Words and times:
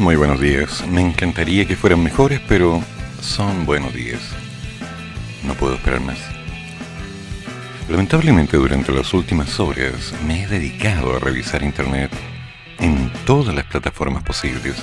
Muy 0.00 0.16
buenos 0.16 0.40
días. 0.40 0.86
Me 0.88 1.02
encantaría 1.02 1.66
que 1.66 1.76
fueran 1.76 2.02
mejores, 2.02 2.40
pero 2.48 2.82
son 3.20 3.66
buenos 3.66 3.92
días. 3.92 4.20
No 5.44 5.52
puedo 5.52 5.74
esperar 5.74 6.00
más. 6.00 6.18
Lamentablemente 7.86 8.56
durante 8.56 8.92
las 8.92 9.12
últimas 9.12 9.60
horas 9.60 10.14
me 10.26 10.42
he 10.42 10.46
dedicado 10.46 11.14
a 11.14 11.18
revisar 11.18 11.62
Internet 11.62 12.10
en 12.78 13.12
todas 13.26 13.54
las 13.54 13.66
plataformas 13.66 14.22
posibles 14.22 14.76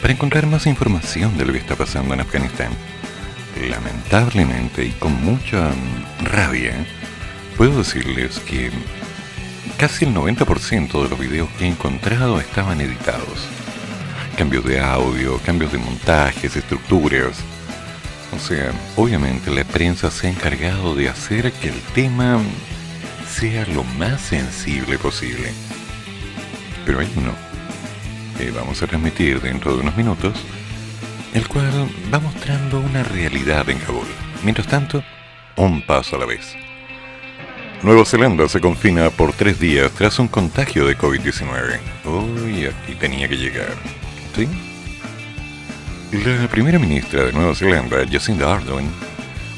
para 0.00 0.14
encontrar 0.14 0.46
más 0.46 0.66
información 0.66 1.36
de 1.36 1.44
lo 1.44 1.52
que 1.52 1.58
está 1.58 1.76
pasando 1.76 2.14
en 2.14 2.20
Afganistán. 2.20 2.72
Lamentablemente 3.68 4.86
y 4.86 4.92
con 4.92 5.22
mucha 5.22 5.70
rabia, 6.22 6.74
puedo 7.58 7.78
decirles 7.78 8.38
que 8.40 8.70
casi 9.76 10.06
el 10.06 10.14
90% 10.14 11.02
de 11.02 11.08
los 11.10 11.18
videos 11.18 11.50
que 11.58 11.64
he 11.66 11.68
encontrado 11.68 12.40
estaban 12.40 12.80
editados. 12.80 13.63
Cambios 14.36 14.64
de 14.64 14.80
audio, 14.80 15.38
cambios 15.44 15.72
de 15.72 15.78
montajes, 15.78 16.56
estructuras, 16.56 17.36
o 18.34 18.38
sea, 18.38 18.72
obviamente 18.96 19.50
la 19.50 19.64
prensa 19.64 20.10
se 20.10 20.26
ha 20.26 20.30
encargado 20.30 20.94
de 20.96 21.08
hacer 21.08 21.52
que 21.52 21.68
el 21.68 21.80
tema 21.94 22.40
sea 23.28 23.64
lo 23.66 23.84
más 23.84 24.20
sensible 24.20 24.98
posible. 24.98 25.52
Pero 26.84 26.98
hay 26.98 27.08
uno 27.16 27.32
que 28.36 28.50
vamos 28.50 28.82
a 28.82 28.86
transmitir 28.88 29.40
dentro 29.40 29.74
de 29.74 29.82
unos 29.82 29.96
minutos, 29.96 30.34
el 31.32 31.46
cual 31.46 31.88
va 32.12 32.18
mostrando 32.18 32.80
una 32.80 33.04
realidad 33.04 33.68
en 33.70 33.78
Kabul. 33.78 34.06
Mientras 34.42 34.66
tanto, 34.66 35.04
un 35.56 35.82
paso 35.86 36.16
a 36.16 36.18
la 36.18 36.26
vez. 36.26 36.56
Nueva 37.82 38.04
Zelanda 38.04 38.48
se 38.48 38.60
confina 38.60 39.10
por 39.10 39.32
tres 39.32 39.60
días 39.60 39.92
tras 39.92 40.18
un 40.18 40.26
contagio 40.26 40.86
de 40.86 40.98
COVID-19. 40.98 41.78
Uy, 42.04 42.66
aquí 42.66 42.94
tenía 42.98 43.28
que 43.28 43.36
llegar. 43.36 43.74
La 44.36 44.48
primera 46.48 46.80
ministra 46.80 47.24
de 47.24 47.32
Nueva 47.32 47.54
Zelanda, 47.54 47.98
Jacinda 48.10 48.52
Ardern, 48.52 48.90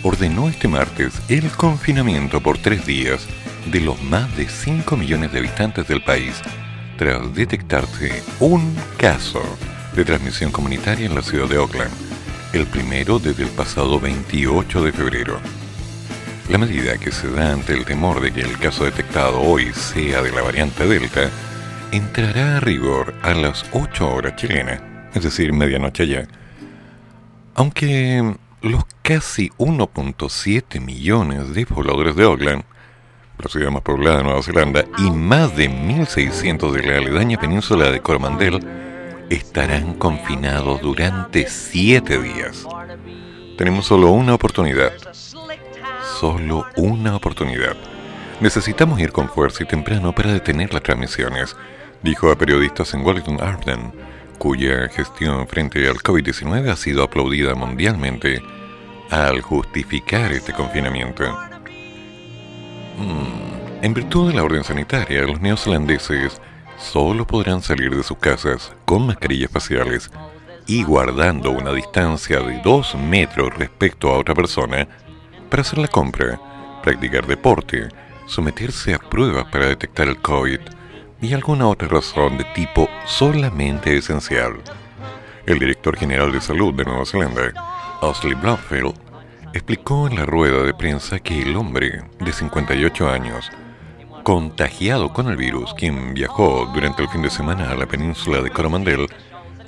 ordenó 0.03 0.51
este 0.51 0.69
martes 0.69 1.15
el 1.31 1.49
confinamiento 1.51 2.43
por 2.43 2.59
tres 2.59 2.85
días 2.85 3.27
de 3.73 3.81
los 3.81 4.03
más 4.03 4.37
de 4.37 4.47
5 4.47 4.99
millones 4.99 5.33
de 5.33 5.39
habitantes 5.39 5.89
del 5.89 6.05
país 6.05 6.43
tras 6.99 7.35
detectarse 7.35 8.23
un 8.39 8.77
caso 8.99 9.43
de 9.95 10.05
transmisión 10.05 10.53
comunitaria 10.53 11.07
en 11.07 11.15
la 11.15 11.23
ciudad 11.23 11.49
de 11.49 11.57
Auckland, 11.57 11.95
el 12.53 12.67
primero 12.67 13.19
desde 13.19 13.45
el 13.45 13.51
pasado 13.51 13.99
28 13.99 14.85
de 14.85 14.93
febrero. 14.93 15.41
La 16.51 16.59
medida 16.59 16.99
que 16.99 17.13
se 17.13 17.31
da 17.31 17.53
ante 17.53 17.73
el 17.73 17.87
temor 17.87 18.21
de 18.21 18.31
que 18.31 18.43
el 18.43 18.59
caso 18.59 18.85
detectado 18.85 19.41
hoy 19.41 19.73
sea 19.73 20.21
de 20.21 20.33
la 20.33 20.43
variante 20.43 20.87
Delta 20.87 21.31
entrará 21.93 22.57
a 22.57 22.61
rigor 22.61 23.15
a 23.23 23.35
las 23.35 23.65
8 23.73 24.15
horas 24.15 24.37
chilenas, 24.37 24.81
es 25.15 25.23
decir, 25.23 25.53
medianoche 25.53 26.07
ya, 26.07 26.27
aunque 27.55 28.37
los 28.63 28.85
casi 29.03 29.51
1.7 29.59 30.81
millones 30.81 31.55
de 31.55 31.67
pobladores 31.67 32.17
de 32.17 32.25
Auckland, 32.25 32.65
la 33.39 33.49
ciudad 33.49 33.71
más 33.71 33.83
poblada 33.83 34.19
de 34.19 34.25
Nueva 34.25 34.43
Zelanda, 34.43 34.85
y 34.99 35.11
más 35.11 35.57
de 35.57 35.71
1.600 35.71 36.73
de 36.73 36.83
la 36.83 36.99
aledaña 36.99 37.39
península 37.39 37.91
de 37.91 38.01
Coromandel, 38.01 38.61
estarán 39.31 39.95
confinados 39.95 40.81
durante 40.81 41.49
7 41.49 42.19
días. 42.21 42.67
Tenemos 43.57 43.87
solo 43.87 44.11
una 44.11 44.35
oportunidad. 44.35 44.93
Solo 46.21 46.67
una 46.77 47.17
oportunidad. 47.17 47.77
Necesitamos 48.41 49.01
ir 49.01 49.13
con 49.13 49.29
fuerza 49.29 49.63
y 49.63 49.67
temprano 49.67 50.15
para 50.15 50.33
detener 50.33 50.73
las 50.73 50.83
transmisiones, 50.83 51.57
dijo 52.03 52.31
a 52.31 52.37
periodistas 52.37 52.95
en 52.95 53.05
Wellington 53.05 53.41
Arden 53.41 53.93
cuya 54.39 54.89
gestión 54.89 55.47
frente 55.49 55.89
al 55.89 55.97
COVID-19 55.97 56.71
ha 56.71 56.77
sido 56.77 57.03
aplaudida 57.03 57.55
mundialmente 57.55 58.43
al 59.11 59.41
justificar 59.41 60.33
este 60.33 60.53
confinamiento. 60.53 61.25
Mm, 62.99 63.85
en 63.85 63.95
virtud 63.95 64.29
de 64.29 64.35
la 64.35 64.45
orden 64.45 64.65
sanitaria, 64.65 65.23
los 65.23 65.41
neozelandeses 65.41 66.41
solo 66.79 67.27
podrán 67.27 67.63
salir 67.63 67.95
de 67.95 68.03
sus 68.03 68.19
casas 68.19 68.75
con 68.85 69.07
mascarillas 69.07 69.51
faciales 69.51 70.11
y 70.67 70.83
guardando 70.83 71.51
una 71.51 71.73
distancia 71.73 72.41
de 72.41 72.61
2 72.63 72.97
metros 72.97 73.55
respecto 73.57 74.11
a 74.11 74.19
otra 74.19 74.35
persona 74.35 74.87
para 75.49 75.63
hacer 75.63 75.79
la 75.79 75.89
compra, 75.89 76.41
practicar 76.83 77.27
deporte, 77.27 77.89
someterse 78.27 78.95
a 78.95 78.99
pruebas 78.99 79.47
para 79.47 79.67
detectar 79.67 80.09
el 80.09 80.21
COVID 80.21 80.61
y 81.21 81.33
alguna 81.33 81.69
otra 81.69 81.89
razón 81.89 82.37
de 82.39 82.45
tipo 82.55 82.89
solamente 83.07 83.97
esencial. 83.97 84.55
El 85.47 85.59
director 85.59 85.97
general 85.97 86.33
de 86.33 86.41
salud 86.41 86.75
de 86.75 86.85
Nueva 86.85 87.07
Zelanda, 87.07 87.99
Osley 88.01 88.35
Blomfield, 88.35 88.95
explicó 89.53 90.07
en 90.07 90.17
la 90.17 90.27
rueda 90.27 90.63
de 90.63 90.75
prensa 90.75 91.19
que 91.19 91.41
el 91.41 91.57
hombre 91.57 92.03
de 92.21 92.33
58 92.33 93.09
años, 93.09 93.51
contagiado 94.23 95.13
con 95.13 95.29
el 95.29 95.37
virus, 95.37 95.73
quien 95.75 96.15
viajó 96.15 96.71
durante 96.75 97.03
el 97.03 97.09
fin 97.09 97.23
de 97.23 97.31
semana 97.31 97.71
a 97.71 97.77
la 97.77 97.87
península 97.87 98.43
de 98.43 98.51
Coromandel, 98.51 99.07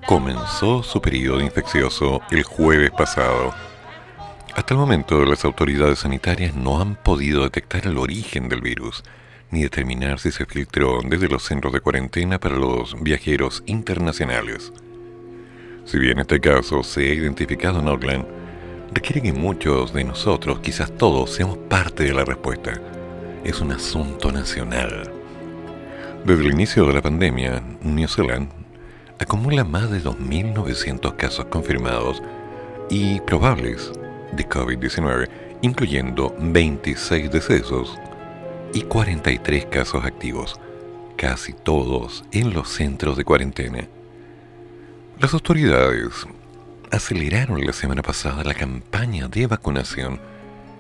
comenzó 0.07 0.83
su 0.83 1.01
periodo 1.01 1.41
infeccioso 1.41 2.21
el 2.31 2.43
jueves 2.43 2.91
pasado. 2.91 3.55
Hasta 4.55 4.75
el 4.75 4.81
momento, 4.81 5.25
las 5.25 5.45
autoridades 5.45 6.01
sanitarias 6.01 6.55
no 6.55 6.81
han 6.81 6.97
podido 6.97 7.45
detectar 7.45 7.87
el 7.87 7.97
origen 7.97 8.49
del 8.49 8.61
virus 8.61 9.05
ni 9.51 9.63
determinar 9.63 10.19
si 10.19 10.31
se 10.31 10.47
filtró 10.47 11.01
desde 11.05 11.29
los 11.29 11.43
centros 11.43 11.73
de 11.73 11.81
cuarentena 11.81 12.39
para 12.39 12.57
los 12.57 13.01
viajeros 13.03 13.63
internacionales. 13.67 14.73
Si 15.85 15.99
bien 15.99 16.19
este 16.19 16.41
caso 16.41 16.83
se 16.83 17.01
ha 17.01 17.15
identificado 17.15 17.81
en 17.81 17.89
Auckland, 17.89 18.27
requiere 18.93 19.23
que 19.23 19.33
muchos 19.33 19.93
de 19.93 20.05
nosotros, 20.05 20.61
quizás 20.61 20.95
todos, 20.97 21.31
seamos 21.31 21.59
parte 21.69 22.05
de 22.05 22.13
la 22.13 22.25
respuesta. 22.25 22.73
Es 23.45 23.61
un 23.61 23.73
asunto 23.73 24.31
nacional. 24.31 25.11
Desde 26.27 26.45
el 26.45 26.53
inicio 26.53 26.85
de 26.85 26.93
la 26.93 27.03
pandemia, 27.03 27.63
New 27.83 28.09
Zealand 28.09 28.51
acumula 29.19 29.65
más 29.65 29.91
de 29.91 30.03
2.900 30.03 31.17
casos 31.17 31.47
confirmados 31.47 32.23
y 32.91 33.21
probables 33.21 33.91
de 34.33 34.47
COVID-19, 34.47 35.29
incluyendo 35.63 36.35
26 36.39 37.31
decesos 37.31 37.99
y 38.75 38.83
43 38.83 39.67
casos 39.67 40.05
activos, 40.05 40.59
casi 41.17 41.53
todos 41.53 42.25
en 42.33 42.53
los 42.53 42.69
centros 42.69 43.17
de 43.17 43.25
cuarentena. 43.25 43.89
Las 45.19 45.35
autoridades 45.35 46.27
aceleraron 46.91 47.65
la 47.65 47.73
semana 47.73 48.03
pasada 48.03 48.45
la 48.45 48.55
campaña 48.55 49.29
de 49.29 49.47
vacunación 49.47 50.21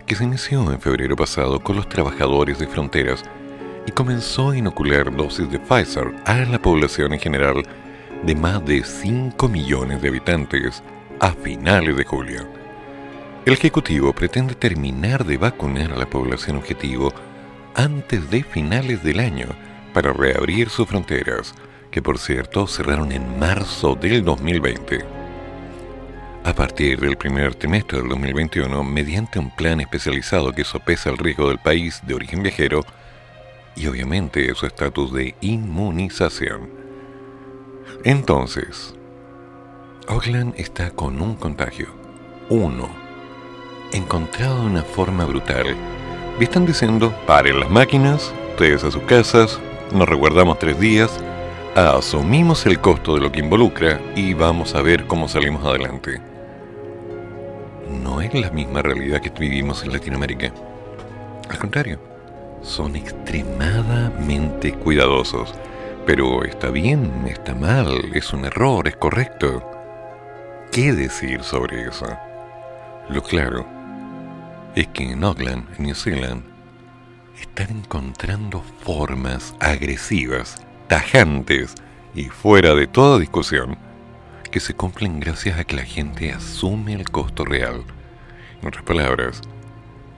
que 0.07 0.15
se 0.15 0.25
inició 0.25 0.73
en 0.73 0.81
febrero 0.81 1.17
pasado 1.17 1.61
con 1.61 1.77
los 1.77 1.89
trabajadores 1.89 2.59
de 2.59 2.67
fronteras 2.67 3.23
y 3.87 3.91
comenzó 3.93 4.51
a 4.51 4.57
inocular 4.57 5.15
dosis 5.15 5.51
de 5.51 5.59
Pfizer 5.59 6.15
a 6.25 6.37
la 6.45 6.61
población 6.61 7.13
en 7.13 7.21
general 7.21 7.63
de 8.25 8.35
más 8.35 8.65
de 8.65 8.83
5 8.85 9.49
millones 9.49 10.01
de 10.03 10.09
habitantes 10.09 10.83
a 11.21 11.33
finales 11.33 11.97
de 11.97 12.05
julio. 12.05 12.47
El 13.45 13.55
Ejecutivo 13.55 14.13
pretende 14.13 14.55
terminar 14.55 15.25
de 15.25 15.39
vacunar 15.39 15.93
a 15.93 15.97
la 15.97 16.09
población 16.09 16.57
objetivo 16.57 17.13
antes 17.79 18.29
de 18.29 18.43
finales 18.43 19.05
del 19.05 19.21
año 19.21 19.47
para 19.95 20.13
reabrir 20.13 20.69
sus 20.69 20.89
fronteras, 20.89 21.55
que 21.93 22.03
por 22.03 22.19
cierto 22.19 22.67
cerraron 22.67 23.13
en 23.13 23.39
marzo 23.39 23.95
del 23.95 24.25
2020. 24.25 24.99
A 26.43 26.53
partir 26.55 26.99
del 26.99 27.17
primer 27.17 27.55
trimestre 27.55 27.99
del 28.01 28.09
2021, 28.09 28.83
mediante 28.83 29.39
un 29.39 29.55
plan 29.55 29.81
especializado 29.81 30.53
que 30.53 30.65
sopesa 30.65 31.11
el 31.11 31.19
riesgo 31.19 31.49
del 31.49 31.59
país 31.59 32.03
de 32.05 32.15
origen 32.15 32.43
viajero 32.43 32.85
y 33.77 33.87
obviamente 33.87 34.53
su 34.57 34.67
estatus 34.67 35.13
de 35.13 35.37
inmunización. 35.41 36.71
Entonces, 38.03 38.93
Auckland 40.09 40.53
está 40.57 40.91
con 40.91 41.23
un 41.23 41.37
contagio, 41.37 41.87
uno, 42.49 42.89
encontrado 43.93 44.63
de 44.63 44.67
una 44.67 44.83
forma 44.83 45.25
brutal 45.27 45.77
y 46.41 46.45
están 46.45 46.67
diciendo, 46.67 47.13
paren 47.27 47.59
las 47.59 47.71
máquinas, 47.71 48.33
ustedes 48.51 48.85
a 48.85 48.91
sus 48.91 49.03
casas, 49.03 49.59
nos 49.93 50.09
reguardamos 50.09 50.59
tres 50.59 50.79
días, 50.79 51.11
asumimos 51.75 52.65
el 52.67 52.81
costo 52.81 53.15
de 53.15 53.21
lo 53.21 53.33
que 53.33 53.41
involucra 53.41 54.01
y 54.15 54.35
vamos 54.35 54.75
a 54.75 54.83
ver 54.83 55.07
cómo 55.07 55.29
salimos 55.29 55.65
adelante. 55.65 56.21
No 58.03 58.21
es 58.21 58.33
la 58.35 58.51
misma 58.51 58.83
realidad 58.83 59.21
que 59.21 59.31
vivimos 59.31 59.83
en 59.83 59.93
Latinoamérica. 59.93 60.53
Al 61.49 61.59
contrario, 61.59 61.99
son 62.63 62.95
extremadamente 62.95 64.75
cuidadosos. 64.75 65.55
Pero 66.07 66.45
está 66.45 66.71
bien, 66.71 67.27
está 67.27 67.55
mal, 67.55 68.13
es 68.15 68.33
un 68.33 68.45
error, 68.45 68.87
es 68.89 68.97
correcto. 68.97 69.63
¿Qué 70.73 70.93
decir 70.93 71.43
sobre 71.43 71.89
eso? 71.89 72.07
Lo 73.09 73.23
claro 73.23 73.78
es 74.81 74.89
que 74.89 75.11
en 75.11 75.25
Auckland, 75.25 75.67
en 75.77 75.87
New 75.87 75.95
Zealand, 75.95 76.45
están 77.41 77.71
encontrando 77.79 78.63
formas 78.81 79.55
agresivas, 79.59 80.57
tajantes 80.87 81.75
y 82.15 82.25
fuera 82.25 82.75
de 82.75 82.87
toda 82.87 83.19
discusión 83.19 83.77
que 84.53 84.61
se 84.61 84.75
cumplen 84.75 85.19
gracias 85.19 85.59
a 85.59 85.65
que 85.65 85.77
la 85.77 85.85
gente 85.85 86.33
asume 86.33 86.95
el 86.95 87.11
costo 87.11 87.45
real. 87.45 87.83
En 88.61 88.69
otras 88.69 88.85
palabras, 88.85 89.41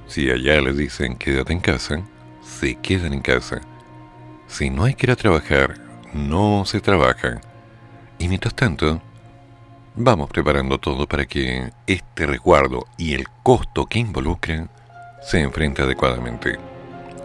si 0.07 0.31
allá 0.31 0.61
les 0.61 0.77
dicen 0.77 1.17
quédate 1.17 1.53
en 1.53 1.61
casa, 1.61 2.03
se 2.43 2.75
quedan 2.77 3.15
en 3.15 3.23
casa. 3.23 3.61
Si 4.47 4.69
no 4.69 4.85
hay 4.85 4.95
que 4.95 5.07
ir 5.07 5.11
a 5.11 5.17
trabajar, 5.17 5.77
no 6.12 6.65
se 6.67 6.81
trabaja. 6.81 7.41
Y 8.19 8.29
mientras 8.29 8.55
tanto, 8.55 9.01
vamos 9.97 10.31
preparando 10.31 10.79
todo 10.79 11.07
para 11.07 11.27
que 11.27 11.71
este 11.87 12.27
resguardo 12.27 12.87
y 12.97 13.15
el 13.15 13.27
costo 13.43 13.87
que 13.87 13.99
involucra 13.99 14.69
se 15.23 15.41
enfrente 15.41 15.83
adecuadamente. 15.83 16.59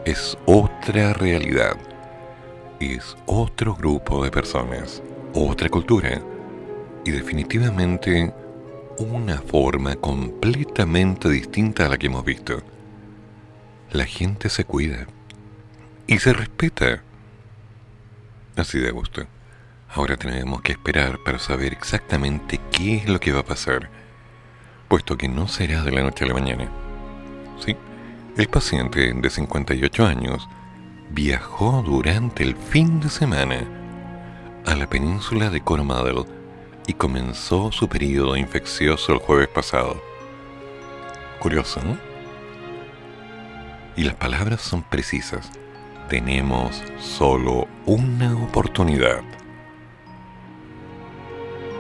Es 0.05 0.37
otra 0.45 1.13
realidad. 1.13 1.77
Es 2.79 3.15
otro 3.25 3.75
grupo 3.75 4.23
de 4.23 4.31
personas, 4.31 5.01
otra 5.33 5.69
cultura 5.69 6.21
y 7.05 7.11
definitivamente 7.11 8.33
una 8.97 9.37
forma 9.41 9.95
completamente 9.95 11.29
distinta 11.29 11.85
a 11.85 11.89
la 11.89 11.97
que 11.97 12.07
hemos 12.07 12.25
visto. 12.25 12.61
La 13.91 14.05
gente 14.05 14.49
se 14.49 14.65
cuida 14.65 15.07
y 16.07 16.19
se 16.19 16.33
respeta. 16.33 17.01
Así 18.55 18.79
de 18.79 18.91
gusto. 18.91 19.25
Ahora 19.95 20.17
tenemos 20.17 20.61
que 20.61 20.73
esperar 20.73 21.19
para 21.23 21.39
saber 21.39 21.73
exactamente 21.73 22.59
qué 22.71 22.97
es 22.97 23.09
lo 23.09 23.19
que 23.19 23.31
va 23.31 23.39
a 23.39 23.45
pasar, 23.45 23.89
puesto 24.87 25.17
que 25.17 25.27
no 25.27 25.47
será 25.47 25.81
de 25.83 25.91
la 25.91 26.03
noche 26.03 26.25
a 26.25 26.27
la 26.27 26.33
mañana. 26.33 26.69
Sí, 27.59 27.75
el 28.37 28.47
paciente 28.47 29.13
de 29.13 29.29
58 29.29 30.05
años 30.05 30.47
viajó 31.09 31.81
durante 31.81 32.43
el 32.43 32.55
fin 32.55 32.99
de 32.99 33.09
semana 33.09 33.63
a 34.65 34.75
la 34.75 34.87
península 34.87 35.49
de 35.49 35.61
Coromandel 35.61 36.25
y 36.85 36.93
comenzó 36.93 37.71
su 37.71 37.87
periodo 37.87 38.35
infeccioso 38.35 39.13
el 39.13 39.19
jueves 39.19 39.47
pasado. 39.47 40.03
Curioso, 41.39 41.81
¿no? 41.83 41.97
Y 43.95 44.03
las 44.03 44.15
palabras 44.15 44.61
son 44.61 44.83
precisas 44.83 45.49
tenemos 46.09 46.83
solo 46.99 47.67
una 47.85 48.35
oportunidad. 48.35 49.23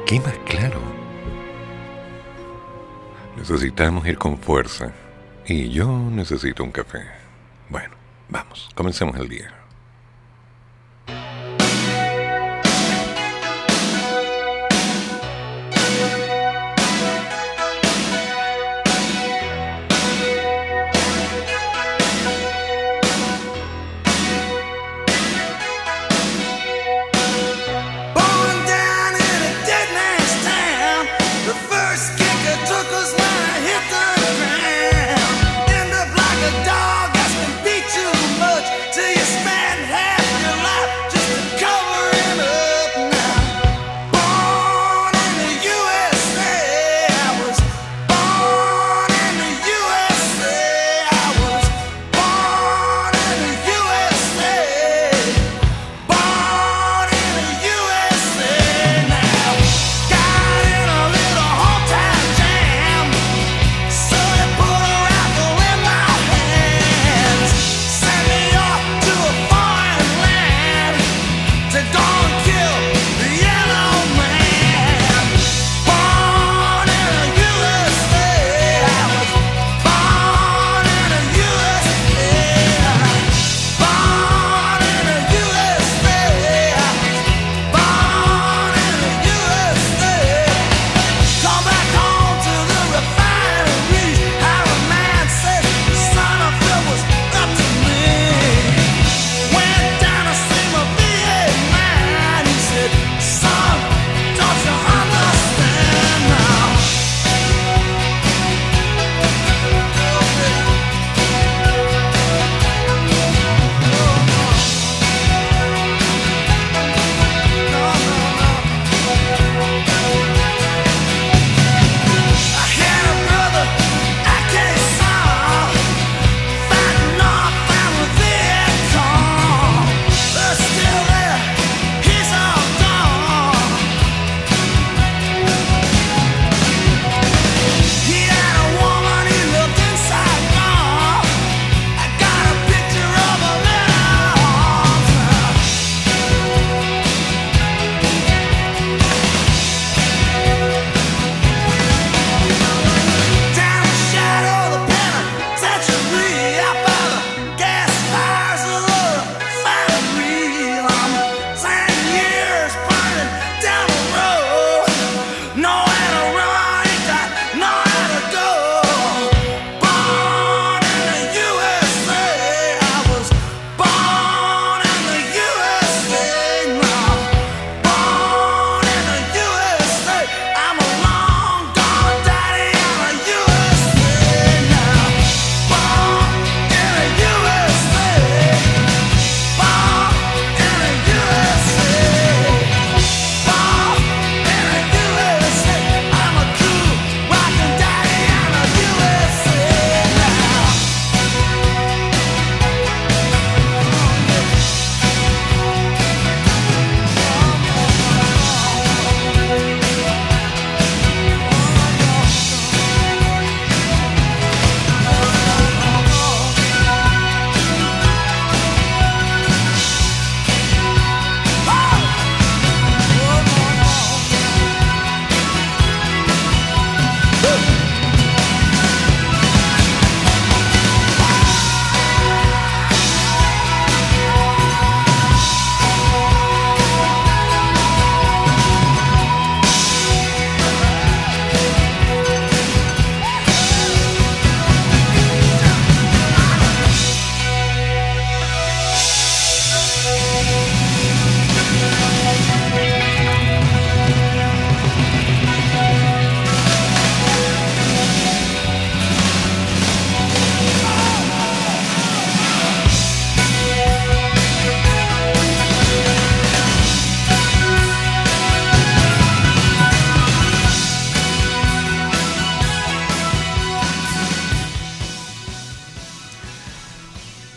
¿Qué 0.05 0.19
más 0.19 0.37
claro? 0.45 0.79
Necesitamos 3.35 4.05
ir 4.05 4.19
con 4.19 4.37
fuerza. 4.37 4.93
Y 5.47 5.69
yo 5.69 5.97
necesito 6.11 6.63
un 6.63 6.71
café. 6.71 7.01
Bueno, 7.69 7.95
vamos, 8.29 8.69
comencemos 8.75 9.17
el 9.17 9.27
día. 9.27 9.54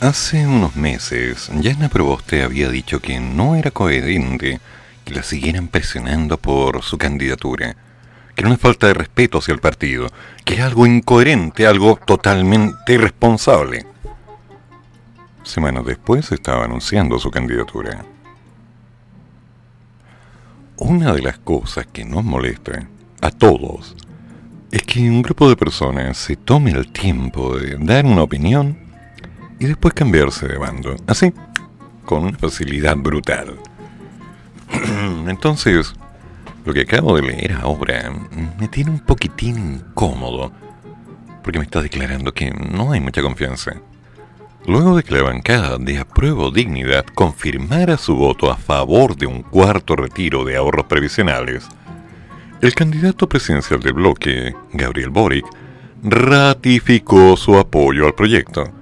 Hace 0.00 0.46
unos 0.46 0.76
meses, 0.76 1.50
Yana 1.60 1.88
Proboste 1.88 2.44
había 2.44 2.68
dicho 2.68 3.00
que 3.00 3.18
no 3.18 3.56
era 3.56 3.72
coherente 3.72 4.60
que 5.04 5.12
la 5.12 5.24
siguieran 5.24 5.66
presionando 5.66 6.38
por 6.38 6.84
su 6.84 6.96
candidatura, 6.96 7.74
que 8.36 8.42
era 8.42 8.48
una 8.48 8.58
falta 8.58 8.86
de 8.86 8.94
respeto 8.94 9.38
hacia 9.38 9.54
el 9.54 9.60
partido, 9.60 10.06
que 10.44 10.54
era 10.54 10.66
algo 10.66 10.86
incoherente, 10.86 11.66
algo 11.66 11.98
totalmente 12.06 12.92
irresponsable. 12.92 13.86
Semanas 15.42 15.84
después 15.84 16.30
estaba 16.30 16.66
anunciando 16.66 17.18
su 17.18 17.32
candidatura. 17.32 18.04
Una 20.76 21.12
de 21.12 21.22
las 21.22 21.38
cosas 21.38 21.88
que 21.88 22.04
nos 22.04 22.22
molesta 22.22 22.86
a 23.20 23.32
todos 23.32 23.96
es 24.70 24.84
que 24.84 25.00
un 25.00 25.22
grupo 25.22 25.48
de 25.48 25.56
personas 25.56 26.16
se 26.18 26.36
tome 26.36 26.70
el 26.70 26.92
tiempo 26.92 27.58
de 27.58 27.76
dar 27.80 28.06
una 28.06 28.22
opinión 28.22 28.87
y 29.58 29.66
después 29.66 29.94
cambiarse 29.94 30.46
de 30.46 30.58
bando, 30.58 30.96
así, 31.06 31.32
con 32.04 32.24
una 32.24 32.38
facilidad 32.38 32.96
brutal. 32.96 33.56
Entonces, 35.28 35.94
lo 36.64 36.72
que 36.74 36.82
acabo 36.82 37.16
de 37.16 37.22
leer 37.22 37.52
ahora 37.52 38.12
me 38.58 38.68
tiene 38.68 38.90
un 38.90 39.00
poquitín 39.00 39.58
incómodo, 39.74 40.52
porque 41.42 41.58
me 41.58 41.64
está 41.64 41.82
declarando 41.82 42.32
que 42.32 42.50
no 42.50 42.92
hay 42.92 43.00
mucha 43.00 43.22
confianza. 43.22 43.72
Luego 44.66 44.96
de 44.96 45.02
que 45.02 45.14
la 45.14 45.22
bancada 45.22 45.78
de 45.78 45.98
apruebo 45.98 46.50
dignidad 46.50 47.06
confirmara 47.14 47.96
su 47.96 48.16
voto 48.16 48.50
a 48.50 48.56
favor 48.56 49.16
de 49.16 49.26
un 49.26 49.42
cuarto 49.42 49.96
retiro 49.96 50.44
de 50.44 50.56
ahorros 50.56 50.84
previsionales, 50.86 51.66
el 52.60 52.74
candidato 52.74 53.28
presidencial 53.28 53.80
del 53.80 53.94
bloque, 53.94 54.54
Gabriel 54.72 55.10
Boric, 55.10 55.46
ratificó 56.02 57.36
su 57.36 57.56
apoyo 57.56 58.06
al 58.06 58.14
proyecto. 58.14 58.77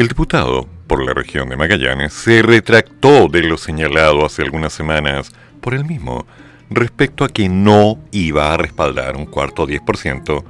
El 0.00 0.08
diputado 0.08 0.66
por 0.86 1.04
la 1.04 1.12
región 1.12 1.50
de 1.50 1.58
Magallanes 1.58 2.14
se 2.14 2.40
retractó 2.40 3.28
de 3.28 3.42
lo 3.42 3.58
señalado 3.58 4.24
hace 4.24 4.40
algunas 4.40 4.72
semanas 4.72 5.30
por 5.60 5.74
él 5.74 5.84
mismo 5.84 6.24
respecto 6.70 7.22
a 7.22 7.28
que 7.28 7.50
no 7.50 7.98
iba 8.10 8.50
a 8.50 8.56
respaldar 8.56 9.18
un 9.18 9.26
cuarto 9.26 9.66
10% 9.66 10.42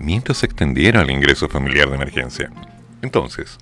mientras 0.00 0.38
se 0.38 0.46
extendiera 0.46 1.02
el 1.02 1.10
ingreso 1.12 1.48
familiar 1.48 1.88
de 1.88 1.94
emergencia. 1.94 2.50
Entonces, 3.00 3.58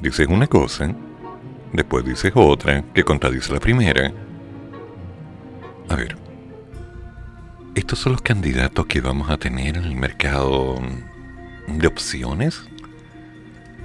dices 0.00 0.26
una 0.26 0.48
cosa, 0.48 0.92
después 1.72 2.04
dices 2.04 2.32
otra 2.34 2.82
que 2.92 3.04
contradice 3.04 3.52
la 3.52 3.60
primera. 3.60 4.12
A 5.88 5.94
ver, 5.94 6.16
¿estos 7.76 8.00
son 8.00 8.14
los 8.14 8.22
candidatos 8.22 8.84
que 8.86 9.00
vamos 9.00 9.30
a 9.30 9.36
tener 9.36 9.76
en 9.76 9.84
el 9.84 9.94
mercado 9.94 10.74
de 11.68 11.86
opciones? 11.86 12.64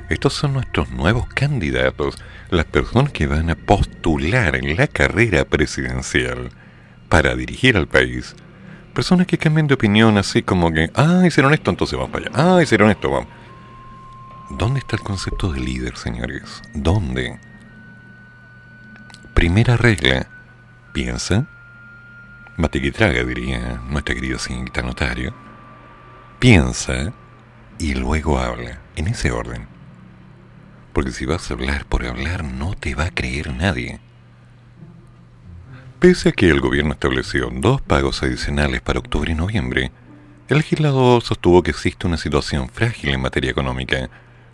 Estos 0.10 0.34
son 0.34 0.54
nuestros 0.54 0.90
nuevos 0.90 1.28
candidatos, 1.28 2.18
las 2.50 2.66
personas 2.66 3.12
que 3.12 3.28
van 3.28 3.50
a 3.50 3.56
postular 3.56 4.56
en 4.56 4.78
la 4.78 4.88
carrera 4.88 5.44
presidencial 5.44 6.50
para 7.10 7.36
dirigir 7.36 7.76
al 7.76 7.88
país. 7.88 8.34
Personas 8.94 9.28
que 9.28 9.38
cambien 9.38 9.68
de 9.68 9.74
opinión 9.74 10.18
así 10.18 10.44
como 10.44 10.72
que, 10.72 10.90
ah, 10.96 11.24
hicieron 11.28 11.54
esto, 11.54 11.72
entonces 11.72 11.98
vamos 11.98 12.12
para 12.12 12.28
allá. 12.28 12.58
Ah, 12.58 12.64
hicieron 12.64 12.90
esto, 12.90 13.10
vamos. 13.12 13.28
¿Dónde 14.50 14.80
está 14.80 14.96
el 14.96 15.04
concepto 15.04 15.52
de 15.52 15.60
líder, 15.60 15.98
señores? 15.98 16.62
¿Dónde? 16.74 17.38
Primera 19.34 19.76
regla. 19.76 20.26
Piensa. 20.94 21.46
Mate 22.56 22.82
que 22.82 22.92
traga, 22.92 23.24
diría 23.24 23.82
nuestra 23.90 24.16
querida 24.16 24.40
señorita 24.40 24.82
notario. 24.82 25.34
Piensa 26.40 27.12
y 27.78 27.94
luego 27.94 28.40
habla. 28.40 28.80
En 28.96 29.08
ese 29.08 29.32
orden. 29.32 29.77
Porque 30.98 31.12
si 31.12 31.28
vas 31.28 31.52
a 31.52 31.54
hablar 31.54 31.86
por 31.86 32.08
hablar, 32.08 32.44
no 32.44 32.74
te 32.74 32.96
va 32.96 33.04
a 33.04 33.12
creer 33.12 33.54
nadie. 33.54 34.00
Pese 36.00 36.30
a 36.30 36.32
que 36.32 36.50
el 36.50 36.60
gobierno 36.60 36.94
estableció 36.94 37.52
dos 37.54 37.84
pagos 37.84 38.24
adicionales 38.24 38.82
para 38.82 38.98
octubre 38.98 39.32
y 39.32 39.36
noviembre, 39.36 39.92
el 40.48 40.58
legislador 40.58 41.22
sostuvo 41.22 41.62
que 41.62 41.70
existe 41.70 42.08
una 42.08 42.18
situación 42.18 42.68
frágil 42.70 43.12
en 43.12 43.22
materia 43.22 43.52
económica 43.52 44.10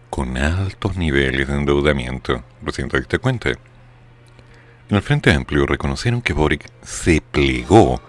con 0.10 0.36
altos 0.36 0.98
niveles 0.98 1.48
de 1.48 1.56
endeudamiento. 1.56 2.44
¿Recién 2.62 2.90
te 2.90 2.98
diste 2.98 3.20
cuenta? 3.20 3.52
En 3.52 4.98
el 4.98 5.02
Frente 5.02 5.32
Amplio 5.32 5.66
reconocieron 5.66 6.22
que 6.22 6.34
Boric 6.34 6.70
se 6.82 7.22
plegó 7.22 8.02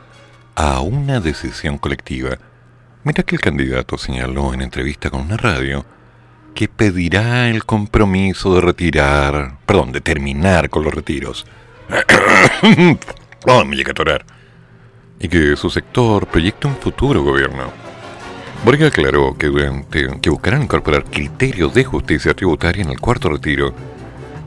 a 0.56 0.80
una 0.80 1.20
decisión 1.20 1.78
colectiva, 1.78 2.36
mientras 3.04 3.26
que 3.26 3.36
el 3.36 3.40
candidato 3.40 3.96
señaló 3.96 4.52
en 4.52 4.62
entrevista 4.62 5.08
con 5.08 5.20
una 5.20 5.36
radio 5.36 5.86
que 6.54 6.68
pedirá 6.68 7.48
el 7.50 7.64
compromiso 7.64 8.54
de 8.54 8.60
retirar, 8.60 9.58
perdón, 9.66 9.92
de 9.92 10.00
terminar 10.00 10.70
con 10.70 10.84
los 10.84 10.94
retiros. 10.94 11.46
oh, 13.46 13.64
me 13.64 13.76
llega 13.76 13.90
a 13.90 13.92
atorar. 13.92 14.24
Y 15.18 15.28
que 15.28 15.56
su 15.56 15.68
sector 15.70 16.26
proyecta 16.26 16.68
un 16.68 16.76
futuro 16.76 17.22
gobierno. 17.22 17.72
Borga 18.64 18.86
aclaró 18.86 19.36
que, 19.36 19.48
durante, 19.48 20.20
que 20.20 20.30
buscarán 20.30 20.62
incorporar 20.62 21.04
criterios 21.04 21.74
de 21.74 21.84
justicia 21.84 22.34
tributaria 22.34 22.82
en 22.82 22.90
el 22.90 23.00
cuarto 23.00 23.28
retiro 23.28 23.74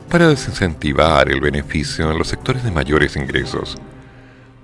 para 0.08 0.28
desincentivar 0.28 1.30
el 1.30 1.40
beneficio 1.40 2.10
en 2.10 2.18
los 2.18 2.28
sectores 2.28 2.64
de 2.64 2.70
mayores 2.70 3.14
ingresos. 3.16 3.76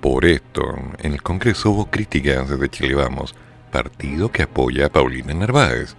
Por 0.00 0.24
esto, 0.24 0.74
en 0.98 1.12
el 1.12 1.22
Congreso 1.22 1.70
hubo 1.70 1.90
críticas 1.90 2.48
desde 2.48 2.68
Chile 2.68 2.94
Vamos, 2.94 3.34
partido 3.70 4.30
que 4.30 4.42
apoya 4.42 4.86
a 4.86 4.90
Paulina 4.90 5.32
Narváez. 5.34 5.94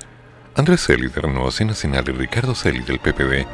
Andrés 0.58 0.86
Celis 0.86 1.14
de 1.14 1.20
Renovación 1.20 1.68
Nacional 1.68 2.06
y 2.08 2.12
Ricardo 2.14 2.56
Celis 2.56 2.86
del 2.88 3.00
PPD 3.00 3.46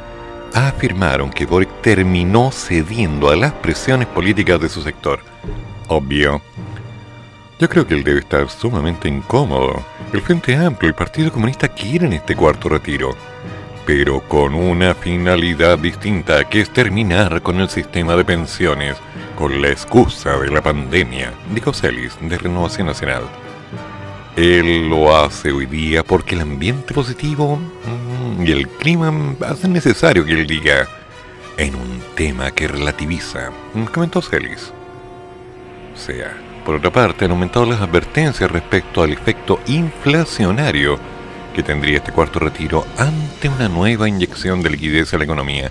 afirmaron 0.54 1.30
que 1.30 1.46
Boric 1.46 1.82
terminó 1.82 2.52
cediendo 2.52 3.28
a 3.28 3.34
las 3.34 3.52
presiones 3.54 4.06
políticas 4.06 4.60
de 4.60 4.68
su 4.68 4.82
sector. 4.82 5.18
Obvio, 5.88 6.40
yo 7.58 7.68
creo 7.68 7.88
que 7.88 7.94
él 7.94 8.04
debe 8.04 8.20
estar 8.20 8.48
sumamente 8.48 9.08
incómodo. 9.08 9.84
El 10.12 10.22
Frente 10.22 10.54
Amplio 10.54 10.90
y 10.90 10.90
el 10.90 10.94
Partido 10.94 11.32
Comunista 11.32 11.66
quieren 11.66 12.12
este 12.12 12.36
cuarto 12.36 12.68
retiro, 12.68 13.16
pero 13.84 14.20
con 14.28 14.54
una 14.54 14.94
finalidad 14.94 15.78
distinta 15.80 16.48
que 16.48 16.60
es 16.60 16.70
terminar 16.70 17.42
con 17.42 17.58
el 17.60 17.68
sistema 17.68 18.14
de 18.14 18.24
pensiones 18.24 18.96
con 19.34 19.60
la 19.60 19.70
excusa 19.70 20.38
de 20.38 20.52
la 20.52 20.62
pandemia, 20.62 21.32
dijo 21.52 21.72
Celis 21.72 22.16
de 22.20 22.38
Renovación 22.38 22.86
Nacional. 22.86 23.24
Él 24.36 24.88
lo 24.88 25.14
hace 25.14 25.52
hoy 25.52 25.66
día 25.66 26.02
porque 26.02 26.34
el 26.34 26.40
ambiente 26.40 26.94
positivo 26.94 27.56
mm, 27.56 28.46
y 28.46 28.50
el 28.50 28.66
clima 28.66 29.12
hacen 29.46 29.74
necesario 29.74 30.24
que 30.24 30.32
él 30.32 30.46
diga 30.46 30.88
en 31.58 31.74
un 31.74 32.02
tema 32.14 32.50
que 32.50 32.66
relativiza, 32.66 33.50
comentó 33.92 34.22
Celis. 34.22 34.72
O 35.94 35.98
sea, 35.98 36.34
por 36.64 36.76
otra 36.76 36.90
parte, 36.90 37.26
han 37.26 37.32
aumentado 37.32 37.66
las 37.66 37.82
advertencias 37.82 38.50
respecto 38.50 39.02
al 39.02 39.12
efecto 39.12 39.60
inflacionario 39.66 40.98
que 41.54 41.62
tendría 41.62 41.98
este 41.98 42.12
cuarto 42.12 42.38
retiro 42.38 42.86
ante 42.96 43.50
una 43.50 43.68
nueva 43.68 44.08
inyección 44.08 44.62
de 44.62 44.70
liquidez 44.70 45.12
a 45.12 45.18
la 45.18 45.24
economía, 45.24 45.70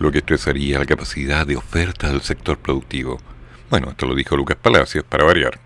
lo 0.00 0.10
que 0.10 0.18
estresaría 0.18 0.80
la 0.80 0.86
capacidad 0.86 1.46
de 1.46 1.56
oferta 1.56 2.08
del 2.08 2.22
sector 2.22 2.58
productivo. 2.58 3.20
Bueno, 3.70 3.90
esto 3.90 4.06
lo 4.06 4.16
dijo 4.16 4.36
Lucas 4.36 4.56
Palacios, 4.60 5.04
para 5.04 5.24
variar. 5.24 5.60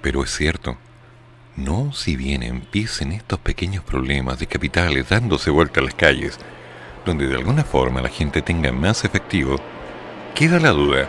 Pero 0.00 0.24
es 0.24 0.34
cierto, 0.34 0.78
no 1.56 1.92
si 1.92 2.16
bien 2.16 2.42
empiecen 2.42 3.12
estos 3.12 3.38
pequeños 3.38 3.84
problemas 3.84 4.38
de 4.38 4.46
capitales 4.46 5.08
dándose 5.08 5.50
vuelta 5.50 5.80
a 5.80 5.84
las 5.84 5.94
calles, 5.94 6.38
donde 7.04 7.26
de 7.26 7.36
alguna 7.36 7.64
forma 7.64 8.02
la 8.02 8.08
gente 8.08 8.42
tenga 8.42 8.72
más 8.72 9.04
efectivo, 9.04 9.56
queda 10.34 10.58
la 10.60 10.70
duda 10.70 11.08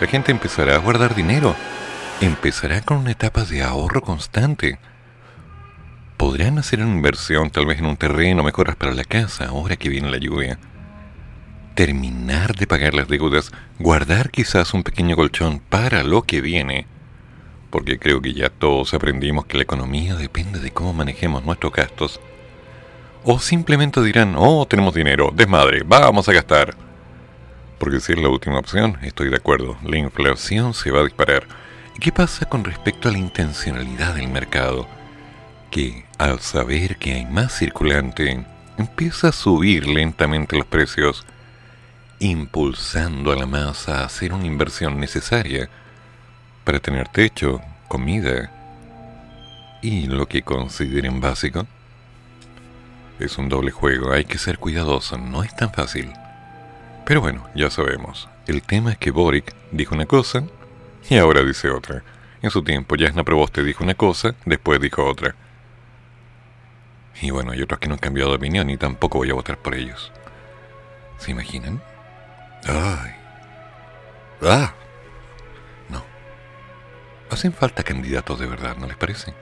la 0.00 0.08
gente 0.08 0.32
empezará 0.32 0.74
a 0.74 0.78
guardar 0.78 1.14
dinero, 1.14 1.54
empezará 2.20 2.80
con 2.82 2.98
una 2.98 3.12
etapa 3.12 3.44
de 3.44 3.62
ahorro 3.62 4.00
constante. 4.00 4.78
Podrán 6.16 6.58
hacer 6.58 6.80
una 6.80 6.96
inversión 6.96 7.50
tal 7.50 7.66
vez 7.66 7.78
en 7.78 7.86
un 7.86 7.96
terreno, 7.96 8.42
mejoras 8.42 8.74
para 8.74 8.92
la 8.92 9.04
casa, 9.04 9.46
ahora 9.46 9.76
que 9.76 9.88
viene 9.88 10.10
la 10.10 10.18
lluvia. 10.18 10.58
Terminar 11.76 12.56
de 12.56 12.66
pagar 12.66 12.94
las 12.94 13.08
deudas, 13.08 13.52
guardar 13.78 14.30
quizás 14.30 14.74
un 14.74 14.82
pequeño 14.82 15.14
colchón 15.14 15.60
para 15.60 16.02
lo 16.02 16.22
que 16.22 16.40
viene. 16.40 16.86
Porque 17.74 17.98
creo 17.98 18.22
que 18.22 18.32
ya 18.32 18.48
todos 18.48 18.94
aprendimos 18.94 19.46
que 19.46 19.56
la 19.56 19.64
economía 19.64 20.14
depende 20.14 20.60
de 20.60 20.70
cómo 20.70 20.92
manejemos 20.94 21.44
nuestros 21.44 21.72
gastos. 21.72 22.20
O 23.24 23.40
simplemente 23.40 24.00
dirán, 24.00 24.36
oh, 24.38 24.64
tenemos 24.64 24.94
dinero, 24.94 25.32
desmadre, 25.34 25.82
vamos 25.84 26.28
a 26.28 26.32
gastar 26.32 26.76
porque 27.84 28.00
si 28.00 28.12
es 28.12 28.18
la 28.18 28.30
última 28.30 28.58
opción, 28.58 28.96
estoy 29.02 29.28
de 29.28 29.36
acuerdo, 29.36 29.76
la 29.84 29.98
inflación 29.98 30.72
se 30.72 30.90
va 30.90 31.00
a 31.00 31.04
disparar. 31.04 31.46
¿Y 31.94 31.98
qué 31.98 32.12
pasa 32.12 32.46
con 32.46 32.64
respecto 32.64 33.10
a 33.10 33.12
la 33.12 33.18
intencionalidad 33.18 34.14
del 34.14 34.28
mercado? 34.28 34.88
Que 35.70 36.06
al 36.16 36.40
saber 36.40 36.96
que 36.96 37.12
hay 37.12 37.26
más 37.26 37.58
circulante, 37.58 38.42
empieza 38.78 39.28
a 39.28 39.32
subir 39.32 39.86
lentamente 39.86 40.56
los 40.56 40.64
precios, 40.64 41.26
impulsando 42.20 43.32
a 43.32 43.36
la 43.36 43.44
masa 43.44 44.00
a 44.00 44.04
hacer 44.06 44.32
una 44.32 44.46
inversión 44.46 44.98
necesaria 44.98 45.68
para 46.64 46.80
tener 46.80 47.08
techo, 47.08 47.60
comida 47.88 48.50
y 49.82 50.06
lo 50.06 50.26
que 50.26 50.42
consideren 50.42 51.20
básico. 51.20 51.66
Es 53.18 53.38
un 53.38 53.48
doble 53.48 53.70
juego, 53.70 54.12
hay 54.12 54.24
que 54.24 54.38
ser 54.38 54.58
cuidadoso, 54.58 55.18
no 55.18 55.44
es 55.44 55.54
tan 55.54 55.72
fácil. 55.72 56.12
Pero 57.04 57.20
bueno, 57.20 57.46
ya 57.54 57.70
sabemos. 57.70 58.28
El 58.46 58.62
tema 58.62 58.92
es 58.92 58.98
que 58.98 59.10
Boric 59.10 59.54
dijo 59.70 59.94
una 59.94 60.06
cosa 60.06 60.44
y 61.08 61.18
ahora 61.18 61.42
dice 61.42 61.70
otra. 61.70 62.02
En 62.42 62.50
su 62.50 62.62
tiempo, 62.62 62.96
Jasna 62.98 63.24
Proboste 63.24 63.62
dijo 63.62 63.84
una 63.84 63.94
cosa, 63.94 64.34
después 64.44 64.80
dijo 64.80 65.04
otra. 65.04 65.34
Y 67.20 67.30
bueno, 67.30 67.52
hay 67.52 67.62
otros 67.62 67.78
que 67.78 67.88
no 67.88 67.94
han 67.94 68.00
cambiado 68.00 68.30
de 68.30 68.36
opinión 68.36 68.68
y 68.70 68.76
tampoco 68.76 69.18
voy 69.18 69.30
a 69.30 69.34
votar 69.34 69.58
por 69.58 69.74
ellos. 69.74 70.12
¿Se 71.18 71.30
imaginan? 71.30 71.80
¡Ay! 72.66 73.12
¡Ah! 74.42 74.74
Hacen 77.34 77.52
falta 77.52 77.82
candidatos 77.82 78.38
de 78.38 78.46
verdad, 78.46 78.76
¿no 78.76 78.86
les 78.86 78.96
parece? 78.96 79.34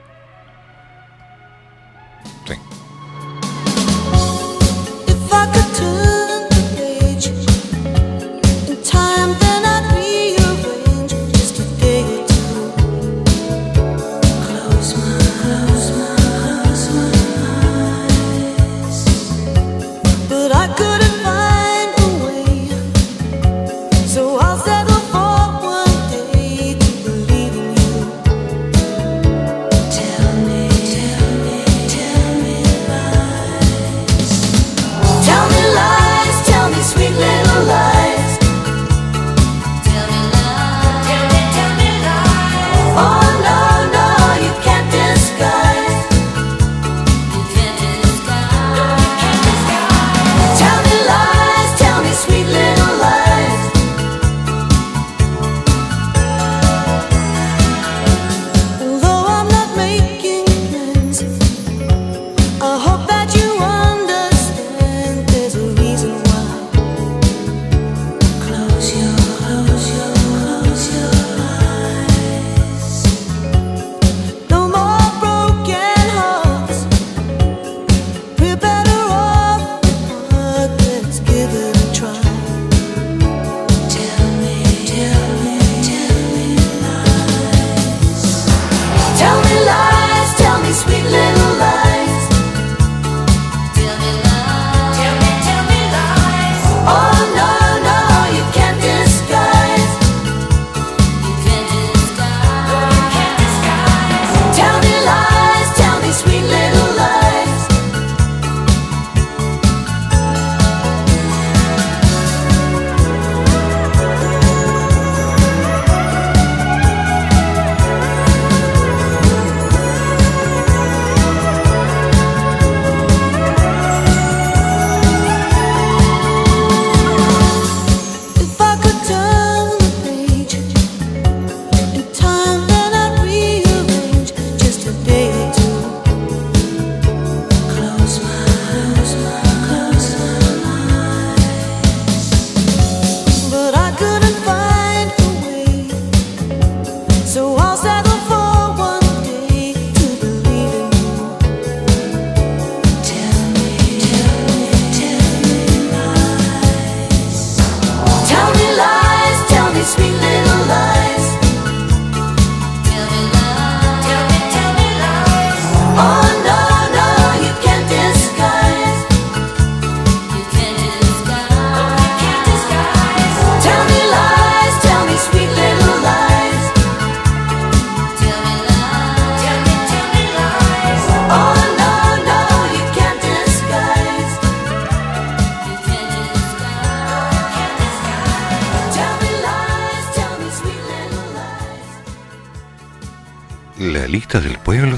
Sí. 2.47 2.55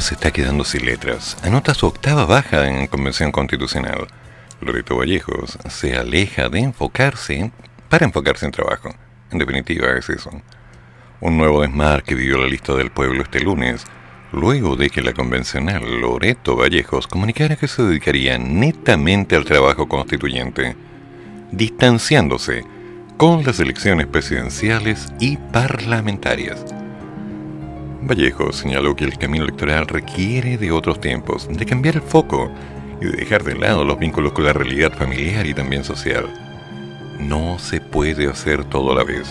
Se 0.01 0.13
está 0.13 0.31
quedando 0.31 0.65
sin 0.65 0.85
letras. 0.85 1.37
Anota 1.41 1.73
su 1.73 1.87
octava 1.87 2.25
baja 2.25 2.67
en 2.67 2.87
Convención 2.87 3.31
Constitucional. 3.31 4.07
Loreto 4.59 4.97
Vallejos 4.97 5.57
se 5.69 5.95
aleja 5.95 6.49
de 6.49 6.59
enfocarse 6.59 7.49
para 7.87 8.05
enfocarse 8.05 8.45
en 8.45 8.51
trabajo. 8.51 8.93
En 9.31 9.37
definitiva, 9.37 9.87
es 9.97 10.09
eso. 10.09 10.31
Un 11.21 11.37
nuevo 11.37 11.61
desmarque 11.61 12.13
vivió 12.13 12.37
la 12.37 12.47
lista 12.47 12.73
del 12.73 12.91
pueblo 12.91 13.23
este 13.23 13.39
lunes, 13.39 13.85
luego 14.33 14.75
de 14.75 14.89
que 14.89 15.01
la 15.01 15.13
convencional 15.13 16.01
Loreto 16.01 16.57
Vallejos 16.57 17.07
comunicara 17.07 17.55
que 17.55 17.69
se 17.69 17.83
dedicaría 17.83 18.37
netamente 18.37 19.37
al 19.37 19.45
trabajo 19.45 19.87
constituyente, 19.87 20.75
distanciándose 21.53 22.65
con 23.15 23.45
las 23.45 23.61
elecciones 23.61 24.07
presidenciales 24.07 25.07
y 25.21 25.37
parlamentarias. 25.37 26.65
Vallejo 28.07 28.53
señaló 28.53 28.95
que 28.95 29.03
el 29.03 29.17
camino 29.17 29.45
electoral 29.45 29.87
requiere 29.87 30.57
de 30.57 30.71
otros 30.71 31.01
tiempos, 31.01 31.47
de 31.49 31.65
cambiar 31.65 31.95
el 31.95 32.01
foco 32.03 32.51
y 33.01 33.05
de 33.05 33.11
dejar 33.13 33.43
de 33.43 33.55
lado 33.55 33.83
los 33.83 33.97
vínculos 33.97 34.31
con 34.33 34.45
la 34.45 34.53
realidad 34.53 34.93
familiar 34.93 35.47
y 35.47 35.55
también 35.55 35.83
social. 35.83 36.31
No 37.19 37.57
se 37.57 37.81
puede 37.81 38.29
hacer 38.29 38.63
todo 38.65 38.91
a 38.91 38.95
la 38.95 39.03
vez. 39.03 39.27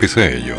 Pese 0.00 0.22
a 0.22 0.30
ello, 0.30 0.56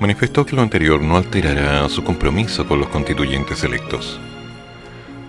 manifestó 0.00 0.44
que 0.44 0.54
lo 0.54 0.60
anterior 0.60 1.00
no 1.00 1.16
alterará 1.16 1.88
su 1.88 2.04
compromiso 2.04 2.66
con 2.66 2.78
los 2.78 2.88
constituyentes 2.88 3.64
electos. 3.64 4.20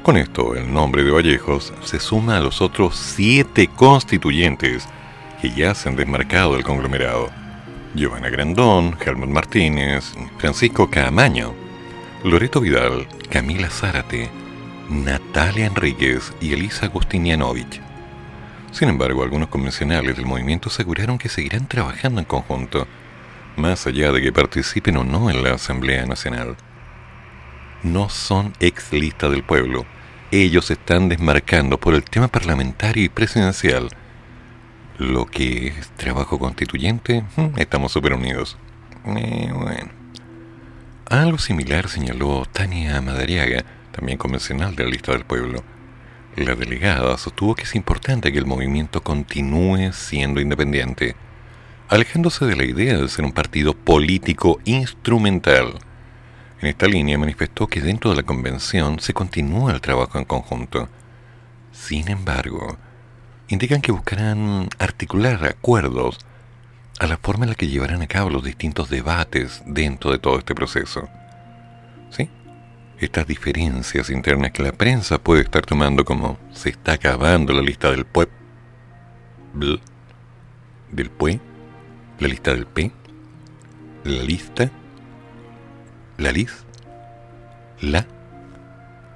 Con 0.04 0.17
esto, 0.17 0.54
el 0.54 0.74
nombre 0.74 1.06
de 1.06 1.12
Vallejos 1.12 1.74
se 1.82 2.02
suma 2.02 2.38
a 2.38 2.41
los 2.41 2.62
otros 2.62 2.98
siete 2.98 3.67
constituyentes 3.67 4.89
que 5.41 5.50
ya 5.52 5.74
se 5.76 5.88
han 5.88 5.96
desmarcado 5.96 6.56
del 6.56 6.63
conglomerado 6.63 7.42
Giovanna 7.93 8.29
Grandón, 8.29 8.97
Germán 8.99 9.32
Martínez, 9.32 10.13
Francisco 10.38 10.89
Caamaño, 10.89 11.53
Loreto 12.23 12.62
Vidal, 12.62 13.08
Camila 13.29 13.69
Zárate, 13.69 14.29
Natalia 14.89 15.67
Enríquez 15.67 16.34
y 16.41 16.53
Elisa 16.53 16.88
Agustinianovich. 16.88 17.82
Sin 18.71 18.89
embargo, 18.89 19.23
algunos 19.23 19.49
convencionales 19.49 20.15
del 20.15 20.25
movimiento 20.25 20.69
aseguraron 20.69 21.17
que 21.17 21.29
seguirán 21.29 21.67
trabajando 21.67 22.19
en 22.19 22.25
conjunto, 22.25 22.88
más 23.56 23.86
allá 23.86 24.12
de 24.12 24.21
que 24.21 24.32
participen 24.32 24.97
o 24.97 25.03
no 25.03 25.29
en 25.29 25.43
la 25.43 25.53
Asamblea 25.53 26.06
Nacional. 26.06 26.56
No 27.84 28.10
son 28.10 28.53
ex 28.60 28.91
lista 28.91 29.29
del 29.29 29.43
pueblo 29.43 29.86
ellos 30.41 30.71
están 30.71 31.10
desmarcando 31.10 31.77
por 31.77 31.93
el 31.93 32.03
tema 32.03 32.27
parlamentario 32.27 33.03
y 33.03 33.10
presidencial. 33.10 33.89
Lo 34.99 35.25
que 35.25 35.67
es 35.67 35.89
trabajo 35.97 36.38
constituyente, 36.38 37.23
hmm, 37.36 37.58
estamos 37.58 37.91
súper 37.91 38.13
unidos. 38.13 38.58
Eh, 39.06 39.51
bueno. 39.51 39.89
Algo 41.10 41.38
similar 41.39 41.89
señaló 41.89 42.45
Tania 42.51 43.01
Madariaga, 43.01 43.65
también 43.91 44.17
convencional 44.17 44.75
de 44.75 44.84
la 44.84 44.89
lista 44.91 45.12
del 45.12 45.25
pueblo. 45.25 45.63
La 46.36 46.56
delegada 46.56 47.17
sostuvo 47.17 47.56
que 47.56 47.63
es 47.63 47.75
importante 47.75 48.32
que 48.32 48.38
el 48.38 48.45
movimiento 48.45 49.01
continúe 49.01 49.91
siendo 49.93 50.39
independiente, 50.39 51.15
alejándose 51.89 52.45
de 52.45 52.56
la 52.56 52.63
idea 52.63 52.97
de 52.97 53.08
ser 53.10 53.25
un 53.25 53.32
partido 53.32 53.73
político 53.73 54.60
instrumental. 54.63 55.79
En 56.62 56.67
esta 56.67 56.88
línea 56.88 57.17
manifestó 57.17 57.67
que 57.67 57.82
dentro 57.82 58.12
de 58.12 58.17
la 58.17 58.23
convención 58.23 58.99
se 58.99 59.13
continúa 59.13 59.73
el 59.73 59.82
trabajo 59.82 60.17
en 60.17 60.25
conjunto. 60.25 60.88
Sin 61.71 62.10
embargo, 62.10 62.77
indican 63.47 63.82
que 63.82 63.91
buscarán 63.91 64.69
articular 64.79 65.45
acuerdos 65.45 66.19
a 66.99 67.08
la 67.08 67.17
forma 67.17 67.45
en 67.45 67.49
la 67.49 67.56
que 67.56 67.67
llevarán 67.67 68.01
a 68.01 68.08
cabo 68.08 68.29
los 68.29 68.43
distintos 68.43 68.89
debates 68.89 69.62
dentro 69.65 70.12
de 70.12 70.19
todo 70.19 70.38
este 70.38 70.56
proceso. 70.56 71.10
¿Sí? 72.10 72.29
Estas 72.99 73.27
diferencias 73.27 74.10
internas 74.10 74.51
que 74.51 74.63
la 74.63 74.71
prensa 74.71 75.17
puede 75.17 75.41
estar 75.41 75.65
tomando 75.65 76.06
como 76.06 76.38
se 76.51 76.69
está 76.69 76.93
acabando 76.93 77.53
la 77.53 77.62
lista 77.62 77.89
del 77.91 78.06
PUE, 78.06 78.29
del 80.91 81.10
PUE, 81.10 81.39
la 82.19 82.27
lista 82.27 82.53
del 82.53 82.65
P, 82.65 82.91
la 84.03 84.23
lista, 84.23 84.71
la 86.17 86.32
LIS, 86.32 86.65
la, 87.82 88.06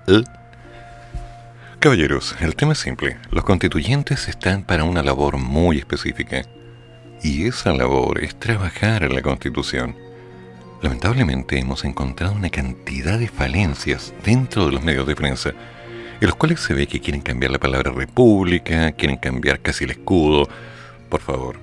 el. 0.08 0.26
Caballeros, 1.80 2.36
el 2.42 2.56
tema 2.56 2.74
es 2.74 2.80
simple. 2.80 3.18
Los 3.30 3.44
constituyentes 3.44 4.28
están 4.28 4.63
para 4.63 4.84
una 4.84 5.04
labor 5.04 5.38
muy 5.38 5.78
específica 5.78 6.42
y 7.22 7.46
esa 7.46 7.72
labor 7.72 8.24
es 8.24 8.38
trabajar 8.40 9.04
en 9.04 9.13
la 9.13 9.22
Constitución. 9.22 9.96
Lamentablemente 10.82 11.60
hemos 11.60 11.86
encontrado 11.86 12.34
una 12.34 12.50
cantidad 12.50 13.20
de 13.20 13.28
falencias 13.28 14.12
dentro 14.26 14.66
de 14.66 14.72
los 14.72 14.82
medios 14.84 15.06
de 15.06 15.16
prensa, 15.16 15.50
en 16.20 16.28
los 16.28 16.36
cuales 16.36 16.62
se 16.62 16.74
ve 16.74 16.88
que 16.88 17.00
quieren 17.00 17.22
cambiar 17.22 17.52
la 17.52 17.60
palabra 17.60 17.92
república, 17.92 18.92
quieren 18.94 19.18
cambiar 19.18 19.60
casi 19.60 19.84
el 19.84 19.92
escudo. 19.92 20.50
Por 21.10 21.22
favor. 21.22 21.60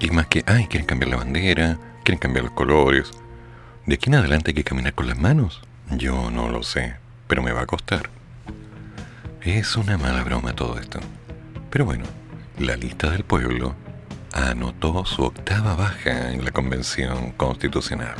Y 0.00 0.10
más 0.10 0.26
que, 0.26 0.42
ay, 0.46 0.66
quieren 0.66 0.86
cambiar 0.86 1.10
la 1.10 1.18
bandera, 1.18 1.78
quieren 2.02 2.18
cambiar 2.18 2.46
los 2.46 2.54
colores. 2.54 3.12
¿De 3.86 3.94
aquí 3.94 4.10
en 4.10 4.16
adelante 4.16 4.50
hay 4.50 4.54
que 4.54 4.64
caminar 4.64 4.94
con 4.94 5.06
las 5.06 5.18
manos? 5.18 5.62
Yo 5.92 6.32
no 6.32 6.48
lo 6.48 6.64
sé, 6.64 6.96
pero 7.28 7.40
me 7.40 7.52
va 7.52 7.62
a 7.62 7.66
costar. 7.66 8.10
Es 9.44 9.76
una 9.76 9.98
mala 9.98 10.24
broma 10.24 10.54
todo 10.54 10.78
esto. 10.78 11.00
Pero 11.68 11.84
bueno, 11.84 12.04
la 12.58 12.78
lista 12.78 13.10
del 13.10 13.24
pueblo 13.24 13.74
anotó 14.32 15.04
su 15.04 15.22
octava 15.22 15.74
baja 15.76 16.32
en 16.32 16.46
la 16.46 16.50
Convención 16.50 17.32
Constitucional. 17.32 18.14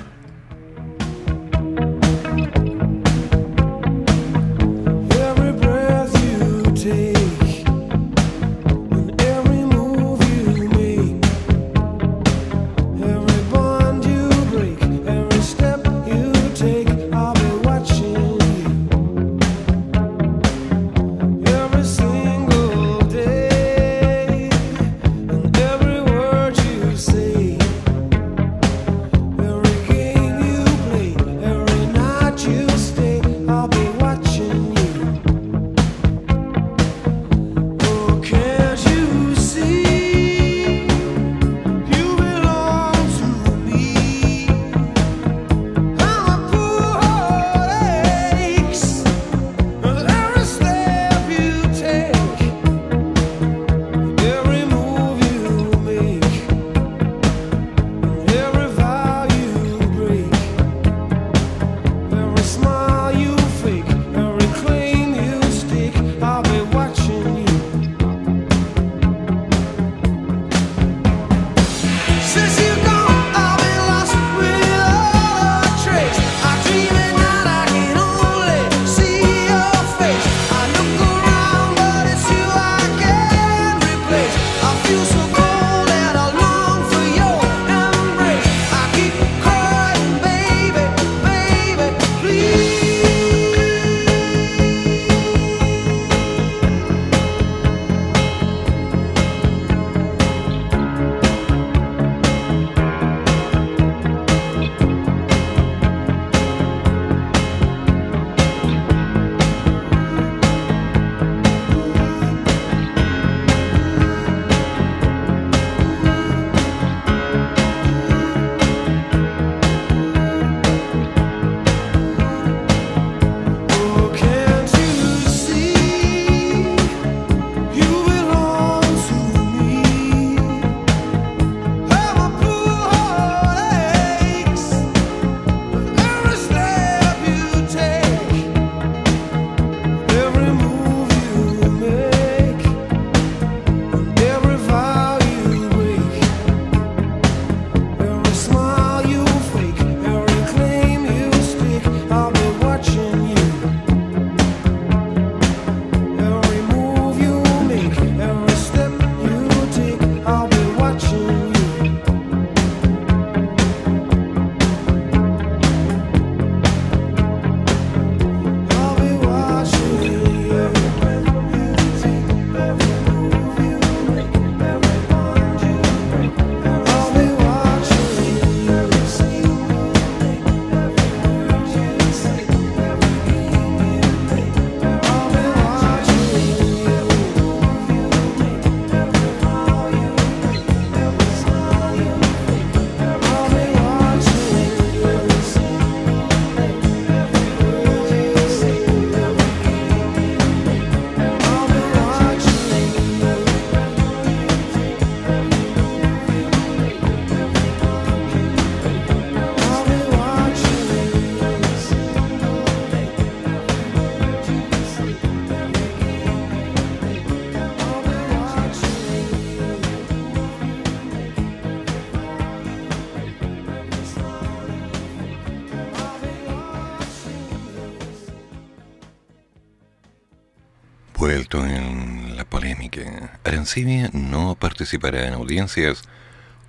No 234.13 234.55
participará 234.57 235.27
en 235.27 235.35
audiencias 235.35 236.03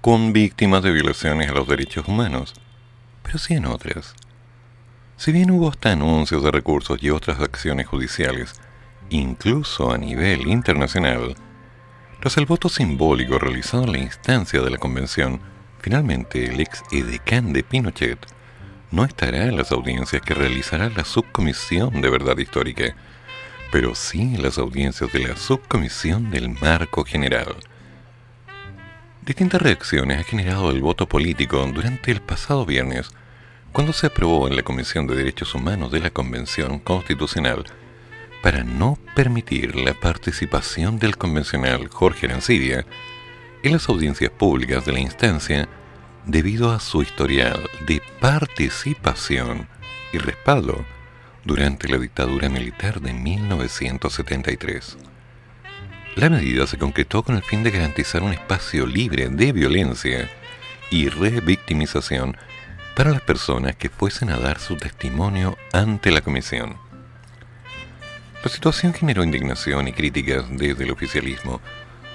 con 0.02 0.34
víctimas 0.34 0.82
de 0.84 0.92
violaciones 0.92 1.50
a 1.50 1.54
los 1.54 1.68
derechos 1.68 2.08
humanos, 2.08 2.54
pero 3.24 3.38
sí 3.38 3.54
en 3.56 3.66
otras. 3.66 4.16
Si 5.18 5.32
bien 5.32 5.52
hubo 5.52 5.70
hasta 5.70 5.92
anuncios 5.92 6.44
de 6.44 6.52
recursos 6.52 7.02
y 7.02 7.10
otras 7.10 7.40
acciones 7.40 7.88
judiciales, 7.88 8.54
incluso 9.10 9.92
a 9.92 9.98
nivel 9.98 10.48
internacional, 10.48 11.36
tras 12.20 12.38
el 12.38 12.46
voto 12.46 12.70
simbólico 12.70 13.40
realizado 13.40 13.84
en 13.84 13.92
la 13.92 13.98
instancia 14.00 14.62
de 14.62 14.70
la 14.70 14.78
convención, 14.78 15.42
finalmente 15.80 16.46
el 16.46 16.60
ex 16.60 16.84
edecán 16.92 17.54
de 17.54 17.64
Pinochet 17.64 18.20
no 18.92 19.04
estará 19.04 19.44
en 19.44 19.58
las 19.58 19.72
audiencias 19.72 20.22
que 20.22 20.34
realizará 20.34 20.90
la 20.90 21.04
subcomisión 21.04 22.02
de 22.02 22.10
verdad 22.10 22.38
histórica, 22.38 22.96
pero 23.76 23.94
sí 23.94 24.38
las 24.38 24.58
audiencias 24.58 25.12
de 25.12 25.20
la 25.20 25.36
subcomisión 25.36 26.32
del 26.32 26.48
marco 26.48 27.04
general. 27.04 27.58
Distintas 29.22 29.62
reacciones 29.62 30.18
ha 30.18 30.24
generado 30.24 30.72
el 30.72 30.80
voto 30.80 31.10
político 31.10 31.58
durante 31.74 32.10
el 32.12 32.22
pasado 32.22 32.66
viernes, 32.66 33.10
cuando 33.74 33.92
se 33.92 34.08
aprobó 34.08 34.48
en 34.48 34.56
la 34.56 34.64
Comisión 34.64 35.08
de 35.08 35.18
Derechos 35.18 35.54
Humanos 35.56 35.92
de 35.92 36.00
la 36.00 36.10
Convención 36.10 36.80
Constitucional 36.80 37.66
para 38.42 38.64
no 38.64 38.98
permitir 39.14 39.76
la 39.76 39.94
participación 39.94 40.98
del 40.98 41.18
convencional 41.18 41.90
Jorge 41.90 42.28
Arancibia 42.28 42.86
en 43.62 43.74
las 43.74 43.90
audiencias 43.90 44.32
públicas 44.32 44.86
de 44.86 44.94
la 44.94 45.02
instancia 45.02 45.68
debido 46.26 46.72
a 46.72 46.80
su 46.80 47.02
historial 47.02 47.70
de 47.86 48.02
participación 48.22 49.68
y 50.14 50.18
respaldo 50.18 50.86
durante 51.46 51.88
la 51.88 51.98
dictadura 51.98 52.50
militar 52.50 53.00
de 53.00 53.14
1973. 53.14 54.98
La 56.16 56.30
medida 56.30 56.66
se 56.66 56.78
concretó 56.78 57.24
con 57.24 57.36
el 57.36 57.44
fin 57.44 57.64
de 57.64 57.72
garantizar 57.72 58.24
un 58.24 58.34
espacio 58.34 58.86
libre 58.86 59.30
de 59.30 59.52
violencia 59.52 60.30
y 60.90 61.10
revictimización 61.10 62.36
para 62.96 63.12
las 63.12 63.22
personas 63.22 63.76
que 63.76 63.90
fuesen 63.90 64.30
a 64.30 64.38
dar 64.38 64.60
su 64.60 64.76
testimonio 64.76 65.58
ante 65.72 66.12
la 66.12 66.22
comisión. 66.22 66.78
La 68.44 68.50
situación 68.50 68.94
generó 68.94 69.24
indignación 69.24 69.88
y 69.88 69.94
críticas 69.94 70.46
desde 70.50 70.84
el 70.84 70.92
oficialismo, 70.92 71.62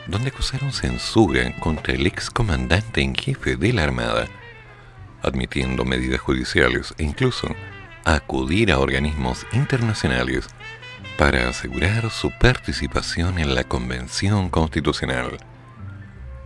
donde 0.06 0.30
acusaron 0.30 0.72
censura 0.72 1.54
contra 1.60 1.94
el 1.94 2.06
ex 2.06 2.30
comandante 2.30 3.02
en 3.02 3.14
jefe 3.14 3.56
de 3.56 3.72
la 3.72 3.84
Armada, 3.84 4.26
admitiendo 5.22 5.84
medidas 5.84 6.20
judiciales 6.20 6.94
e 6.98 7.04
incluso 7.04 7.54
acudir 8.04 8.72
a 8.72 8.78
organismos 8.78 9.46
internacionales 9.52 10.46
para 11.18 11.48
asegurar 11.48 12.10
su 12.10 12.30
participación 12.38 13.38
en 13.38 13.54
la 13.54 13.64
Convención 13.64 14.48
Constitucional. 14.48 15.38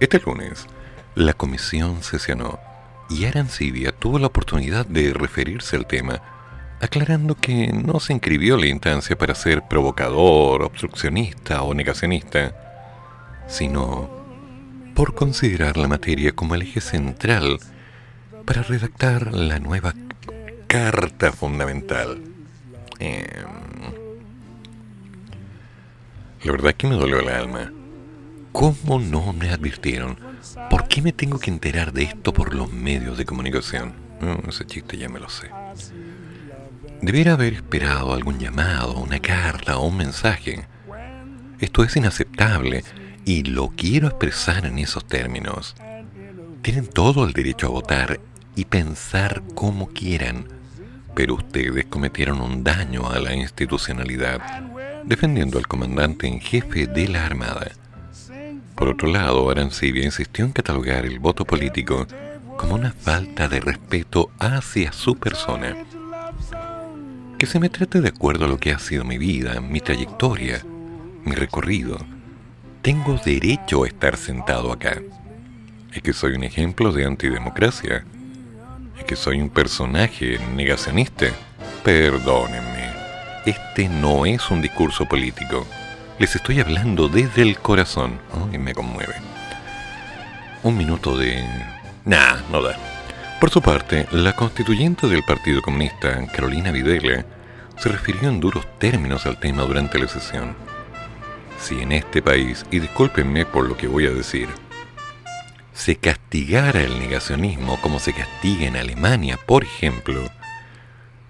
Este 0.00 0.20
lunes, 0.20 0.66
la 1.14 1.32
comisión 1.32 2.02
sesionó 2.02 2.58
y 3.08 3.26
Arancibia 3.26 3.92
tuvo 3.92 4.18
la 4.18 4.26
oportunidad 4.26 4.86
de 4.86 5.12
referirse 5.12 5.76
al 5.76 5.86
tema, 5.86 6.20
aclarando 6.80 7.36
que 7.36 7.72
no 7.72 8.00
se 8.00 8.12
inscribió 8.12 8.56
la 8.56 8.66
instancia 8.66 9.16
para 9.16 9.34
ser 9.34 9.62
provocador, 9.68 10.62
obstruccionista 10.62 11.62
o 11.62 11.74
negacionista, 11.74 12.52
sino 13.46 14.10
por 14.94 15.14
considerar 15.14 15.76
la 15.76 15.88
materia 15.88 16.32
como 16.32 16.54
el 16.54 16.62
eje 16.62 16.80
central 16.80 17.58
para 18.44 18.62
redactar 18.62 19.32
la 19.34 19.58
nueva 19.58 19.94
Carta 20.66 21.32
Fundamental. 21.32 22.20
Em, 22.98 23.24
la 26.42 26.52
verdad 26.52 26.70
es 26.70 26.76
que 26.76 26.86
me 26.86 26.96
dolió 26.96 27.20
el 27.20 27.28
alma. 27.28 27.72
¿Cómo 28.52 29.00
no 29.00 29.32
me 29.32 29.50
advirtieron? 29.50 30.18
¿Por 30.70 30.86
qué 30.88 31.02
me 31.02 31.12
tengo 31.12 31.38
que 31.38 31.50
enterar 31.50 31.92
de 31.92 32.04
esto 32.04 32.32
por 32.32 32.54
los 32.54 32.72
medios 32.72 33.18
de 33.18 33.24
comunicación? 33.24 34.04
ese 34.48 34.64
chiste 34.64 34.96
ya 34.96 35.08
me 35.08 35.20
lo 35.20 35.28
sé. 35.28 35.50
Debería 37.02 37.34
haber 37.34 37.54
esperado 37.54 38.14
algún 38.14 38.38
llamado, 38.38 38.94
una 38.98 39.18
carta 39.18 39.78
o 39.78 39.88
un 39.88 39.96
mensaje. 39.96 40.66
Esto 41.58 41.84
es 41.84 41.96
inaceptable 41.96 42.84
y 43.24 43.42
lo 43.42 43.68
quiero 43.70 44.08
expresar 44.08 44.66
en 44.66 44.78
esos 44.78 45.06
términos. 45.06 45.74
Tienen 46.62 46.86
todo 46.86 47.24
el 47.24 47.32
derecho 47.32 47.66
a 47.66 47.70
votar 47.70 48.20
y 48.56 48.64
pensar 48.64 49.42
como 49.54 49.88
quieran, 49.88 50.46
pero 51.14 51.34
ustedes 51.34 51.86
cometieron 51.86 52.40
un 52.40 52.64
daño 52.64 53.10
a 53.10 53.18
la 53.18 53.34
institucionalidad 53.34 54.40
defendiendo 55.04 55.58
al 55.58 55.66
comandante 55.66 56.26
en 56.26 56.40
jefe 56.40 56.86
de 56.86 57.08
la 57.08 57.26
Armada. 57.26 57.70
Por 58.74 58.88
otro 58.88 59.08
lado, 59.08 59.48
Arancibia 59.50 60.04
insistió 60.04 60.44
en 60.44 60.52
catalogar 60.52 61.06
el 61.06 61.18
voto 61.18 61.44
político 61.44 62.06
como 62.56 62.74
una 62.74 62.92
falta 62.92 63.48
de 63.48 63.60
respeto 63.60 64.30
hacia 64.38 64.92
su 64.92 65.16
persona. 65.16 65.76
Que 67.38 67.46
se 67.46 67.60
me 67.60 67.68
trate 67.68 68.00
de 68.00 68.08
acuerdo 68.08 68.46
a 68.46 68.48
lo 68.48 68.58
que 68.58 68.72
ha 68.72 68.78
sido 68.78 69.04
mi 69.04 69.18
vida, 69.18 69.60
mi 69.60 69.80
trayectoria, 69.80 70.64
mi 71.24 71.32
recorrido. 71.34 71.98
Tengo 72.82 73.18
derecho 73.24 73.84
a 73.84 73.86
estar 73.86 74.16
sentado 74.16 74.72
acá. 74.72 75.00
Es 75.92 76.02
que 76.02 76.12
soy 76.12 76.34
un 76.34 76.44
ejemplo 76.44 76.92
de 76.92 77.04
antidemocracia. 77.04 78.04
Es 78.98 79.04
que 79.04 79.16
soy 79.16 79.40
un 79.40 79.50
personaje 79.50 80.38
negacionista. 80.54 81.26
Perdónenme. 81.82 82.92
Este 83.44 83.88
no 83.88 84.24
es 84.24 84.50
un 84.50 84.62
discurso 84.62 85.04
político. 85.06 85.66
Les 86.18 86.34
estoy 86.36 86.60
hablando 86.60 87.08
desde 87.08 87.42
el 87.42 87.58
corazón. 87.58 88.20
y 88.52 88.58
me 88.58 88.72
conmueve. 88.72 89.14
Un 90.62 90.76
minuto 90.76 91.16
de... 91.16 91.44
Nah, 92.04 92.36
no 92.50 92.62
da. 92.62 92.76
Por 93.40 93.50
su 93.50 93.60
parte, 93.60 94.06
la 94.12 94.34
constituyente 94.34 95.08
del 95.08 95.24
Partido 95.24 95.60
Comunista, 95.60 96.24
Carolina 96.28 96.70
Videla, 96.70 97.26
se 97.76 97.88
refirió 97.88 98.28
en 98.28 98.40
duros 98.40 98.64
términos 98.78 99.26
al 99.26 99.40
tema 99.40 99.64
durante 99.64 99.98
la 99.98 100.06
sesión. 100.06 100.54
Si 101.60 101.80
en 101.80 101.92
este 101.92 102.22
país, 102.22 102.64
y 102.70 102.78
discúlpenme 102.78 103.44
por 103.44 103.68
lo 103.68 103.76
que 103.76 103.88
voy 103.88 104.06
a 104.06 104.10
decir, 104.10 104.48
se 105.74 105.96
castigara 105.96 106.80
el 106.80 106.98
negacionismo 107.00 107.80
como 107.80 107.98
se 107.98 108.12
castiga 108.12 108.66
en 108.66 108.76
Alemania, 108.76 109.38
por 109.44 109.64
ejemplo, 109.64 110.30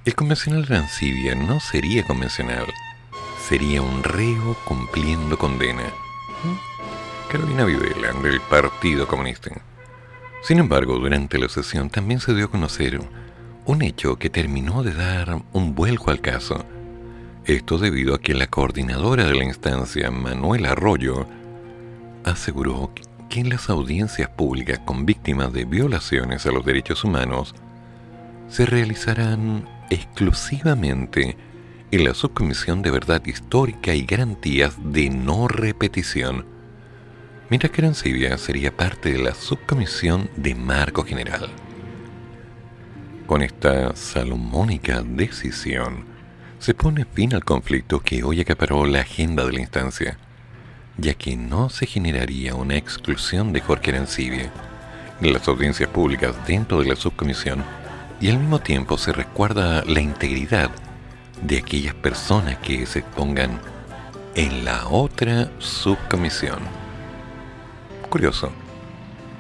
el 0.05 0.15
convencional 0.15 0.67
de 0.67 1.35
no 1.35 1.61
sería 1.61 2.07
convencional, 2.07 2.67
sería 3.49 3.81
un 3.81 4.05
reo 4.05 4.55
cumpliendo 4.67 5.39
condena. 5.39 5.83
¿Mm? 5.83 7.31
Carolina 7.33 7.65
Videla, 7.65 8.13
del 8.23 8.41
Partido 8.43 9.09
Comunista. 9.09 9.51
Sin 10.43 10.59
embargo, 10.59 10.99
durante 10.99 11.39
la 11.39 11.49
sesión 11.49 11.89
también 11.89 12.21
se 12.21 12.35
dio 12.35 12.45
a 12.45 12.51
conocer 12.51 13.01
un 13.65 13.81
hecho 13.81 14.17
que 14.17 14.29
terminó 14.29 14.83
de 14.83 14.93
dar 14.93 15.43
un 15.55 15.75
vuelco 15.75 16.11
al 16.11 16.21
caso. 16.21 16.67
Esto 17.47 17.79
debido 17.79 18.15
a 18.15 18.21
que 18.21 18.35
la 18.35 18.47
coordinadora 18.47 19.25
de 19.25 19.35
la 19.35 19.45
instancia, 19.45 20.11
Manuel 20.11 20.67
Arroyo, 20.67 21.27
aseguró 22.25 22.93
en 23.37 23.49
las 23.49 23.69
audiencias 23.69 24.29
públicas 24.29 24.81
con 24.85 25.07
víctimas 25.07 25.53
de 25.53 25.65
violaciones 25.65 26.47
a 26.47 26.53
los 26.53 26.65
derechos 26.65 27.05
humanos 27.05 27.55
se 28.49 28.67
realizarán 28.67 29.69
exclusivamente 29.91 31.37
en 31.91 32.05
la 32.05 32.15
Subcomisión 32.15 32.83
de 32.83 32.91
Verdad 32.91 33.25
Histórica 33.25 33.95
y 33.95 34.05
Garantías 34.05 34.75
de 34.83 35.11
No 35.11 35.49
Repetición, 35.49 36.47
mientras 37.51 37.73
que 37.73 37.83
Arancibia 37.83 38.39
sería 38.39 38.77
parte 38.77 39.13
de 39.13 39.19
la 39.19 39.35
Subcomisión 39.35 40.31
de 40.37 40.55
Marco 40.55 41.05
General. 41.05 41.49
Con 43.27 43.43
esta 43.43 43.97
salomónica 43.97 45.03
decisión, 45.03 46.05
se 46.59 46.75
pone 46.75 47.05
fin 47.05 47.35
al 47.35 47.45
conflicto 47.45 48.01
que 48.01 48.23
hoy 48.23 48.41
acaparó 48.41 48.87
la 48.87 49.01
agenda 49.01 49.45
de 49.45 49.53
la 49.53 49.61
instancia, 49.61 50.19
ya 50.99 51.15
que 51.15 51.37
no 51.37 51.71
se 51.71 51.87
generaría 51.87 52.55
una 52.55 52.77
exclusión 52.77 53.53
de 53.53 53.61
Jorge 53.61 53.91
Arancibia 53.91 54.51
en 55.21 55.33
las 55.33 55.49
audiencias 55.49 55.89
públicas 55.89 56.35
dentro 56.47 56.81
de 56.81 56.89
la 56.89 56.97
subcomisión 56.97 57.65
y 58.21 58.31
al 58.31 58.39
mismo 58.39 58.61
tiempo 58.61 58.97
se 58.97 59.13
recuerda 59.13 59.85
la 59.85 60.01
integridad 60.01 60.71
de 61.43 61.59
aquellas 61.59 61.95
personas 61.95 62.59
que 62.59 62.87
se 62.87 63.03
pongan 63.03 63.61
en 64.35 64.65
la 64.65 64.87
otra 64.89 65.51
subcomisión. 65.59 66.59
Curioso, 68.09 68.51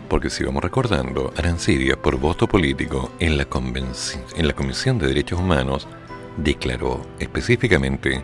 porque 0.08 0.30
si 0.30 0.44
vamos 0.44 0.62
recordando, 0.62 1.32
Arancidia, 1.36 1.96
por 1.96 2.18
voto 2.18 2.46
político 2.46 3.12
en 3.20 3.36
la, 3.36 3.46
en 4.36 4.46
la 4.46 4.52
Comisión 4.54 4.98
de 4.98 5.08
Derechos 5.08 5.40
Humanos, 5.40 5.88
declaró 6.36 7.06
específicamente 7.18 8.22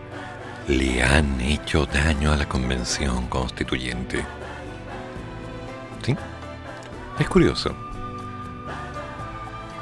le 0.67 1.03
han 1.03 1.39
hecho 1.41 1.85
daño 1.85 2.31
a 2.31 2.37
la 2.37 2.47
Convención 2.47 3.27
Constituyente. 3.27 4.25
¿Sí? 6.03 6.15
Es 7.19 7.27
curioso. 7.27 7.75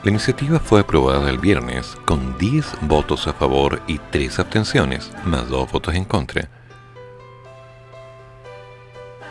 La 0.03 0.11
iniciativa 0.11 0.59
fue 0.59 0.79
aprobada 0.79 1.29
el 1.29 1.39
viernes 1.39 1.97
con 2.05 2.37
10 2.37 2.77
votos 2.81 3.27
a 3.27 3.33
favor 3.33 3.81
y 3.87 3.97
3 3.97 4.39
abstenciones, 4.39 5.11
más 5.25 5.49
2 5.49 5.71
votos 5.71 5.93
en 5.93 6.05
contra, 6.05 6.49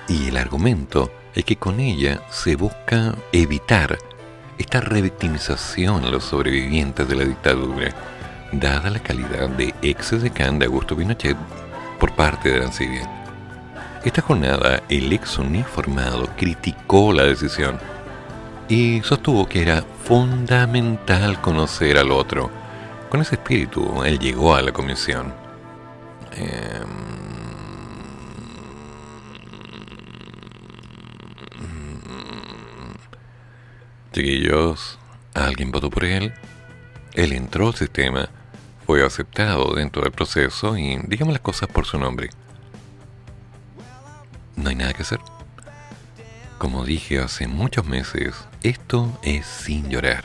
Y 0.08 0.28
el 0.28 0.38
argumento 0.38 1.10
es 1.34 1.44
que 1.44 1.56
con 1.56 1.80
ella 1.80 2.22
se 2.30 2.56
busca 2.56 3.14
evitar 3.30 3.98
esta 4.56 4.80
revictimización 4.80 6.04
a 6.06 6.10
los 6.10 6.24
sobrevivientes 6.24 7.06
de 7.06 7.14
la 7.14 7.24
dictadura, 7.26 7.92
dada 8.52 8.90
la 8.90 9.00
calidad 9.00 9.48
de 9.50 9.74
ex 9.82 10.22
decán 10.22 10.58
de 10.58 10.66
Augusto 10.66 10.96
Pinochet 10.96 11.36
por 11.98 12.12
parte 12.14 12.50
de 12.50 12.56
Arancibia. 12.56 13.08
Esta 14.04 14.22
jornada, 14.22 14.82
el 14.88 15.12
ex 15.12 15.38
uniformado 15.38 16.28
criticó 16.36 17.12
la 17.12 17.24
decisión 17.24 17.78
y 18.68 19.00
sostuvo 19.02 19.48
que 19.48 19.62
era 19.62 19.82
fundamental 20.04 21.40
conocer 21.40 21.98
al 21.98 22.12
otro. 22.12 22.50
Con 23.08 23.20
ese 23.20 23.36
espíritu, 23.36 24.04
él 24.04 24.18
llegó 24.18 24.54
a 24.54 24.62
la 24.62 24.72
comisión. 24.72 25.32
Em, 26.32 27.08
Chiquillos, 34.12 34.98
alguien 35.34 35.70
votó 35.70 35.90
por 35.90 36.04
él. 36.04 36.32
Él 37.14 37.32
entró 37.32 37.68
al 37.68 37.74
sistema, 37.74 38.28
fue 38.88 39.04
aceptado 39.04 39.74
dentro 39.74 40.00
del 40.00 40.12
proceso 40.12 40.78
y 40.78 40.98
digamos 41.08 41.34
las 41.34 41.42
cosas 41.42 41.68
por 41.68 41.84
su 41.84 41.98
nombre. 41.98 42.30
No 44.56 44.70
hay 44.70 44.76
nada 44.76 44.94
que 44.94 45.02
hacer. 45.02 45.20
Como 46.56 46.86
dije 46.86 47.18
hace 47.18 47.48
muchos 47.48 47.84
meses, 47.84 48.34
esto 48.62 49.12
es 49.22 49.44
sin 49.44 49.90
llorar. 49.90 50.24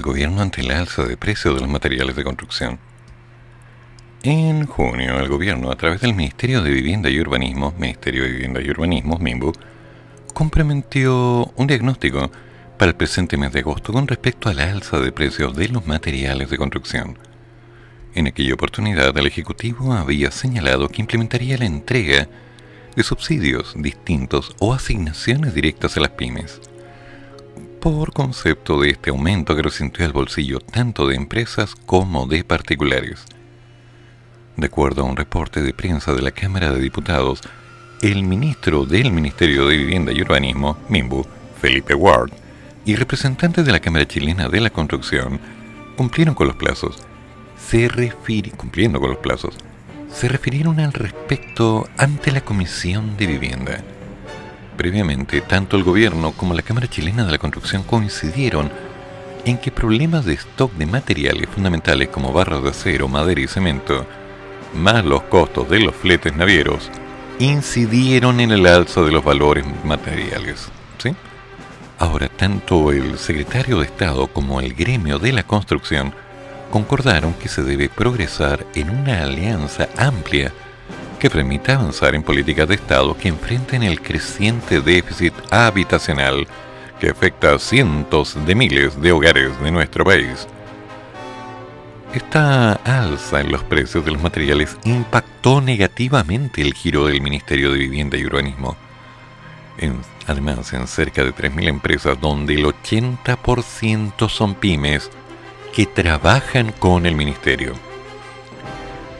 Del 0.00 0.12
gobierno 0.12 0.40
ante 0.40 0.62
el 0.62 0.70
alza 0.70 1.04
de 1.04 1.18
precios 1.18 1.54
de 1.54 1.60
los 1.60 1.68
materiales 1.68 2.16
de 2.16 2.24
construcción. 2.24 2.78
En 4.22 4.64
junio, 4.64 5.20
el 5.20 5.28
gobierno, 5.28 5.70
a 5.70 5.76
través 5.76 6.00
del 6.00 6.14
Ministerio 6.14 6.62
de 6.62 6.70
Vivienda 6.70 7.10
y 7.10 7.20
Urbanismo, 7.20 7.74
Ministerio 7.78 8.22
de 8.22 8.30
Vivienda 8.30 8.62
y 8.62 8.70
Urbanismo, 8.70 9.18
MIMBU, 9.18 9.52
complementió 10.32 11.52
un 11.54 11.66
diagnóstico 11.66 12.30
para 12.78 12.92
el 12.92 12.96
presente 12.96 13.36
mes 13.36 13.52
de 13.52 13.60
agosto 13.60 13.92
con 13.92 14.08
respecto 14.08 14.48
a 14.48 14.54
la 14.54 14.70
alza 14.70 14.98
de 15.00 15.12
precios 15.12 15.54
de 15.54 15.68
los 15.68 15.86
materiales 15.86 16.48
de 16.48 16.56
construcción. 16.56 17.18
En 18.14 18.26
aquella 18.26 18.54
oportunidad, 18.54 19.16
el 19.18 19.26
Ejecutivo 19.26 19.92
había 19.92 20.30
señalado 20.30 20.88
que 20.88 21.02
implementaría 21.02 21.58
la 21.58 21.66
entrega 21.66 22.26
de 22.96 23.02
subsidios 23.02 23.74
distintos 23.76 24.56
o 24.60 24.72
asignaciones 24.72 25.52
directas 25.52 25.98
a 25.98 26.00
las 26.00 26.10
pymes 26.10 26.58
por 27.80 28.12
concepto 28.12 28.78
de 28.80 28.90
este 28.90 29.10
aumento 29.10 29.56
que 29.56 29.62
resintió 29.62 30.04
el 30.04 30.12
bolsillo 30.12 30.60
tanto 30.60 31.08
de 31.08 31.16
empresas 31.16 31.74
como 31.74 32.26
de 32.26 32.44
particulares. 32.44 33.24
De 34.56 34.66
acuerdo 34.66 35.02
a 35.02 35.06
un 35.06 35.16
reporte 35.16 35.62
de 35.62 35.72
prensa 35.72 36.12
de 36.12 36.20
la 36.20 36.30
Cámara 36.30 36.72
de 36.72 36.80
Diputados, 36.80 37.40
el 38.02 38.22
ministro 38.22 38.84
del 38.84 39.12
Ministerio 39.12 39.66
de 39.66 39.78
Vivienda 39.78 40.12
y 40.12 40.20
Urbanismo, 40.20 40.76
MIMBU, 40.90 41.26
Felipe 41.60 41.94
Ward, 41.94 42.30
y 42.84 42.96
representantes 42.96 43.64
de 43.64 43.72
la 43.72 43.80
Cámara 43.80 44.06
Chilena 44.06 44.48
de 44.48 44.60
la 44.60 44.70
Construcción 44.70 45.40
cumplieron 45.96 46.34
con 46.34 46.48
los 46.48 46.56
plazos. 46.56 46.98
Se 47.56 47.88
cumpliendo 48.56 49.00
con 49.00 49.10
los 49.10 49.18
plazos, 49.18 49.54
se 50.12 50.28
refirieron 50.28 50.80
al 50.80 50.92
respecto 50.92 51.88
ante 51.96 52.30
la 52.30 52.42
Comisión 52.42 53.16
de 53.16 53.26
Vivienda 53.26 53.84
previamente, 54.80 55.42
tanto 55.42 55.76
el 55.76 55.84
gobierno 55.84 56.32
como 56.32 56.54
la 56.54 56.62
Cámara 56.62 56.88
Chilena 56.88 57.26
de 57.26 57.32
la 57.32 57.36
Construcción 57.36 57.82
coincidieron 57.82 58.72
en 59.44 59.58
que 59.58 59.70
problemas 59.70 60.24
de 60.24 60.32
stock 60.32 60.72
de 60.72 60.86
materiales 60.86 61.50
fundamentales 61.50 62.08
como 62.08 62.32
barras 62.32 62.62
de 62.62 62.70
acero, 62.70 63.06
madera 63.06 63.42
y 63.42 63.46
cemento, 63.46 64.06
más 64.74 65.04
los 65.04 65.20
costos 65.24 65.68
de 65.68 65.80
los 65.80 65.94
fletes 65.94 66.34
navieros, 66.34 66.90
incidieron 67.38 68.40
en 68.40 68.52
el 68.52 68.66
alza 68.66 69.02
de 69.02 69.12
los 69.12 69.22
valores 69.22 69.66
materiales. 69.84 70.70
¿sí? 70.96 71.14
Ahora, 71.98 72.30
tanto 72.30 72.90
el 72.90 73.18
secretario 73.18 73.80
de 73.80 73.84
Estado 73.84 74.28
como 74.28 74.62
el 74.62 74.72
gremio 74.72 75.18
de 75.18 75.34
la 75.34 75.42
construcción 75.42 76.14
concordaron 76.70 77.34
que 77.34 77.50
se 77.50 77.62
debe 77.62 77.90
progresar 77.90 78.64
en 78.74 78.88
una 78.88 79.24
alianza 79.24 79.90
amplia 79.98 80.54
que 81.20 81.30
permita 81.30 81.74
avanzar 81.74 82.14
en 82.14 82.22
políticas 82.22 82.66
de 82.66 82.74
Estado 82.74 83.16
que 83.16 83.28
enfrenten 83.28 83.82
el 83.82 84.00
creciente 84.00 84.80
déficit 84.80 85.34
habitacional 85.50 86.48
que 86.98 87.10
afecta 87.10 87.54
a 87.54 87.58
cientos 87.58 88.36
de 88.46 88.54
miles 88.54 89.00
de 89.00 89.12
hogares 89.12 89.60
de 89.60 89.70
nuestro 89.70 90.04
país. 90.04 90.48
Esta 92.12 92.72
alza 92.72 93.40
en 93.40 93.52
los 93.52 93.62
precios 93.62 94.04
de 94.04 94.10
los 94.10 94.22
materiales 94.22 94.76
impactó 94.84 95.60
negativamente 95.60 96.62
el 96.62 96.74
giro 96.74 97.06
del 97.06 97.20
Ministerio 97.20 97.70
de 97.70 97.78
Vivienda 97.78 98.16
y 98.16 98.24
Urbanismo. 98.24 98.76
además, 100.26 100.72
en 100.72 100.86
cerca 100.86 101.22
de 101.22 101.34
3.000 101.34 101.68
empresas 101.68 102.20
donde 102.20 102.54
el 102.54 102.64
80% 102.64 104.28
son 104.28 104.54
pymes 104.54 105.10
que 105.72 105.86
trabajan 105.86 106.72
con 106.72 107.06
el 107.06 107.14
Ministerio. 107.14 107.89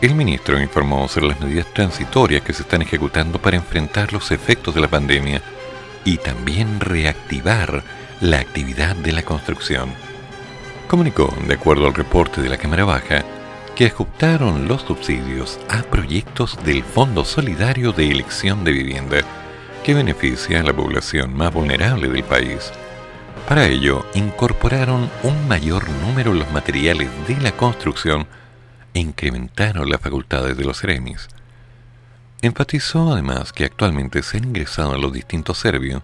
El 0.00 0.14
ministro 0.14 0.58
informó 0.58 1.06
sobre 1.08 1.28
las 1.28 1.40
medidas 1.40 1.66
transitorias 1.74 2.42
que 2.42 2.54
se 2.54 2.62
están 2.62 2.80
ejecutando 2.80 3.38
para 3.38 3.58
enfrentar 3.58 4.14
los 4.14 4.30
efectos 4.30 4.74
de 4.74 4.80
la 4.80 4.88
pandemia 4.88 5.42
y 6.06 6.16
también 6.16 6.80
reactivar 6.80 7.84
la 8.22 8.38
actividad 8.38 8.96
de 8.96 9.12
la 9.12 9.22
construcción. 9.22 9.90
Comunicó, 10.88 11.34
de 11.46 11.52
acuerdo 11.52 11.86
al 11.86 11.92
reporte 11.92 12.40
de 12.40 12.48
la 12.48 12.56
Cámara 12.56 12.86
Baja, 12.86 13.24
que 13.76 13.86
ajustaron 13.86 14.66
los 14.66 14.82
subsidios 14.82 15.60
a 15.68 15.82
proyectos 15.82 16.58
del 16.64 16.82
Fondo 16.82 17.26
Solidario 17.26 17.92
de 17.92 18.10
Elección 18.10 18.64
de 18.64 18.72
Vivienda, 18.72 19.18
que 19.84 19.92
beneficia 19.92 20.60
a 20.60 20.62
la 20.62 20.72
población 20.72 21.36
más 21.36 21.52
vulnerable 21.52 22.08
del 22.08 22.24
país. 22.24 22.72
Para 23.46 23.66
ello, 23.66 24.06
incorporaron 24.14 25.10
un 25.22 25.46
mayor 25.46 25.86
número 26.06 26.32
de 26.32 26.38
los 26.38 26.50
materiales 26.52 27.10
de 27.28 27.36
la 27.36 27.52
construcción 27.52 28.26
incrementaron 28.94 29.88
las 29.88 30.00
facultades 30.00 30.56
de 30.56 30.64
los 30.64 30.80
CEREMIS. 30.80 31.28
Enfatizó 32.42 33.12
además 33.12 33.52
que 33.52 33.64
actualmente 33.64 34.22
se 34.22 34.38
han 34.38 34.44
ingresado 34.44 34.94
a 34.94 34.98
los 34.98 35.12
distintos 35.12 35.58
servicios 35.58 36.02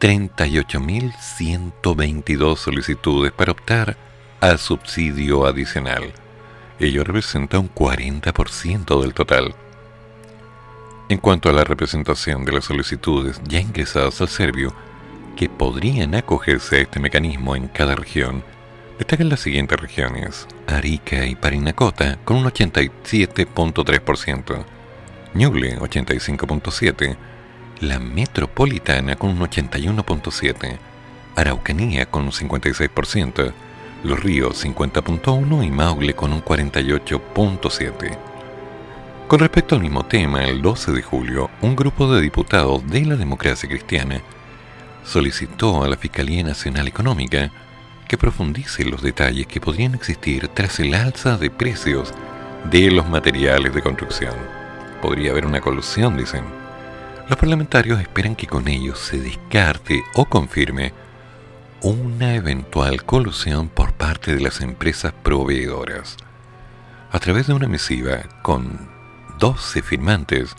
38.122 0.00 2.56
solicitudes 2.56 3.32
para 3.32 3.52
optar 3.52 3.96
al 4.40 4.58
subsidio 4.58 5.46
adicional. 5.46 6.12
Ello 6.78 7.04
representa 7.04 7.58
un 7.58 7.74
40% 7.74 9.02
del 9.02 9.12
total. 9.12 9.54
En 11.10 11.18
cuanto 11.18 11.50
a 11.50 11.52
la 11.52 11.64
representación 11.64 12.44
de 12.44 12.52
las 12.52 12.64
solicitudes 12.64 13.40
ya 13.44 13.60
ingresadas 13.60 14.20
al 14.20 14.28
Servio, 14.28 14.72
que 15.36 15.48
podrían 15.48 16.14
acogerse 16.14 16.76
a 16.76 16.80
este 16.80 17.00
mecanismo 17.00 17.56
en 17.56 17.68
cada 17.68 17.94
región, 17.94 18.44
destacan 19.00 19.30
las 19.30 19.40
siguientes 19.40 19.80
regiones: 19.80 20.46
Arica 20.66 21.24
y 21.24 21.34
Parinacota 21.34 22.18
con 22.22 22.36
un 22.36 22.44
87.3%, 22.44 24.64
Ñuble 25.32 25.78
85.7%, 25.78 27.16
la 27.80 27.98
Metropolitana 27.98 29.16
con 29.16 29.30
un 29.30 29.40
81.7%, 29.40 30.76
Araucanía 31.34 32.04
con 32.06 32.24
un 32.24 32.30
56%, 32.30 33.52
Los 34.04 34.22
Ríos 34.22 34.62
50.1% 34.62 35.64
y 35.64 35.70
Maule 35.70 36.14
con 36.14 36.34
un 36.34 36.44
48.7%. 36.44 38.18
Con 39.28 39.38
respecto 39.38 39.76
al 39.76 39.80
mismo 39.80 40.04
tema, 40.04 40.44
el 40.44 40.60
12 40.60 40.92
de 40.92 41.02
julio, 41.02 41.48
un 41.62 41.74
grupo 41.74 42.12
de 42.12 42.20
diputados 42.20 42.86
de 42.90 43.06
la 43.06 43.16
democracia 43.16 43.66
cristiana 43.66 44.20
solicitó 45.04 45.84
a 45.84 45.88
la 45.88 45.96
Fiscalía 45.96 46.42
Nacional 46.42 46.86
Económica 46.86 47.50
que 48.10 48.18
profundice 48.18 48.84
los 48.84 49.02
detalles 49.02 49.46
que 49.46 49.60
podrían 49.60 49.94
existir 49.94 50.48
tras 50.48 50.80
el 50.80 50.94
alza 50.94 51.36
de 51.36 51.48
precios 51.48 52.12
de 52.68 52.90
los 52.90 53.08
materiales 53.08 53.72
de 53.72 53.82
construcción. 53.82 54.34
Podría 55.00 55.30
haber 55.30 55.46
una 55.46 55.60
colusión, 55.60 56.16
dicen. 56.16 56.42
Los 57.28 57.38
parlamentarios 57.38 58.00
esperan 58.00 58.34
que 58.34 58.48
con 58.48 58.66
ello 58.66 58.96
se 58.96 59.20
descarte 59.20 60.02
o 60.14 60.24
confirme 60.24 60.92
una 61.82 62.34
eventual 62.34 63.04
colusión 63.04 63.68
por 63.68 63.92
parte 63.92 64.34
de 64.34 64.40
las 64.40 64.60
empresas 64.60 65.12
proveedoras. 65.22 66.16
A 67.12 67.20
través 67.20 67.46
de 67.46 67.52
una 67.52 67.68
misiva 67.68 68.22
con 68.42 68.90
12 69.38 69.82
firmantes, 69.82 70.56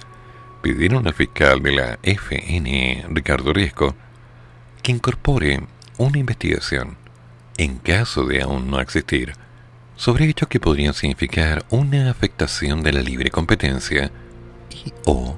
pidieron 0.62 1.06
al 1.06 1.14
fiscal 1.14 1.62
de 1.62 1.72
la 1.74 1.99
FNE, 2.02 3.08
Ricardo 3.10 3.52
Riesco, 3.52 3.93
que 4.82 4.93
incorpore 4.93 5.60
una 5.97 6.18
investigación, 6.18 7.01
en 7.58 7.78
caso 7.78 8.26
de 8.26 8.41
aún 8.41 8.70
no 8.70 8.80
existir, 8.80 9.34
sobre 9.95 10.28
hechos 10.28 10.47
que 10.47 10.60
podrían 10.60 10.93
significar 10.93 11.64
una 11.70 12.10
afectación 12.10 12.82
de 12.82 12.93
la 12.93 13.02
libre 13.02 13.30
competencia 13.30 14.12
y 14.70 14.91
o 15.06 15.38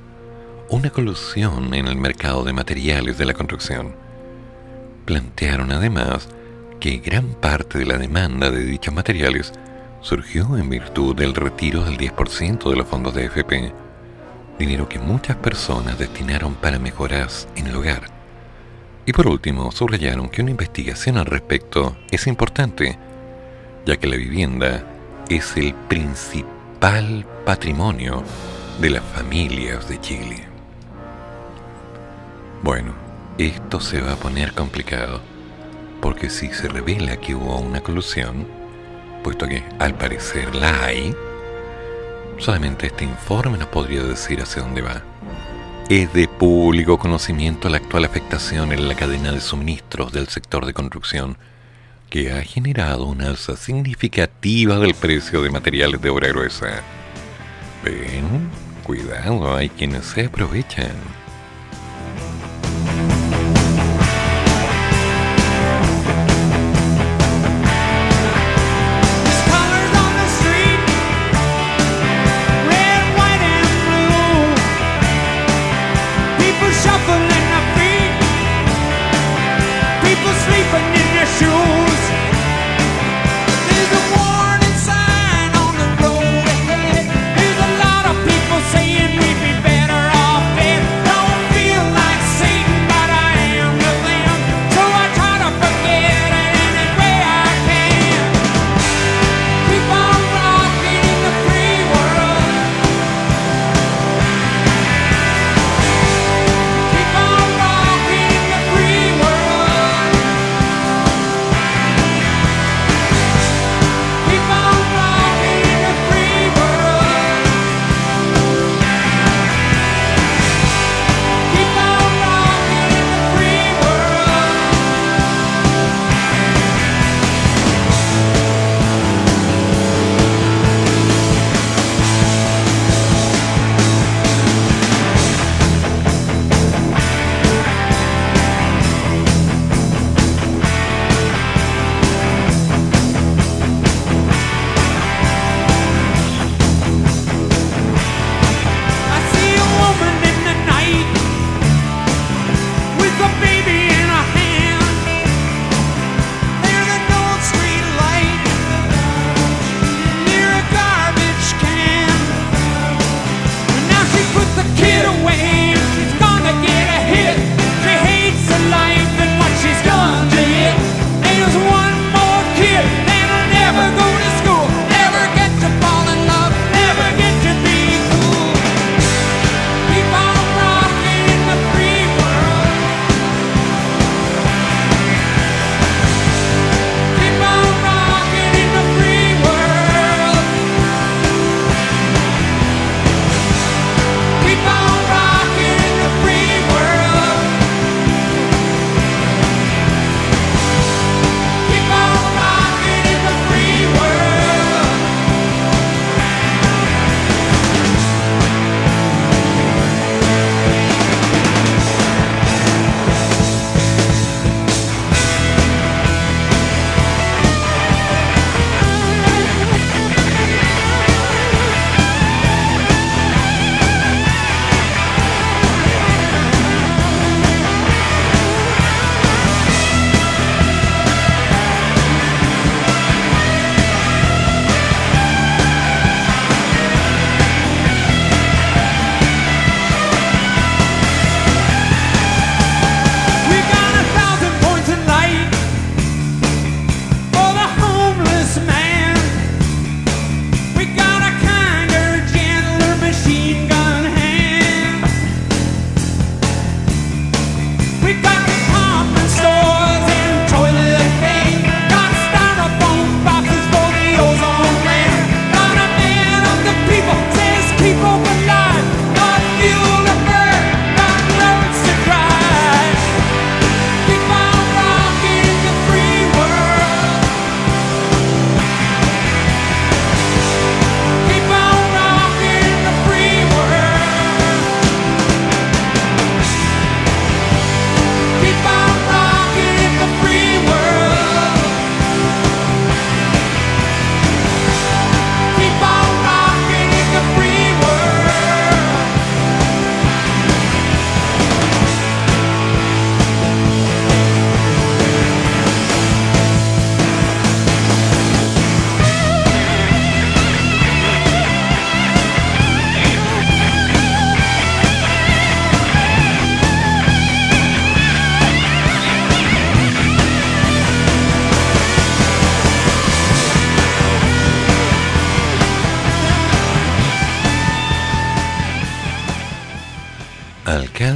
una 0.70 0.90
colusión 0.90 1.74
en 1.74 1.88
el 1.88 1.98
mercado 1.98 2.44
de 2.44 2.54
materiales 2.54 3.18
de 3.18 3.26
la 3.26 3.34
construcción. 3.34 3.96
Plantearon 5.06 5.72
además 5.72 6.30
que 6.80 6.98
gran 6.98 7.34
parte 7.34 7.78
de 7.78 7.86
la 7.86 7.98
demanda 7.98 8.50
de 8.50 8.64
dichos 8.64 8.94
materiales 8.94 9.54
surgió 10.02 10.58
en 10.58 10.70
virtud 10.70 11.16
del 11.16 11.34
retiro 11.34 11.84
del 11.84 11.98
10% 11.98 12.70
de 12.70 12.76
los 12.76 12.88
fondos 12.88 13.14
de 13.14 13.26
FP, 13.26 13.74
dinero 14.60 14.88
que 14.88 15.00
muchas 15.00 15.38
personas 15.38 15.98
destinaron 15.98 16.56
para 16.56 16.80
mejoras 16.80 17.48
en 17.56 17.68
el 17.68 17.76
hogar. 17.76 18.23
Y 19.06 19.12
por 19.12 19.28
último, 19.28 19.72
subrayaron 19.72 20.30
que 20.30 20.42
una 20.42 20.52
investigación 20.52 21.18
al 21.18 21.26
respecto 21.26 21.96
es 22.10 22.26
importante, 22.28 22.98
ya 23.86 23.98
que 23.98 24.08
la 24.08 24.16
vivienda 24.16 24.84
es 25.30 25.58
el 25.58 25.74
principal 25.74 27.26
patrimonio 27.46 28.24
de 28.80 28.90
las 28.90 29.04
familias 29.04 29.90
de 29.90 30.00
Chile. 30.00 30.44
Bueno, 32.62 32.94
esto 33.38 33.82
se 33.82 34.00
va 34.00 34.14
a 34.14 34.18
poner 34.18 34.54
complicado, 34.54 35.20
porque 36.02 36.30
si 36.30 36.54
se 36.54 36.70
revela 36.70 37.18
que 37.18 37.36
hubo 37.36 37.60
una 37.60 37.82
colusión, 37.82 38.48
puesto 39.22 39.48
que 39.48 39.64
al 39.80 39.96
parecer 39.96 40.56
la 40.56 40.86
hay, 40.86 41.14
solamente 42.38 42.88
este 42.88 43.04
informe 43.04 43.58
nos 43.58 43.68
podría 43.68 44.04
decir 44.04 44.42
hacia 44.42 44.62
dónde 44.62 44.82
va. 44.82 45.13
Es 45.90 46.14
de 46.14 46.30
público 46.30 46.98
conocimiento 46.98 47.68
la 47.68 47.78
actual 47.78 48.06
afectación 48.06 48.72
en 48.72 48.88
la 48.88 48.96
cadena 48.96 49.34
de 49.34 49.42
suministros 49.42 50.14
del 50.14 50.30
sector 50.30 50.66
de 50.66 50.74
construcción, 50.74 51.38
que 52.10 52.32
ha 52.32 52.42
generado 52.42 53.06
una 53.06 53.28
alza 53.28 53.58
significativa 53.58 54.80
del 54.80 54.94
precio 54.94 55.42
de 55.42 55.50
materiales 55.50 56.02
de 56.02 56.10
obra 56.10 56.30
gruesa. 56.30 56.82
Ven, 57.84 58.50
cuidado, 58.84 59.56
hay 59.56 59.68
quienes 59.68 60.06
se 60.06 60.26
aprovechan. 60.26 61.23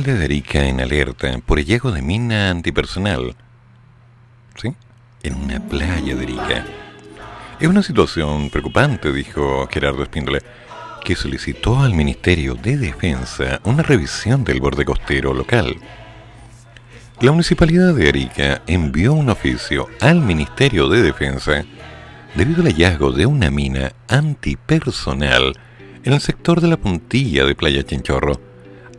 De 0.04 0.24
Arica 0.24 0.64
en 0.64 0.80
alerta 0.80 1.40
por 1.44 1.58
hallazgo 1.58 1.92
de 1.92 2.04
mina 2.04 2.52
antipersonal. 2.52 3.36
¿Sí? 4.56 4.72
En 5.24 5.34
una 5.34 5.60
playa 5.60 6.16
de 6.16 6.24
Arica. 6.24 6.66
Es 7.60 7.68
una 7.68 7.82
situación 7.82 8.52
preocupante, 8.52 9.12
dijo 9.12 9.68
Gerardo 9.72 10.04
Espíndola, 10.04 10.40
que 11.04 11.16
solicitó 11.16 11.80
al 11.80 11.96
Ministerio 11.96 12.54
de 12.54 12.78
Defensa 12.78 13.60
una 13.64 13.82
revisión 13.82 14.44
del 14.44 14.62
borde 14.62 14.86
costero 14.86 15.34
local. 15.34 15.76
La 17.20 17.32
Municipalidad 17.32 17.96
de 17.96 18.08
Arica 18.08 18.62
envió 18.68 19.14
un 19.14 19.30
oficio 19.30 19.88
al 20.00 20.22
Ministerio 20.22 20.90
de 20.90 21.02
Defensa 21.02 21.66
debido 22.36 22.62
al 22.62 22.68
hallazgo 22.68 23.12
de 23.12 23.26
una 23.26 23.50
mina 23.50 23.94
antipersonal 24.08 25.54
en 26.04 26.14
el 26.14 26.22
sector 26.22 26.62
de 26.62 26.68
la 26.68 26.78
puntilla 26.78 27.46
de 27.46 27.56
Playa 27.56 27.84
Chinchorro, 27.84 28.47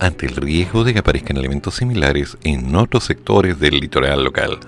ante 0.01 0.27
el 0.27 0.37
riesgo 0.37 0.85
de 0.85 0.93
que 0.93 1.01
aparezcan 1.01 1.37
elementos 1.37 1.75
similares 1.75 2.39
en 2.45 2.75
otros 2.77 3.05
sectores 3.05 3.59
del 3.59 3.81
litoral 3.81 4.25
local. 4.25 4.59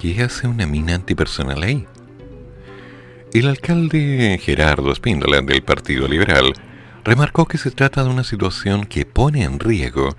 ¿Qué 0.00 0.22
hace 0.22 0.48
una 0.48 0.66
mina 0.66 0.94
antipersonal 0.94 1.62
ahí? 1.62 1.86
El 3.32 3.48
alcalde 3.48 4.38
Gerardo 4.42 4.92
Espíndola 4.92 5.40
del 5.40 5.62
Partido 5.62 6.06
Liberal 6.06 6.52
remarcó 7.04 7.46
que 7.46 7.58
se 7.58 7.70
trata 7.70 8.04
de 8.04 8.10
una 8.10 8.24
situación 8.24 8.84
que 8.84 9.06
pone 9.06 9.44
en 9.44 9.58
riesgo 9.58 10.16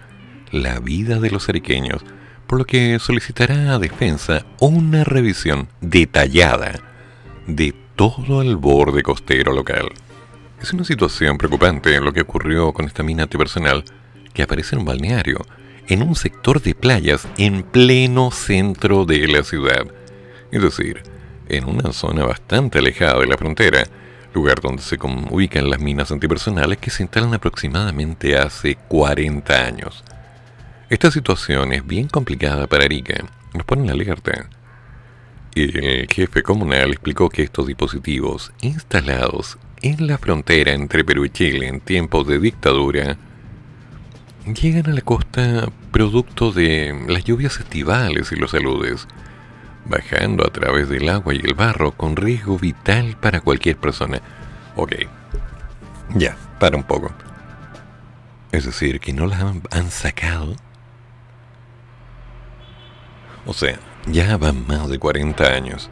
la 0.51 0.79
vida 0.79 1.19
de 1.19 1.31
los 1.31 1.49
ariqueños, 1.49 2.03
por 2.47 2.59
lo 2.59 2.65
que 2.65 2.97
solicitará 2.99 3.73
a 3.73 3.79
Defensa 3.79 4.45
una 4.59 5.03
revisión 5.03 5.67
detallada 5.81 6.79
de 7.47 7.73
todo 7.95 8.41
el 8.41 8.55
borde 8.55 9.03
costero 9.03 9.53
local. 9.53 9.89
Es 10.61 10.73
una 10.73 10.83
situación 10.83 11.37
preocupante 11.37 11.99
lo 11.99 12.13
que 12.13 12.21
ocurrió 12.21 12.71
con 12.73 12.85
esta 12.85 13.03
mina 13.03 13.23
antipersonal 13.23 13.83
que 14.33 14.43
aparece 14.43 14.75
en 14.75 14.81
un 14.81 14.85
balneario, 14.85 15.45
en 15.87 16.01
un 16.01 16.15
sector 16.15 16.61
de 16.61 16.75
playas 16.75 17.27
en 17.37 17.63
pleno 17.63 18.31
centro 18.31 19.05
de 19.05 19.27
la 19.27 19.43
ciudad. 19.43 19.85
Es 20.51 20.61
decir, 20.61 21.03
en 21.49 21.65
una 21.65 21.91
zona 21.93 22.25
bastante 22.25 22.79
alejada 22.79 23.19
de 23.19 23.27
la 23.27 23.37
frontera, 23.37 23.83
lugar 24.33 24.61
donde 24.61 24.81
se 24.81 24.97
ubican 25.01 25.69
las 25.69 25.79
minas 25.79 26.11
antipersonales 26.11 26.77
que 26.79 26.89
se 26.89 27.03
instalan 27.03 27.33
aproximadamente 27.33 28.37
hace 28.37 28.75
40 28.87 29.53
años. 29.53 30.03
Esta 30.89 31.11
situación 31.11 31.73
es 31.73 31.85
bien 31.85 32.07
complicada 32.07 32.67
para 32.67 32.85
Arica, 32.85 33.25
nos 33.53 33.63
ponen 33.65 33.89
alerta. 33.89 34.49
El 35.55 36.07
jefe 36.07 36.41
comunal 36.41 36.91
explicó 36.91 37.29
que 37.29 37.43
estos 37.43 37.67
dispositivos 37.67 38.51
instalados 38.61 39.57
en 39.81 40.07
la 40.07 40.17
frontera 40.17 40.73
entre 40.73 41.03
Perú 41.03 41.25
y 41.25 41.29
Chile 41.29 41.67
en 41.67 41.79
tiempos 41.79 42.27
de 42.27 42.39
dictadura 42.39 43.17
llegan 44.45 44.89
a 44.89 44.93
la 44.93 45.01
costa 45.01 45.69
producto 45.91 46.51
de 46.51 47.05
las 47.07 47.23
lluvias 47.23 47.59
estivales 47.59 48.31
y 48.31 48.35
los 48.35 48.53
aludes, 48.53 49.07
bajando 49.85 50.45
a 50.45 50.51
través 50.51 50.89
del 50.89 51.09
agua 51.09 51.33
y 51.33 51.37
el 51.37 51.53
barro 51.53 51.91
con 51.91 52.15
riesgo 52.15 52.57
vital 52.57 53.17
para 53.19 53.41
cualquier 53.41 53.77
persona. 53.77 54.21
Ok, 54.75 54.93
ya, 56.15 56.35
para 56.59 56.77
un 56.77 56.83
poco. 56.83 57.11
Es 58.51 58.65
decir, 58.65 58.99
que 58.99 59.13
no 59.13 59.25
las 59.27 59.41
han, 59.41 59.91
sacado. 59.91 60.55
O 63.45 63.53
sea, 63.53 63.79
ya 64.07 64.37
van 64.37 64.67
más 64.67 64.89
de 64.89 64.99
40 64.99 65.43
años. 65.43 65.89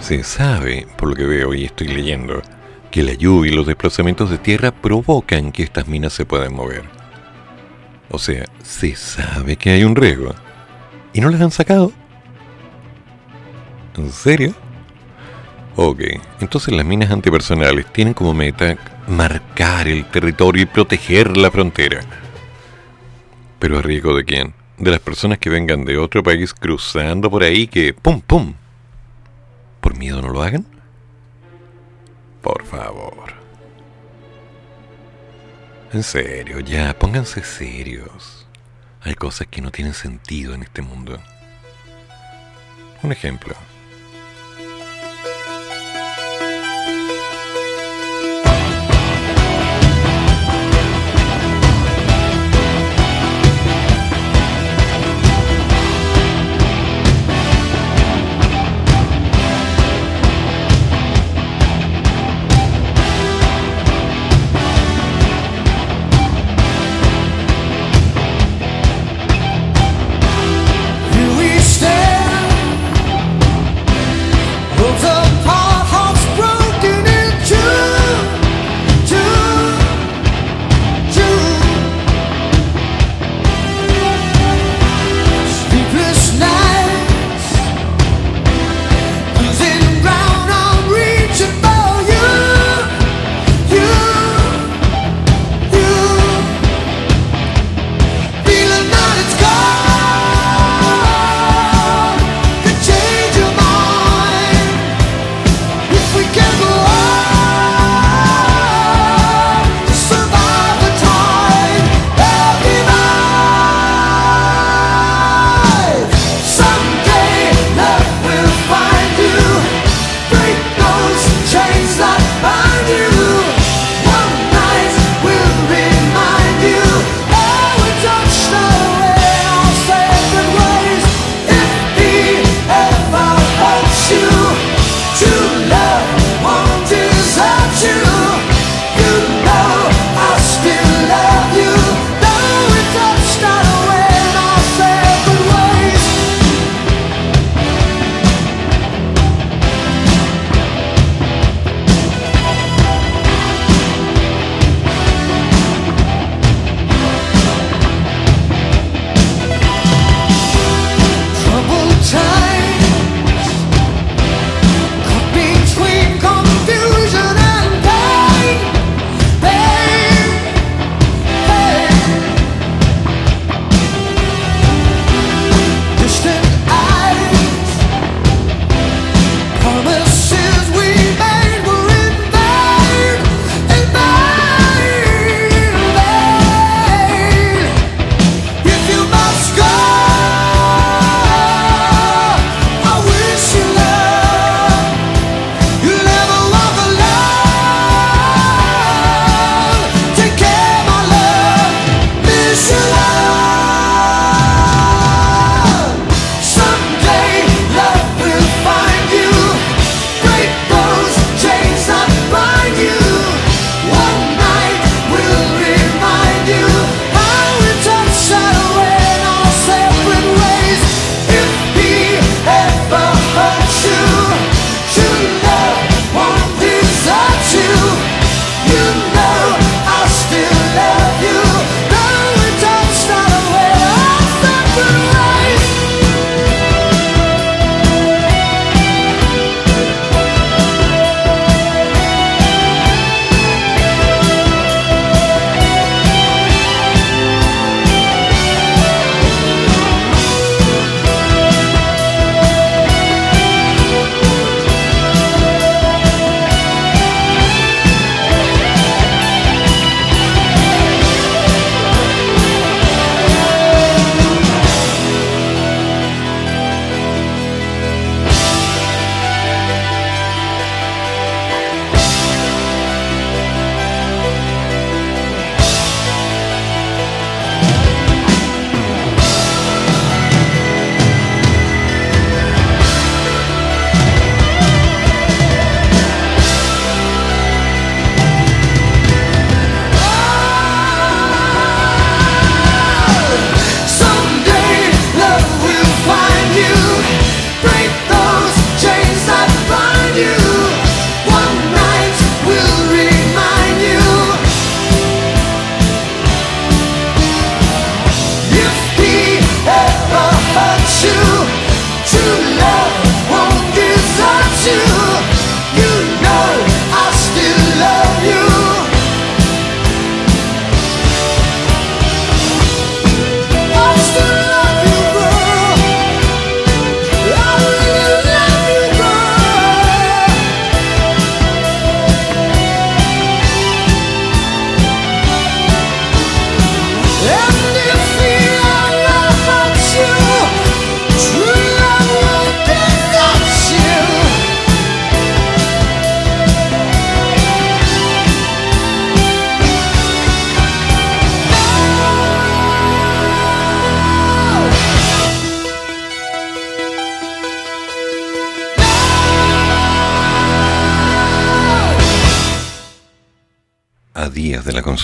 Se 0.00 0.22
sabe, 0.24 0.86
por 0.96 1.08
lo 1.08 1.14
que 1.14 1.24
veo 1.24 1.54
y 1.54 1.64
estoy 1.64 1.88
leyendo, 1.88 2.42
que 2.90 3.02
la 3.02 3.14
lluvia 3.14 3.52
y 3.52 3.54
los 3.54 3.66
desplazamientos 3.66 4.30
de 4.30 4.38
tierra 4.38 4.70
provocan 4.72 5.52
que 5.52 5.62
estas 5.62 5.86
minas 5.86 6.12
se 6.12 6.24
puedan 6.24 6.54
mover. 6.54 6.97
O 8.10 8.18
sea, 8.18 8.44
se 8.62 8.94
sabe 8.96 9.56
que 9.56 9.70
hay 9.70 9.84
un 9.84 9.94
riesgo. 9.94 10.34
¿Y 11.12 11.20
no 11.20 11.30
las 11.30 11.40
han 11.40 11.50
sacado? 11.50 11.92
¿En 13.96 14.12
serio? 14.12 14.54
Ok, 15.76 16.00
entonces 16.40 16.74
las 16.74 16.84
minas 16.84 17.10
antipersonales 17.10 17.86
tienen 17.92 18.14
como 18.14 18.34
meta 18.34 18.76
marcar 19.06 19.88
el 19.88 20.04
territorio 20.06 20.62
y 20.62 20.66
proteger 20.66 21.36
la 21.36 21.50
frontera. 21.50 22.00
¿Pero 23.58 23.78
a 23.78 23.82
riesgo 23.82 24.16
de 24.16 24.24
quién? 24.24 24.54
De 24.76 24.90
las 24.90 25.00
personas 25.00 25.38
que 25.38 25.50
vengan 25.50 25.84
de 25.84 25.98
otro 25.98 26.22
país 26.22 26.54
cruzando 26.54 27.30
por 27.30 27.42
ahí 27.42 27.66
que 27.66 27.94
¡pum, 27.94 28.20
pum! 28.20 28.54
¿Por 29.80 29.96
miedo 29.96 30.22
no 30.22 30.28
lo 30.28 30.42
hagan? 30.42 30.66
Por 32.42 32.64
favor. 32.64 33.37
En 35.90 36.02
serio, 36.02 36.60
ya, 36.60 36.98
pónganse 36.98 37.42
serios. 37.42 38.46
Hay 39.00 39.14
cosas 39.14 39.46
que 39.46 39.62
no 39.62 39.70
tienen 39.70 39.94
sentido 39.94 40.52
en 40.52 40.62
este 40.62 40.82
mundo. 40.82 41.18
Un 43.02 43.10
ejemplo. 43.10 43.54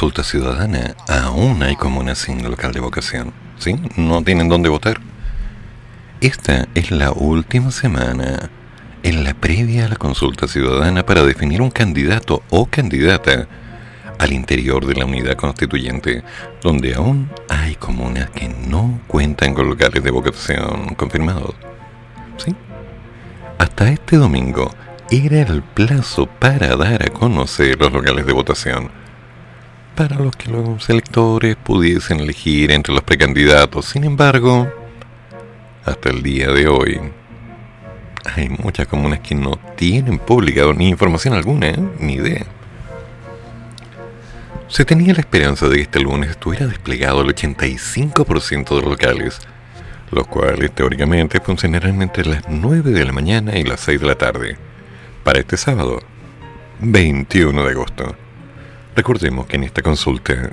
Consulta 0.05 0.23
ciudadana, 0.23 0.95
aún 1.09 1.63
hay 1.63 1.77
comunas 1.77 2.19
sin 2.19 2.43
local 2.43 2.75
de 2.75 2.81
vocación. 2.81 3.33
¿Sí? 3.57 3.75
No 3.97 4.23
tienen 4.23 4.51
dónde 4.51 4.69
votar. 4.69 5.01
Esta 6.21 6.69
es 6.75 6.91
la 6.91 7.11
última 7.11 7.71
semana 7.71 8.51
en 9.03 9.25
la 9.25 9.33
previa 9.33 9.87
a 9.87 9.89
la 9.89 9.97
consulta 9.97 10.47
ciudadana 10.47 11.07
para 11.07 11.23
definir 11.23 11.63
un 11.63 11.71
candidato 11.71 12.43
o 12.51 12.67
candidata 12.67 13.49
al 14.19 14.35
interior 14.35 14.85
de 14.85 14.95
la 14.95 15.07
unidad 15.07 15.37
constituyente, 15.37 16.23
donde 16.61 16.95
aún 16.97 17.31
hay 17.49 17.75
comunas 17.77 18.29
que 18.29 18.51
no 18.51 19.01
cuentan 19.07 19.55
con 19.55 19.71
locales 19.71 20.05
de 20.05 20.11
vocación 20.11 20.95
confirmados. 20.97 21.55
¿Sí? 22.37 22.55
Hasta 23.57 23.89
este 23.89 24.17
domingo 24.17 24.71
era 25.11 25.41
el 25.41 25.63
plazo 25.63 26.27
para 26.27 26.77
dar 26.77 27.03
a 27.03 27.11
conocer 27.11 27.81
los 27.81 27.91
locales 27.91 28.27
de 28.27 28.33
votación, 28.35 29.04
para 29.95 30.17
los 30.17 30.35
que 30.37 30.51
los 30.51 30.89
electores 30.91 31.57
pudiesen 31.57 32.21
elegir 32.21 32.73
entre 32.73 32.93
los 32.93 33.03
precandidatos. 33.03 33.87
Sin 33.87 34.05
embargo, 34.05 34.69
hasta 35.85 36.11
el 36.11 36.23
día 36.23 36.49
de 36.49 36.67
hoy, 36.67 37.01
hay 38.37 38.49
muchas 38.49 38.89
comunas 38.89 39.21
que 39.21 39.35
no 39.35 39.59
tienen 39.77 40.19
publicado 40.19 40.75
ni 40.75 40.89
información 40.89 41.35
alguna, 41.35 41.69
¿eh? 41.69 41.89
ni 42.01 42.15
idea. 42.15 42.45
Se 44.69 44.85
tenía 44.85 45.13
la 45.13 45.21
esperanza 45.21 45.69
de 45.69 45.77
que 45.77 45.83
este 45.83 46.01
lunes 46.01 46.31
estuviera 46.31 46.67
desplegado 46.67 47.21
el 47.21 47.29
85% 47.35 48.71
de 48.71 48.81
los 48.81 48.91
locales, 48.91 49.41
los 50.11 50.27
cuales 50.27 50.73
teóricamente 50.73 51.41
funcionarán 51.41 52.03
entre 52.03 52.27
las 52.27 52.49
9 52.49 52.91
de 52.91 53.05
la 53.05 53.13
mañana 53.13 53.57
y 53.57 53.63
las 53.63 53.81
6 53.81 54.01
de 54.01 54.07
la 54.07 54.17
tarde, 54.17 54.57
para 55.23 55.39
este 55.39 55.57
sábado, 55.57 56.01
21 56.81 57.65
de 57.65 57.71
agosto. 57.71 58.24
Recordemos 58.97 59.47
que 59.47 59.57
en 59.57 59.65
esta 59.65 59.83
consulta 59.83 60.51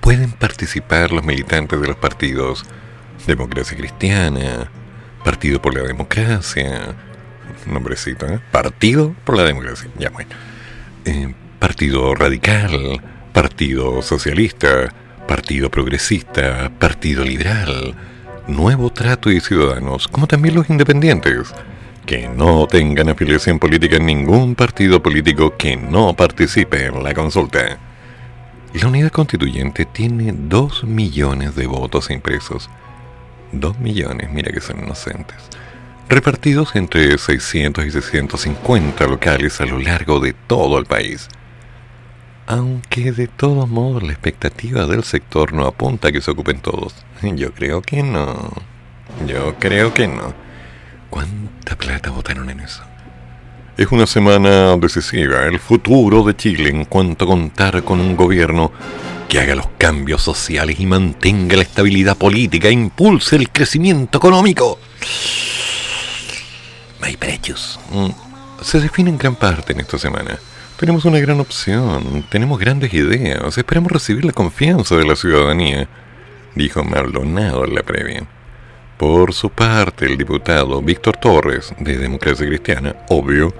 pueden 0.00 0.32
participar 0.32 1.12
los 1.12 1.24
militantes 1.24 1.80
de 1.80 1.86
los 1.86 1.96
partidos 1.96 2.64
Democracia 3.26 3.76
Cristiana, 3.76 4.70
Partido 5.24 5.60
por 5.60 5.74
la 5.74 5.82
Democracia, 5.82 6.94
nombrecito, 7.66 8.26
¿eh? 8.26 8.40
Partido 8.50 9.14
por 9.24 9.36
la 9.36 9.44
Democracia, 9.44 9.90
ya 9.98 10.08
bueno. 10.10 10.30
Eh, 11.04 11.34
Partido 11.58 12.14
Radical, 12.14 13.02
Partido 13.34 14.00
Socialista, 14.00 14.92
Partido 15.28 15.70
Progresista, 15.70 16.70
Partido 16.78 17.22
Liberal, 17.22 17.94
Nuevo 18.46 18.90
Trato 18.90 19.30
y 19.30 19.40
Ciudadanos, 19.40 20.08
como 20.08 20.26
también 20.26 20.54
los 20.54 20.70
independientes, 20.70 21.52
que 22.06 22.28
no 22.28 22.66
tengan 22.66 23.08
afiliación 23.08 23.58
política 23.58 23.96
en 23.96 24.06
ningún 24.06 24.54
partido 24.54 25.02
político 25.02 25.56
que 25.56 25.76
no 25.76 26.14
participe 26.14 26.86
en 26.86 27.02
la 27.02 27.14
consulta. 27.14 27.78
La 28.74 28.86
unidad 28.88 29.10
constituyente 29.10 29.84
tiene 29.84 30.32
2 30.36 30.84
millones 30.84 31.54
de 31.56 31.66
votos 31.66 32.10
impresos. 32.10 32.70
2 33.52 33.78
millones, 33.78 34.30
mira 34.30 34.52
que 34.52 34.60
son 34.60 34.84
inocentes. 34.84 35.36
Repartidos 36.08 36.74
entre 36.76 37.16
600 37.16 37.86
y 37.86 37.90
650 37.90 39.06
locales 39.06 39.60
a 39.60 39.66
lo 39.66 39.78
largo 39.78 40.20
de 40.20 40.32
todo 40.32 40.78
el 40.78 40.86
país 40.86 41.28
aunque 42.50 43.12
de 43.12 43.28
todos 43.28 43.68
modos 43.68 44.02
la 44.02 44.10
expectativa 44.10 44.84
del 44.86 45.04
sector 45.04 45.52
no 45.52 45.68
apunta 45.68 46.08
a 46.08 46.12
que 46.12 46.20
se 46.20 46.32
ocupen 46.32 46.58
todos. 46.58 46.96
Yo 47.22 47.52
creo 47.52 47.80
que 47.80 48.02
no. 48.02 48.50
Yo 49.24 49.54
creo 49.60 49.94
que 49.94 50.08
no. 50.08 50.34
¿Cuánta 51.10 51.76
plata 51.76 52.10
votaron 52.10 52.48
en 52.50 52.60
eso? 52.60 52.82
Es 53.76 53.88
una 53.90 54.06
semana 54.06 54.76
decisiva. 54.76 55.46
El 55.46 55.58
futuro 55.58 56.22
de 56.22 56.36
Chile 56.36 56.70
en 56.70 56.84
cuanto 56.84 57.24
a 57.24 57.28
contar 57.28 57.82
con 57.82 58.00
un 58.00 58.16
gobierno 58.16 58.72
que 59.28 59.40
haga 59.40 59.54
los 59.54 59.68
cambios 59.78 60.22
sociales 60.22 60.78
y 60.80 60.86
mantenga 60.86 61.56
la 61.56 61.62
estabilidad 61.62 62.16
política 62.16 62.68
e 62.68 62.72
impulse 62.72 63.36
el 63.36 63.50
crecimiento 63.50 64.18
económico. 64.18 64.78
My 67.00 67.16
precios. 67.16 67.80
Mm. 67.90 68.10
Se 68.62 68.80
define 68.80 69.10
en 69.10 69.18
gran 69.18 69.34
parte 69.34 69.72
en 69.72 69.80
esta 69.80 69.98
semana. 69.98 70.38
Tenemos 70.78 71.04
una 71.04 71.18
gran 71.18 71.40
opción, 71.40 72.24
tenemos 72.30 72.58
grandes 72.58 72.92
ideas, 72.94 73.58
esperamos 73.58 73.92
recibir 73.92 74.24
la 74.24 74.32
confianza 74.32 74.96
de 74.96 75.04
la 75.04 75.14
ciudadanía, 75.14 75.88
dijo 76.54 76.82
Maldonado 76.82 77.64
en 77.64 77.74
la 77.74 77.82
previa. 77.82 78.26
Por 79.00 79.32
su 79.32 79.48
parte, 79.48 80.04
el 80.04 80.18
diputado 80.18 80.82
Víctor 80.82 81.16
Torres, 81.16 81.72
de 81.78 81.96
Democracia 81.96 82.46
Cristiana, 82.46 82.96
obvio, 83.08 83.54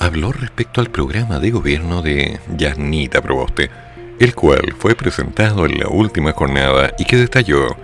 habló 0.00 0.32
respecto 0.32 0.80
al 0.80 0.90
programa 0.90 1.38
de 1.38 1.52
gobierno 1.52 2.02
de 2.02 2.40
Yasnita 2.56 3.22
Proboste, 3.22 3.70
el 4.18 4.34
cual 4.34 4.74
fue 4.76 4.96
presentado 4.96 5.64
en 5.64 5.78
la 5.78 5.86
última 5.86 6.32
jornada 6.32 6.92
y 6.98 7.04
que 7.04 7.16
detalló 7.16 7.76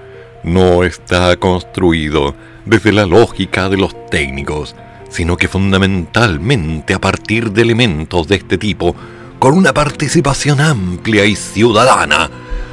no 0.43 0.83
está 0.83 1.37
construido 1.37 2.35
desde 2.65 2.91
la 2.91 3.07
lógica 3.07 3.69
de 3.69 3.77
los 3.77 3.95
técnicos, 4.11 4.75
sino 5.11 5.37
que 5.37 5.47
fundamentalmente 5.47 6.93
a 6.93 7.01
partir 7.01 7.53
de 7.53 7.63
elementos 7.63 8.27
de 8.27 8.35
este 8.35 8.59
tipo, 8.59 8.97
con 9.39 9.57
una 9.57 9.73
participación 9.73 10.61
amplia 10.61 11.25
y 11.25 11.37
ciudadana, 11.37 12.29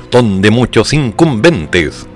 donde 0.10 0.50
muchos 0.50 0.92
incumbentes, 0.94 2.08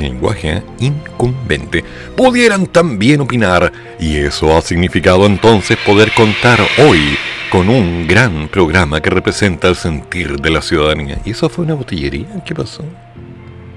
lenguaje 0.00 0.62
incumbente, 0.78 1.84
pudieran 2.16 2.66
también 2.66 3.20
opinar, 3.20 3.72
y 3.98 4.16
eso 4.16 4.56
ha 4.56 4.62
significado 4.62 5.26
entonces 5.26 5.76
poder 5.86 6.12
contar 6.12 6.60
hoy 6.78 7.16
con 7.50 7.68
un 7.68 8.06
gran 8.06 8.48
programa 8.48 9.00
que 9.00 9.10
representa 9.10 9.68
el 9.68 9.74
sentir 9.74 10.40
de 10.40 10.50
la 10.50 10.62
ciudadanía. 10.62 11.18
¿Y 11.24 11.30
eso 11.30 11.48
fue 11.48 11.64
una 11.64 11.74
botillería? 11.74 12.42
¿Qué 12.46 12.54
pasó? 12.54 12.84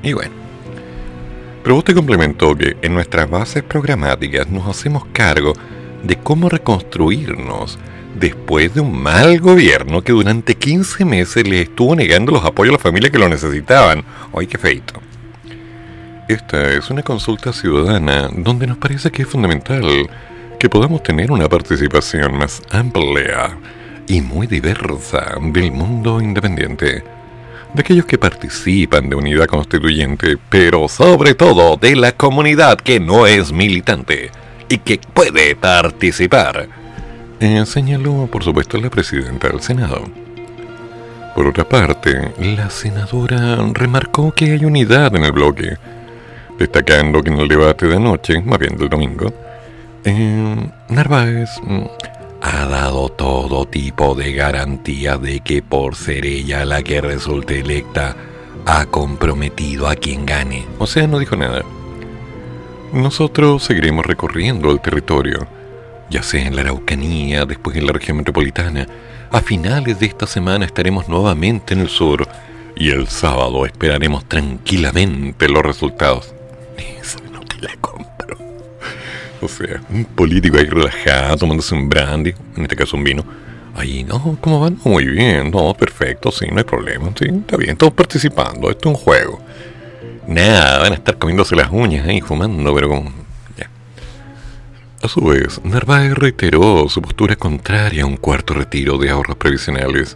Y 0.04 0.14
bueno. 0.14 0.32
Pero 1.64 1.82
te 1.82 1.94
complementó 1.94 2.56
que 2.56 2.76
en 2.82 2.94
nuestras 2.94 3.30
bases 3.30 3.64
programáticas 3.64 4.50
nos 4.50 4.68
hacemos 4.68 5.06
cargo 5.14 5.54
de 6.04 6.18
cómo 6.18 6.50
reconstruirnos 6.50 7.80
después 8.20 8.74
de 8.74 8.82
un 8.82 9.02
mal 9.02 9.40
gobierno 9.40 10.02
que 10.02 10.12
durante 10.12 10.56
15 10.56 11.06
meses 11.06 11.48
le 11.48 11.62
estuvo 11.62 11.96
negando 11.96 12.32
los 12.32 12.46
apoyos 12.46 12.74
a 12.74 12.76
las 12.76 12.82
familias 12.82 13.12
que 13.12 13.20
lo 13.20 13.30
necesitaban. 13.30 14.04
¡Ay, 14.36 14.48
qué 14.48 14.58
feito! 14.58 15.03
Esta 16.28 16.72
es 16.72 16.90
una 16.90 17.04
consulta 17.04 17.52
ciudadana 17.52 18.30
donde 18.32 18.66
nos 18.66 18.78
parece 18.78 19.12
que 19.12 19.24
es 19.24 19.28
fundamental 19.28 20.10
que 20.58 20.70
podamos 20.70 21.04
tener 21.04 21.32
una 21.32 21.50
participación 21.50 22.38
más 22.38 22.62
amplia 22.72 23.58
y 24.08 24.22
muy 24.22 24.48
diversa 24.48 25.36
del 25.42 25.74
mundo 25.74 26.22
independiente, 26.22 27.04
de 27.74 27.82
aquellos 27.82 28.06
que 28.06 28.18
participan 28.18 29.10
de 29.10 29.18
unidad 29.18 29.48
constituyente, 29.48 30.38
pero 30.50 30.88
sobre 30.88 31.36
todo 31.36 31.76
de 31.76 31.98
la 31.98 32.14
comunidad 32.14 32.78
que 32.78 33.02
no 33.02 33.28
es 33.28 33.52
militante 33.52 34.32
y 34.70 34.78
que 34.78 35.02
puede 35.14 35.58
participar, 35.58 36.70
eh, 37.42 37.66
señaló 37.66 38.28
por 38.32 38.46
supuesto 38.46 38.78
la 38.78 38.90
presidenta 38.90 39.50
del 39.50 39.60
Senado. 39.60 40.06
Por 41.36 41.48
otra 41.48 41.68
parte, 41.68 42.32
la 42.40 42.70
senadora 42.70 43.58
remarcó 43.74 44.32
que 44.32 44.52
hay 44.52 44.64
unidad 44.64 45.14
en 45.16 45.26
el 45.26 45.32
bloque, 45.34 45.78
destacando 46.58 47.22
que 47.22 47.30
en 47.30 47.40
el 47.40 47.48
debate 47.48 47.88
de 47.88 47.96
anoche, 47.96 48.42
más 48.42 48.60
bien 48.60 48.78
del 48.78 48.90
domingo, 48.90 49.34
eh, 50.06 50.70
Narváez 50.90 51.50
mm, 51.64 51.84
ha 52.42 52.66
dado 52.66 53.10
todo 53.10 53.66
tipo 53.66 54.16
de 54.16 54.34
garantía 54.34 55.18
de 55.18 55.40
que 55.40 55.62
por 55.62 55.96
ser 55.96 56.26
ella 56.26 56.66
la 56.66 56.84
que 56.84 57.00
resulte 57.00 57.60
electa, 57.60 58.16
ha 58.66 58.86
comprometido 58.86 59.88
a 59.88 59.96
quien 59.96 60.26
gane. 60.26 60.66
O 60.78 60.88
sea, 60.88 61.08
no 61.08 61.20
dijo 61.20 61.36
nada. 61.36 61.64
Nosotros 62.92 63.64
seguiremos 63.64 64.06
recorriendo 64.06 64.72
el 64.72 64.80
territorio, 64.80 65.48
ya 66.10 66.22
sea 66.22 66.46
en 66.46 66.56
la 66.56 66.62
Araucanía, 66.62 67.46
después 67.46 67.76
en 67.76 67.88
la 67.88 67.94
región 67.94 68.18
metropolitana. 68.18 68.88
A 69.32 69.42
finales 69.42 70.00
de 70.00 70.06
esta 70.06 70.28
semana 70.28 70.66
estaremos 70.66 71.10
nuevamente 71.10 71.74
en 71.74 71.80
el 71.80 71.90
sur 71.90 72.28
y 72.76 72.92
el 72.92 73.08
sábado 73.08 73.66
esperaremos 73.66 74.26
tranquilamente 74.26 75.50
los 75.50 75.64
resultados. 75.64 76.36
La 77.64 77.76
compro. 77.80 78.38
O 79.42 79.48
sea, 79.48 79.82
un 79.90 80.04
político 80.04 80.58
ahí 80.58 80.66
relajado, 80.66 81.38
tomándose 81.38 81.74
un 81.74 81.88
brandy, 81.88 82.34
en 82.58 82.64
este 82.64 82.76
caso 82.76 82.98
un 82.98 83.04
vino. 83.06 83.24
Ahí, 83.76 84.04
no, 84.04 84.38
¿cómo 84.42 84.60
van? 84.60 84.78
Muy 84.84 85.06
bien, 85.06 85.50
no, 85.50 85.74
perfecto, 85.74 86.32
sí, 86.32 86.46
no 86.52 86.58
hay 86.58 86.64
problema, 86.64 87.10
sí, 87.18 87.26
está 87.30 87.58
bien, 87.58 87.76
todos 87.76 87.94
participando, 87.94 88.70
esto 88.70 88.92
es 88.92 88.98
un 88.98 89.02
juego. 89.02 89.42
Nada, 90.28 90.80
van 90.80 90.92
a 90.92 90.96
estar 90.96 91.18
comiéndose 91.18 91.56
las 91.56 91.72
uñas 91.72 92.08
ahí, 92.08 92.22
fumando, 92.22 92.76
pero 92.76 92.90
como... 92.90 93.12
Ya. 93.58 93.70
A 95.02 95.08
su 95.08 95.22
vez, 95.22 95.60
Narváez 95.64 96.14
reiteró 96.14 96.88
su 96.88 97.02
postura 97.02 97.36
contraria 97.36 98.04
a 98.04 98.06
un 98.06 98.18
cuarto 98.18 98.54
retiro 98.54 98.98
de 98.98 99.10
ahorros 99.10 99.38
previsionales 99.38 100.16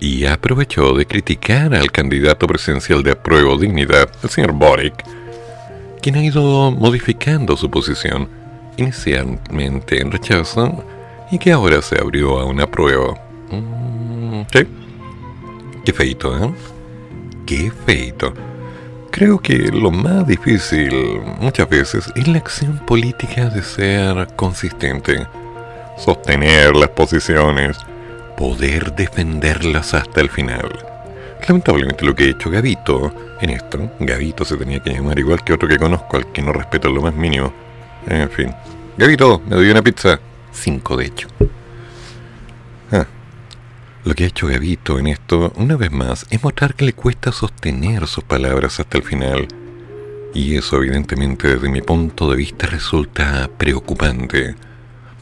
y 0.00 0.24
aprovechó 0.26 0.94
de 0.94 1.06
criticar 1.06 1.74
al 1.74 1.92
candidato 1.92 2.46
presidencial 2.46 3.02
de 3.02 3.12
apruebo 3.12 3.58
dignidad, 3.58 4.10
el 4.22 4.30
señor 4.30 4.52
Boric, 4.52 4.94
quien 6.02 6.16
ha 6.16 6.24
ido 6.24 6.72
modificando 6.72 7.56
su 7.56 7.70
posición, 7.70 8.28
inicialmente 8.76 10.02
en 10.02 10.10
rechazo 10.10 10.84
y 11.30 11.38
que 11.38 11.52
ahora 11.52 11.80
se 11.80 11.98
abrió 11.98 12.40
a 12.40 12.44
una 12.44 12.66
prueba. 12.66 13.14
Mm, 13.50 14.42
sí. 14.52 14.66
Qué 15.84 15.92
feito, 15.92 16.36
¿eh? 16.36 16.52
Qué 17.46 17.70
feito. 17.86 18.34
Creo 19.10 19.38
que 19.38 19.58
lo 19.58 19.90
más 19.90 20.26
difícil 20.26 21.20
muchas 21.40 21.68
veces 21.68 22.10
es 22.16 22.26
la 22.26 22.38
acción 22.38 22.78
política 22.86 23.48
de 23.48 23.62
ser 23.62 24.26
consistente, 24.36 25.26
sostener 25.98 26.74
las 26.74 26.88
posiciones, 26.90 27.76
poder 28.36 28.94
defenderlas 28.94 29.94
hasta 29.94 30.20
el 30.20 30.30
final. 30.30 30.91
Lamentablemente 31.48 32.04
lo 32.04 32.14
que 32.14 32.24
ha 32.24 32.28
hecho 32.28 32.50
Gavito 32.50 33.12
en 33.40 33.50
esto, 33.50 33.90
Gavito 33.98 34.44
se 34.44 34.56
tenía 34.56 34.80
que 34.80 34.90
llamar 34.90 35.18
igual 35.18 35.42
que 35.42 35.52
otro 35.52 35.68
que 35.68 35.78
conozco, 35.78 36.16
al 36.16 36.30
que 36.30 36.40
no 36.40 36.52
respeto 36.52 36.88
lo 36.88 37.02
más 37.02 37.14
mínimo. 37.14 37.52
En 38.06 38.30
fin. 38.30 38.54
Gavito, 38.96 39.42
me 39.46 39.56
doy 39.56 39.70
una 39.70 39.82
pizza. 39.82 40.20
Cinco 40.52 40.96
de 40.96 41.06
hecho. 41.06 41.28
Ah. 42.92 43.06
Lo 44.04 44.14
que 44.14 44.24
ha 44.24 44.26
hecho 44.28 44.46
Gavito 44.46 44.98
en 44.98 45.08
esto, 45.08 45.52
una 45.56 45.76
vez 45.76 45.90
más, 45.90 46.26
es 46.30 46.42
mostrar 46.42 46.74
que 46.74 46.84
le 46.84 46.92
cuesta 46.92 47.32
sostener 47.32 48.06
sus 48.06 48.24
palabras 48.24 48.78
hasta 48.78 48.98
el 48.98 49.04
final. 49.04 49.48
Y 50.34 50.56
eso, 50.56 50.76
evidentemente, 50.76 51.48
desde 51.48 51.68
mi 51.68 51.82
punto 51.82 52.30
de 52.30 52.36
vista, 52.36 52.66
resulta 52.66 53.50
preocupante. 53.58 54.54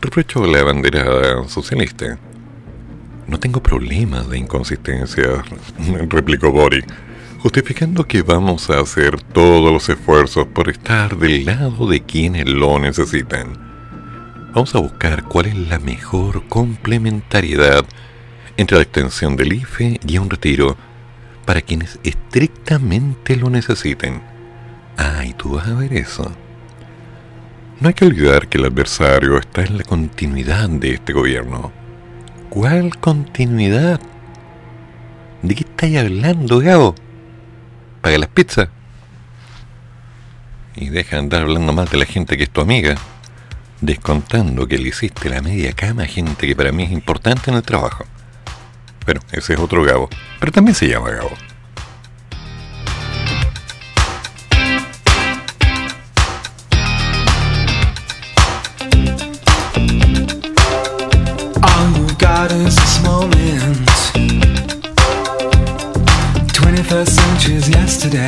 Reprocho 0.01 0.47
la 0.47 0.63
bandera 0.63 1.47
socialista. 1.49 2.19
No 3.31 3.39
tengo 3.39 3.63
problemas 3.63 4.29
de 4.29 4.39
inconsistencia, 4.39 5.45
replicó 6.09 6.51
Boric, 6.51 6.85
justificando 7.39 8.05
que 8.05 8.23
vamos 8.23 8.69
a 8.71 8.81
hacer 8.81 9.23
todos 9.23 9.73
los 9.73 9.89
esfuerzos 9.89 10.49
por 10.49 10.69
estar 10.69 11.17
del 11.17 11.45
lado 11.45 11.87
de 11.87 12.01
quienes 12.03 12.49
lo 12.49 12.81
necesitan. 12.81 13.57
Vamos 14.53 14.75
a 14.75 14.81
buscar 14.81 15.23
cuál 15.23 15.47
es 15.47 15.57
la 15.57 15.79
mejor 15.79 16.49
complementariedad 16.49 17.85
entre 18.57 18.79
la 18.79 18.83
extensión 18.83 19.37
del 19.37 19.53
IFE 19.53 20.01
y 20.05 20.19
un 20.19 20.29
retiro 20.29 20.77
para 21.47 21.63
quienes 21.63 22.01
estrictamente 22.03 23.37
lo 23.37 23.49
necesiten. 23.49 24.23
Ah, 24.97 25.25
y 25.25 25.35
tú 25.35 25.55
vas 25.55 25.69
a 25.69 25.75
ver 25.75 25.93
eso. 25.93 26.33
No 27.79 27.87
hay 27.87 27.95
que 27.95 28.07
olvidar 28.07 28.49
que 28.49 28.59
el 28.59 28.65
adversario 28.65 29.39
está 29.39 29.63
en 29.63 29.79
la 29.79 29.85
continuidad 29.85 30.69
de 30.69 30.95
este 30.95 31.13
gobierno 31.13 31.80
¿Cuál 32.51 32.99
continuidad? 32.99 34.01
¿De 35.41 35.55
qué 35.55 35.63
estáis 35.63 35.97
hablando, 35.99 36.59
Gabo? 36.59 36.97
Paga 38.01 38.19
las 38.19 38.29
pizzas. 38.29 38.69
Y 40.75 40.89
deja 40.89 41.11
de 41.15 41.23
andar 41.23 41.43
hablando 41.43 41.73
mal 41.73 41.87
de 41.87 41.97
la 41.97 42.07
gente 42.07 42.37
que 42.37 42.43
es 42.43 42.51
tu 42.51 42.61
amiga, 42.61 42.97
descontando 43.81 44.67
que 44.67 44.79
le 44.79 44.89
hiciste 44.89 45.31
la 45.31 45.41
media 45.41 45.73
cama 45.75 46.03
a 46.03 46.07
gente 46.07 46.49
que 46.49 46.57
para 46.57 46.73
mí 46.73 46.83
es 46.83 46.91
importante 46.91 47.53
en 47.53 47.57
el 47.57 47.63
trabajo. 47.63 48.05
Bueno, 49.05 49.21
ese 49.31 49.55
es 49.55 49.61
otro 49.61 49.85
Gabo, 49.85 50.09
pero 50.41 50.51
también 50.51 50.75
se 50.75 50.89
llama 50.89 51.11
Gabo. 51.11 51.31
This 62.49 63.03
moment 63.05 63.87
21st 66.57 67.09
century's 67.09 67.69
yesterday. 67.69 68.27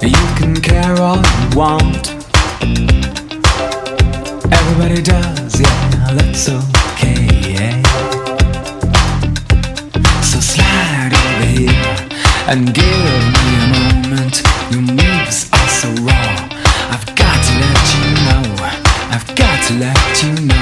You 0.00 0.26
can 0.38 0.54
care 0.62 0.96
all 1.02 1.16
you 1.16 1.56
want. 1.58 2.08
Everybody 4.52 5.02
does, 5.02 5.60
yeah, 5.60 6.14
that's 6.14 6.48
okay, 6.48 7.26
yeah. 7.52 7.82
So 10.22 10.38
slide 10.38 11.12
over 11.12 11.44
here 11.44 11.96
and 12.46 12.72
give 12.72 13.22
me 13.42 13.52
a 13.58 13.68
moment. 13.74 14.42
Your 14.70 14.82
moves 14.82 15.50
are 15.52 15.68
so 15.68 15.88
raw. 16.04 16.48
I've 16.94 17.06
got 17.16 17.38
to 17.46 17.52
let 17.64 17.82
you 17.94 18.04
know. 18.26 18.44
I've 19.10 19.26
got 19.34 19.58
to 19.66 19.74
let 19.74 20.22
you 20.22 20.46
know 20.46 20.55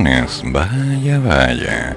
Vaya, 0.00 1.18
vaya. 1.18 1.96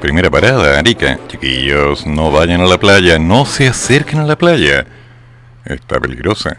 Primera 0.00 0.30
parada, 0.30 0.78
Arica. 0.78 1.18
Chiquillos, 1.28 2.06
no 2.06 2.30
vayan 2.30 2.62
a 2.62 2.66
la 2.66 2.78
playa, 2.78 3.18
no 3.18 3.44
se 3.44 3.68
acerquen 3.68 4.20
a 4.20 4.24
la 4.24 4.38
playa. 4.38 4.86
Está 5.66 6.00
peligrosa. 6.00 6.56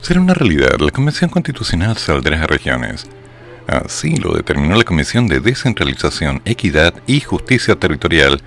Será 0.00 0.20
una 0.20 0.32
realidad, 0.32 0.78
la 0.80 0.90
Convención 0.90 1.28
Constitucional 1.28 1.98
saldrá 1.98 2.42
a 2.42 2.46
regiones. 2.46 3.06
Así 3.66 4.16
lo 4.16 4.32
determinó 4.32 4.74
la 4.74 4.84
Comisión 4.84 5.28
de 5.28 5.40
Descentralización, 5.40 6.40
Equidad 6.46 6.94
y 7.06 7.20
Justicia 7.20 7.76
Territorial, 7.76 8.40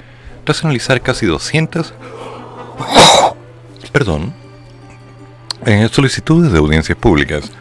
tras 0.43 0.63
analizar 0.63 1.01
casi 1.01 1.27
200... 1.27 1.93
Perdón. 3.91 4.33
Eh, 5.67 5.87
solicitudes 5.91 6.51
de 6.51 6.57
audiencias 6.57 6.97
públicas 6.97 7.51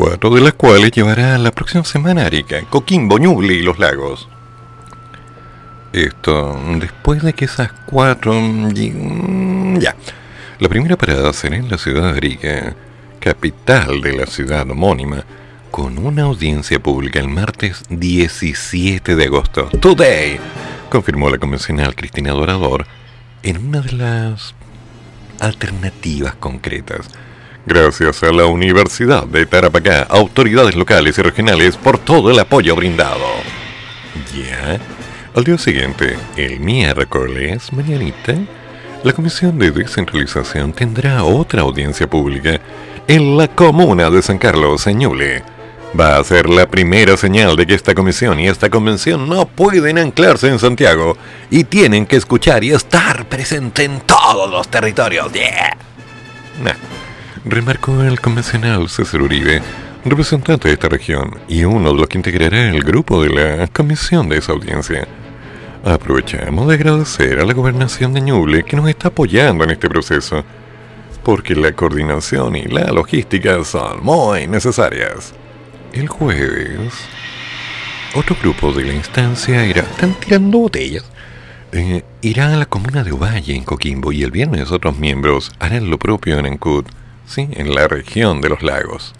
cuatro 0.00 0.30
de 0.30 0.40
las 0.40 0.54
cuales 0.54 0.92
llevará 0.92 1.36
la 1.36 1.50
próxima 1.50 1.84
semana 1.84 2.22
a 2.22 2.26
Arica, 2.26 2.62
Coquimbo, 2.70 3.18
Ñuble 3.18 3.52
y 3.52 3.60
Los 3.60 3.78
Lagos. 3.78 4.30
esto 5.92 6.58
después 6.76 7.22
de 7.22 7.34
que 7.34 7.44
esas 7.44 7.70
cuatro... 7.84 8.32
Ya. 9.78 9.94
La 10.58 10.70
primera 10.70 10.96
parada 10.96 11.34
será 11.34 11.56
en 11.56 11.68
la 11.68 11.76
ciudad 11.76 12.12
de 12.12 12.16
Arica, 12.16 12.76
capital 13.18 14.00
de 14.00 14.14
la 14.14 14.24
ciudad 14.24 14.70
homónima, 14.70 15.22
con 15.70 15.98
una 15.98 16.22
audiencia 16.22 16.80
pública 16.80 17.20
el 17.20 17.28
martes 17.28 17.82
17 17.90 19.16
de 19.16 19.24
agosto. 19.26 19.68
Today, 19.80 20.40
confirmó 20.88 21.28
la 21.28 21.36
convencional 21.36 21.94
Cristina 21.94 22.32
Dorador 22.32 22.86
en 23.42 23.66
una 23.66 23.82
de 23.82 23.92
las 23.92 24.54
alternativas 25.40 26.36
concretas. 26.36 27.06
Gracias 27.66 28.22
a 28.22 28.32
la 28.32 28.46
Universidad 28.46 29.26
de 29.26 29.44
Tarapacá, 29.44 30.02
autoridades 30.04 30.74
locales 30.74 31.18
y 31.18 31.22
regionales 31.22 31.76
por 31.76 31.98
todo 31.98 32.30
el 32.30 32.38
apoyo 32.38 32.74
brindado. 32.74 33.26
Ya. 34.34 34.80
Al 35.34 35.44
día 35.44 35.58
siguiente, 35.58 36.16
el 36.36 36.58
miércoles, 36.58 37.72
mañanita, 37.72 38.34
la 39.04 39.12
Comisión 39.12 39.58
de 39.58 39.70
Descentralización 39.70 40.72
tendrá 40.72 41.22
otra 41.22 41.62
audiencia 41.62 42.08
pública 42.08 42.60
en 43.06 43.36
la 43.36 43.46
comuna 43.48 44.10
de 44.10 44.22
San 44.22 44.38
Carlos, 44.38 44.86
Ñuble. 44.86 45.42
Va 45.98 46.16
a 46.16 46.24
ser 46.24 46.48
la 46.48 46.66
primera 46.66 47.16
señal 47.16 47.56
de 47.56 47.66
que 47.66 47.74
esta 47.74 47.94
comisión 47.94 48.38
y 48.40 48.48
esta 48.48 48.70
convención 48.70 49.28
no 49.28 49.46
pueden 49.46 49.98
anclarse 49.98 50.48
en 50.48 50.58
Santiago 50.58 51.16
y 51.50 51.64
tienen 51.64 52.06
que 52.06 52.16
escuchar 52.16 52.62
y 52.62 52.70
estar 52.70 53.26
presente 53.26 53.84
en 53.84 54.00
todos 54.00 54.50
los 54.50 54.68
territorios. 54.68 55.32
Yeah. 55.32 55.76
Remarcó 57.44 58.02
el 58.02 58.20
convencional 58.20 58.90
César 58.90 59.22
Uribe, 59.22 59.62
representante 60.04 60.68
de 60.68 60.74
esta 60.74 60.90
región 60.90 61.38
y 61.48 61.64
uno 61.64 61.90
de 61.90 61.98
los 61.98 62.06
que 62.06 62.18
integrará 62.18 62.68
el 62.68 62.82
grupo 62.82 63.22
de 63.22 63.30
la 63.30 63.66
comisión 63.68 64.28
de 64.28 64.36
esa 64.36 64.52
audiencia. 64.52 65.08
Aprovechamos 65.82 66.68
de 66.68 66.74
agradecer 66.74 67.40
a 67.40 67.46
la 67.46 67.54
gobernación 67.54 68.12
de 68.12 68.20
Ñuble 68.20 68.62
que 68.62 68.76
nos 68.76 68.90
está 68.90 69.08
apoyando 69.08 69.64
en 69.64 69.70
este 69.70 69.88
proceso, 69.88 70.44
porque 71.24 71.54
la 71.54 71.72
coordinación 71.72 72.56
y 72.56 72.64
la 72.64 72.92
logística 72.92 73.64
son 73.64 74.04
muy 74.04 74.46
necesarias. 74.46 75.32
El 75.94 76.08
jueves, 76.08 76.92
otro 78.14 78.36
grupo 78.42 78.70
de 78.74 78.84
la 78.84 78.92
instancia 78.92 79.66
irá, 79.66 79.80
están 79.80 80.12
tirando 80.12 80.58
botellas, 80.58 81.10
eh, 81.72 82.04
irá 82.20 82.52
a 82.52 82.56
la 82.56 82.66
comuna 82.66 83.02
de 83.02 83.12
Ovalle, 83.12 83.54
en 83.54 83.64
Coquimbo, 83.64 84.12
y 84.12 84.24
el 84.24 84.30
viernes 84.30 84.70
otros 84.70 84.98
miembros 84.98 85.52
harán 85.58 85.88
lo 85.88 85.98
propio 85.98 86.38
en 86.38 86.44
Ancud, 86.44 86.84
sí, 87.30 87.48
en 87.52 87.74
la 87.74 87.86
región 87.86 88.40
de 88.40 88.48
los 88.48 88.62
lagos. 88.62 89.14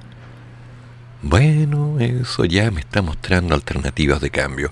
Bueno, 1.23 1.99
eso 2.01 2.45
ya 2.45 2.71
me 2.71 2.81
está 2.81 3.03
mostrando 3.03 3.55
alternativas 3.55 4.21
de 4.21 4.31
cambio. 4.31 4.69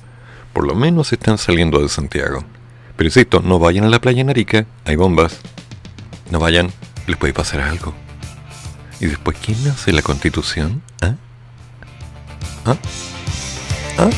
Por 0.52 0.66
lo 0.66 0.74
menos 0.74 1.12
están 1.12 1.38
saliendo 1.38 1.80
de 1.80 1.88
Santiago. 1.88 2.44
Pero 2.96 3.08
insisto, 3.08 3.40
no 3.40 3.58
vayan 3.58 3.84
a 3.84 3.88
la 3.88 4.00
playa 4.00 4.22
en 4.22 4.30
Arica, 4.30 4.66
hay 4.84 4.96
bombas. 4.96 5.38
No 6.30 6.40
vayan, 6.40 6.72
les 7.06 7.16
puede 7.16 7.32
pasar 7.32 7.60
algo. 7.60 7.94
¿Y 9.00 9.06
después 9.06 9.36
quién 9.40 9.58
hace 9.68 9.92
la 9.92 10.02
constitución? 10.02 10.82
¿Ah? 11.00 11.14
¿Ah? 12.64 12.76
¿Ah? 13.98 14.10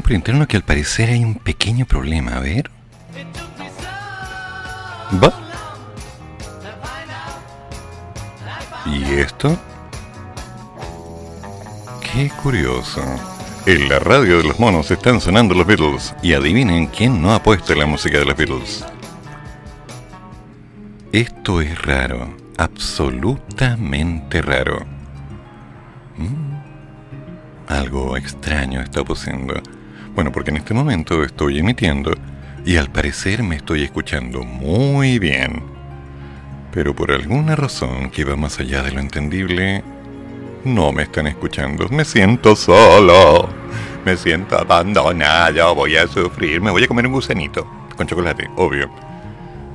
Por 0.00 0.12
interno 0.12 0.46
que 0.46 0.56
al 0.56 0.62
parecer 0.64 1.10
hay 1.10 1.22
un 1.24 1.36
pequeño 1.36 1.86
problema. 1.86 2.36
A 2.36 2.40
ver. 2.40 2.70
¿Va? 5.22 5.32
¿Y 8.86 9.04
esto? 9.14 9.56
Qué 12.00 12.30
curioso. 12.42 13.02
En 13.66 13.88
la 13.88 13.98
radio 13.98 14.38
de 14.38 14.44
los 14.44 14.60
monos 14.60 14.90
están 14.90 15.20
sonando 15.20 15.54
los 15.54 15.66
Beatles 15.66 16.14
y 16.22 16.34
adivinen 16.34 16.86
quién 16.88 17.22
no 17.22 17.32
ha 17.32 17.42
puesto 17.42 17.74
la 17.74 17.86
música 17.86 18.18
de 18.18 18.24
los 18.26 18.36
Beatles. 18.36 18.84
Esto 21.12 21.60
es 21.60 21.80
raro, 21.82 22.36
absolutamente 22.58 24.42
raro. 24.42 24.84
Mm, 26.18 26.54
Algo 27.68 28.16
extraño 28.16 28.82
está 28.82 29.02
pasando. 29.02 29.54
Bueno, 30.14 30.30
porque 30.30 30.50
en 30.50 30.58
este 30.58 30.74
momento 30.74 31.24
estoy 31.24 31.58
emitiendo 31.58 32.12
y 32.64 32.76
al 32.76 32.90
parecer 32.90 33.42
me 33.42 33.56
estoy 33.56 33.82
escuchando 33.82 34.44
muy 34.44 35.18
bien. 35.18 35.62
Pero 36.72 36.94
por 36.94 37.10
alguna 37.10 37.56
razón 37.56 38.10
que 38.10 38.24
va 38.24 38.36
más 38.36 38.60
allá 38.60 38.82
de 38.82 38.92
lo 38.92 39.00
entendible, 39.00 39.82
no 40.64 40.92
me 40.92 41.02
están 41.04 41.26
escuchando. 41.26 41.88
Me 41.88 42.04
siento 42.04 42.56
solo. 42.56 43.48
Me 44.04 44.16
siento 44.16 44.56
abandonado. 44.56 45.74
Voy 45.74 45.96
a 45.96 46.06
sufrir. 46.06 46.60
Me 46.60 46.70
voy 46.70 46.84
a 46.84 46.88
comer 46.88 47.06
un 47.06 47.12
gusanito. 47.12 47.66
Con 47.96 48.06
chocolate, 48.06 48.48
obvio. 48.56 48.90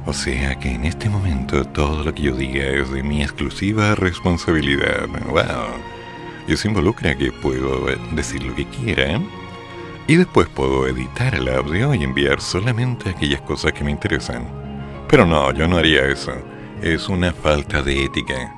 O 0.05 0.13
sea 0.13 0.57
que 0.57 0.71
en 0.71 0.85
este 0.85 1.09
momento 1.09 1.65
todo 1.65 2.03
lo 2.03 2.13
que 2.13 2.23
yo 2.23 2.35
diga 2.35 2.63
es 2.65 2.91
de 2.91 3.03
mi 3.03 3.21
exclusiva 3.21 3.95
responsabilidad. 3.95 5.07
Wow. 5.27 5.79
Y 6.47 6.53
eso 6.53 6.67
involucra 6.67 7.15
que 7.15 7.31
puedo 7.31 7.89
eh, 7.89 7.97
decir 8.13 8.41
lo 8.43 8.55
que 8.55 8.65
quiera. 8.65 9.21
Y 10.09 10.15
después 10.15 10.49
puedo 10.49 10.87
editar 10.87 11.35
el 11.35 11.47
audio 11.49 11.93
y 11.93 12.03
enviar 12.03 12.41
solamente 12.41 13.11
aquellas 13.11 13.41
cosas 13.41 13.73
que 13.73 13.83
me 13.83 13.91
interesan. 13.91 14.43
Pero 15.07 15.27
no, 15.27 15.53
yo 15.53 15.67
no 15.67 15.77
haría 15.77 16.03
eso. 16.07 16.31
Es 16.81 17.07
una 17.09 17.31
falta 17.31 17.83
de 17.83 18.05
ética. 18.05 18.51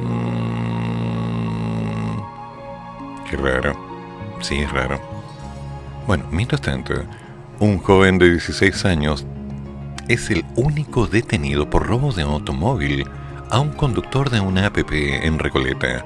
Mm, 0.00 0.56
Qué 3.30 3.36
raro. 3.36 3.76
Sí, 4.40 4.56
es 4.56 4.72
raro. 4.72 5.00
Bueno, 6.08 6.24
mientras 6.32 6.60
tanto, 6.60 6.94
un 7.60 7.78
joven 7.78 8.18
de 8.18 8.28
16 8.30 8.84
años 8.84 9.24
es 10.08 10.28
el 10.30 10.44
único 10.56 11.06
detenido 11.06 11.70
por 11.70 11.86
robo 11.86 12.12
de 12.12 12.22
automóvil 12.22 13.06
a 13.48 13.60
un 13.60 13.70
conductor 13.70 14.28
de 14.30 14.40
una 14.40 14.66
APP 14.66 14.90
en 14.92 15.38
Recoleta. 15.38 16.04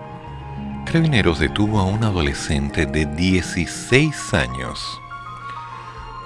Carabineros 0.90 1.38
detuvo 1.38 1.78
a 1.78 1.84
un 1.84 2.02
adolescente 2.02 2.84
de 2.84 3.06
16 3.06 4.34
años, 4.34 5.00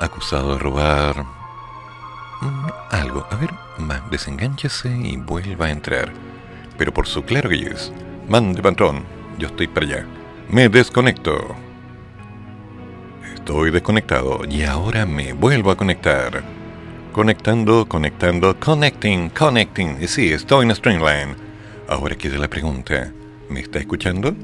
acusado 0.01 0.55
de 0.55 0.59
robar 0.59 1.23
mm, 2.41 2.67
algo. 2.91 3.27
A 3.31 3.37
ver, 3.37 3.51
va, 3.91 4.03
desengánchese 4.11 4.89
y 4.89 5.19
vuelva 5.19 5.67
a 5.67 5.71
entrar. 5.71 6.11
Pero 6.79 6.95
por 6.95 7.07
su 7.07 7.23
claro 7.25 7.51
que 7.51 7.57
es. 7.57 7.93
Mande 8.27 8.63
patrón, 8.63 9.05
yo 9.39 9.49
estoy 9.49 9.67
para 9.67 9.85
allá. 9.85 10.07
Me 10.49 10.71
desconecto. 10.71 11.55
Estoy 13.35 13.71
desconectado 13.71 14.47
y 14.49 14.63
ahora 14.63 15.05
me 15.05 15.35
vuelvo 15.35 15.73
a 15.73 15.77
conectar. 15.77 16.43
Conectando, 17.13 17.87
conectando, 17.87 18.59
connecting, 18.59 19.29
connecting. 19.29 19.99
Y 20.01 20.09
sí, 20.09 20.33
estoy 20.33 20.65
en 20.65 20.75
Streamline. 20.75 21.37
Ahora 21.87 22.17
queda 22.17 22.39
la 22.39 22.49
pregunta. 22.49 23.13
¿Me 23.49 23.61
está 23.61 23.79
escuchando? 23.79 24.35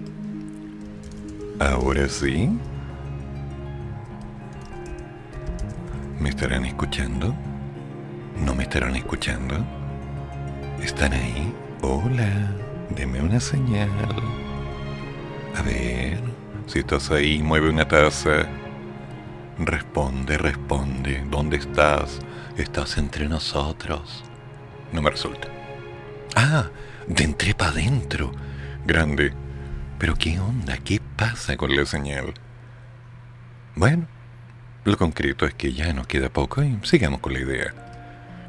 Ahora 1.59 2.09
sí. 2.09 2.51
¿Me 6.21 6.29
estarán 6.29 6.65
escuchando? 6.67 7.35
¿No 8.45 8.55
me 8.55 8.65
estarán 8.65 8.97
escuchando? 8.97 9.57
¿Están 10.83 11.13
ahí? 11.13 11.53
Hola, 11.83 12.55
deme 12.95 13.21
una 13.21 13.41
señal. 13.41 13.91
A 15.57 15.63
ver, 15.63 16.21
si 16.67 16.81
estás 16.81 17.11
ahí, 17.11 17.43
mueve 17.43 17.71
una 17.71 17.89
taza. 17.89 18.47
Responde, 19.59 20.39
responde. 20.39 21.25
¿Dónde 21.31 21.57
estás? 21.57 22.21
Estás 22.57 22.99
entre 22.99 23.29
nosotros. 23.29 24.25
No 24.93 25.03
me 25.03 25.11
resulta. 25.11 25.49
Ah, 26.37 26.69
de 27.07 27.25
entré 27.25 27.55
para 27.55 27.73
adentro. 27.73 28.33
Grande. 28.91 29.33
Pero 30.01 30.17
qué 30.17 30.41
onda, 30.41 30.77
qué 30.79 31.01
pasa 31.15 31.57
con 31.57 31.77
la 31.77 31.87
señal. 31.87 32.35
Bueno, 33.77 34.09
lo 34.85 34.97
concreto 34.99 35.47
es 35.47 35.55
que 35.55 35.73
ya 35.73 35.93
nos 35.93 36.09
queda 36.09 36.29
poco 36.29 36.65
y 36.65 36.77
sigamos 36.83 37.21
con 37.21 37.33
la 37.35 37.39
idea. 37.39 37.73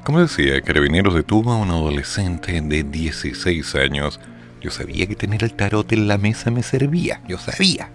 Como 0.04 0.20
decía, 0.20 0.60
Carabineros 0.62 1.14
detuvo 1.14 1.52
a 1.52 1.58
un 1.58 1.70
adolescente 1.70 2.60
de 2.60 2.84
16 2.84 3.76
años. 3.76 4.20
Yo 4.62 4.72
sabía 4.72 5.06
que 5.06 5.16
tener 5.16 5.44
el 5.44 5.54
tarot 5.54 5.92
en 5.92 6.08
la 6.08 6.18
mesa 6.18 6.50
me 6.50 6.64
servía, 6.64 7.22
yo 7.28 7.38
sabía. 7.38 7.92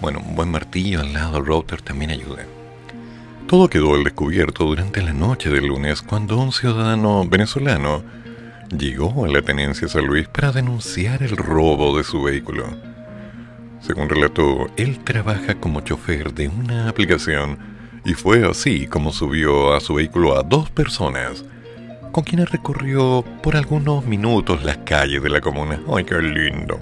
Bueno, 0.00 0.20
un 0.24 0.36
buen 0.36 0.52
martillo 0.52 1.00
al 1.00 1.14
lado 1.14 1.32
del 1.32 1.46
router 1.46 1.82
también 1.82 2.12
ayuda. 2.12 2.44
Todo 3.48 3.68
quedó 3.68 3.96
al 3.96 4.04
descubierto 4.04 4.66
durante 4.66 5.02
la 5.02 5.12
noche 5.12 5.50
del 5.50 5.66
lunes 5.66 6.00
cuando 6.00 6.38
un 6.38 6.52
ciudadano 6.52 7.26
venezolano 7.26 8.04
llegó 8.70 9.24
a 9.24 9.28
la 9.28 9.42
tenencia 9.42 9.88
San 9.88 10.06
Luis 10.06 10.28
para 10.28 10.52
denunciar 10.52 11.22
el 11.22 11.36
robo 11.36 11.96
de 11.96 12.04
su 12.04 12.22
vehículo. 12.22 12.66
Según 13.80 14.08
relató, 14.08 14.66
él 14.76 15.04
trabaja 15.04 15.54
como 15.54 15.80
chofer 15.82 16.34
de 16.34 16.48
una 16.48 16.88
aplicación 16.88 17.58
y 18.04 18.14
fue 18.14 18.48
así 18.48 18.86
como 18.86 19.12
subió 19.12 19.74
a 19.74 19.80
su 19.80 19.94
vehículo 19.94 20.38
a 20.38 20.42
dos 20.42 20.70
personas, 20.70 21.44
con 22.12 22.24
quienes 22.24 22.50
recorrió 22.50 23.24
por 23.42 23.56
algunos 23.56 24.04
minutos 24.06 24.64
las 24.64 24.78
calles 24.78 25.22
de 25.22 25.28
la 25.28 25.40
comuna. 25.40 25.80
¡Ay, 25.94 26.04
qué 26.04 26.20
lindo! 26.20 26.80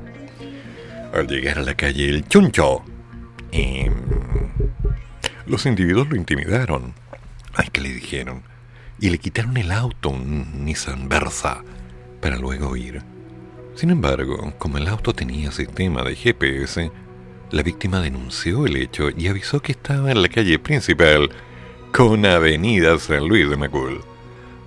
Al 1.12 1.26
llegar 1.26 1.58
a 1.58 1.62
la 1.62 1.74
calle 1.74 2.08
El 2.08 2.26
Chuncho, 2.26 2.84
em, 3.52 3.92
los 5.46 5.66
individuos 5.66 6.08
lo 6.08 6.16
intimidaron. 6.16 6.94
Ay, 7.54 7.68
que 7.70 7.80
le 7.80 7.92
dijeron. 7.92 8.42
Y 9.00 9.10
le 9.10 9.18
quitaron 9.18 9.56
el 9.56 9.72
auto, 9.72 10.10
un 10.10 10.64
Nissan 10.64 11.08
Versa, 11.08 11.62
para 12.20 12.36
luego 12.36 12.76
ir. 12.76 13.02
Sin 13.74 13.90
embargo, 13.90 14.54
como 14.58 14.78
el 14.78 14.86
auto 14.86 15.12
tenía 15.12 15.50
sistema 15.50 16.02
de 16.02 16.14
GPS, 16.14 16.90
la 17.50 17.62
víctima 17.62 18.00
denunció 18.00 18.66
el 18.66 18.76
hecho 18.76 19.10
y 19.10 19.28
avisó 19.28 19.60
que 19.60 19.72
estaba 19.72 20.10
en 20.10 20.22
la 20.22 20.28
calle 20.28 20.58
principal 20.58 21.30
con 21.92 22.24
Avenida 22.24 22.98
San 22.98 23.28
Luis 23.28 23.48
de 23.48 23.56
Macul. 23.56 24.00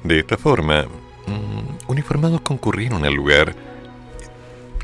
De 0.04 0.20
esta 0.20 0.38
forma, 0.38 0.84
mm, 0.84 1.90
uniformados 1.90 2.42
concurrieron 2.42 3.06
al 3.06 3.14
lugar 3.14 3.56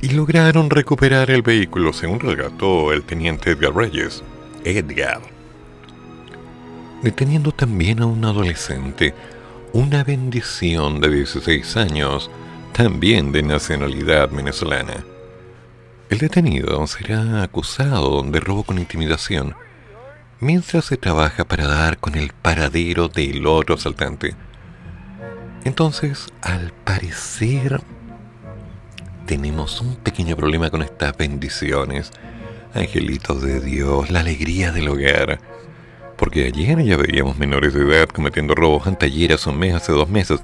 y 0.01 0.09
lograron 0.09 0.69
recuperar 0.69 1.31
el 1.31 1.41
vehículo, 1.41 1.93
según 1.93 2.19
relató 2.19 2.91
el 2.91 3.03
teniente 3.03 3.51
Edgar 3.51 3.73
Reyes. 3.73 4.23
Edgar. 4.65 5.21
Deteniendo 7.03 7.51
también 7.51 8.01
a 8.01 8.05
un 8.05 8.23
adolescente, 8.23 9.13
una 9.73 10.05
bendición 10.05 11.01
de 11.01 11.09
16 11.09 11.75
años, 11.75 12.31
también 12.71 13.33
de 13.33 13.43
nacionalidad 13.43 14.29
venezolana. 14.29 15.03
El 16.09 16.19
detenido 16.19 16.87
será 16.87 17.43
acusado 17.43 18.23
de 18.23 18.39
robo 18.39 18.63
con 18.63 18.79
intimidación, 18.79 19.53
mientras 20.39 20.85
se 20.85 20.95
trabaja 20.95 21.43
para 21.43 21.67
dar 21.67 21.97
con 21.97 22.15
el 22.15 22.31
paradero 22.31 23.09
del 23.09 23.45
otro 23.47 23.75
asaltante. 23.75 24.35
Entonces, 25.65 26.27
al 26.41 26.71
parecer, 26.85 27.81
tenemos 29.25 29.81
un 29.81 29.95
pequeño 29.95 30.37
problema 30.37 30.69
con 30.69 30.81
estas 30.81 31.17
bendiciones. 31.17 32.11
Angelitos 32.73 33.41
de 33.41 33.59
Dios, 33.59 34.09
la 34.09 34.21
alegría 34.21 34.71
del 34.71 34.87
hogar. 34.87 35.39
Porque 36.23 36.45
ayer 36.45 36.81
ya 36.85 36.95
veíamos 36.95 37.37
menores 37.37 37.73
de 37.73 37.81
edad 37.81 38.07
cometiendo 38.07 38.55
robos 38.55 38.87
anteayer 38.87 39.33
hace 39.33 39.49
un 39.49 39.59
mes, 39.59 39.73
hace 39.75 39.91
dos 39.91 40.07
meses. 40.07 40.39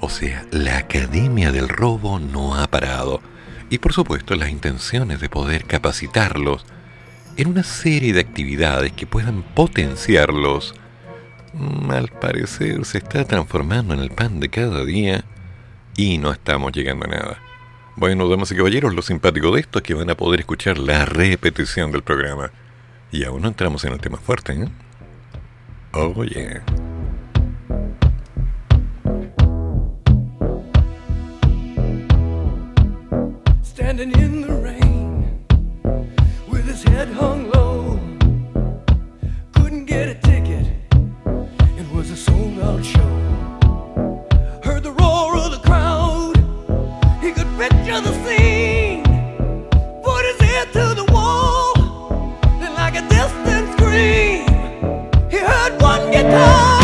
O 0.00 0.08
sea, 0.08 0.46
la 0.50 0.78
Academia 0.78 1.52
del 1.52 1.68
Robo 1.68 2.18
no 2.18 2.54
ha 2.54 2.66
parado. 2.68 3.20
Y 3.68 3.80
por 3.80 3.92
supuesto 3.92 4.34
las 4.34 4.48
intenciones 4.48 5.20
de 5.20 5.28
poder 5.28 5.66
capacitarlos 5.66 6.64
en 7.36 7.48
una 7.48 7.64
serie 7.64 8.14
de 8.14 8.20
actividades 8.20 8.92
que 8.92 9.06
puedan 9.06 9.42
potenciarlos, 9.42 10.74
mm, 11.52 11.90
al 11.90 12.08
parecer 12.08 12.86
se 12.86 12.96
está 12.96 13.26
transformando 13.26 13.92
en 13.92 14.00
el 14.00 14.08
pan 14.08 14.40
de 14.40 14.48
cada 14.48 14.86
día 14.86 15.22
y 15.98 16.16
no 16.16 16.32
estamos 16.32 16.72
llegando 16.72 17.04
a 17.04 17.08
nada. 17.08 17.38
Bueno, 17.94 18.26
damas 18.26 18.50
y 18.52 18.56
caballeros, 18.56 18.94
lo 18.94 19.02
simpático 19.02 19.50
de 19.50 19.60
esto 19.60 19.80
es 19.80 19.84
que 19.84 19.92
van 19.92 20.08
a 20.08 20.16
poder 20.16 20.40
escuchar 20.40 20.78
la 20.78 21.04
repetición 21.04 21.92
del 21.92 22.02
programa. 22.02 22.52
Y 23.10 23.24
aún 23.24 23.42
no 23.42 23.48
entramos 23.48 23.84
en 23.84 23.92
el 23.92 24.00
tema 24.00 24.18
fuerte, 24.18 24.52
¿eh? 24.52 24.68
Oh, 25.92 26.22
yeah. 26.24 26.62
standing 33.88 34.10
in 34.20 34.42
the 34.42 34.52
rain 34.52 35.46
with 36.48 36.66
his 36.66 36.82
head 36.82 37.08
hung 37.08 37.50
low. 37.52 37.98
Couldn't 39.54 39.86
get 39.86 40.08
it 40.08 40.27
Satan. 56.28 56.77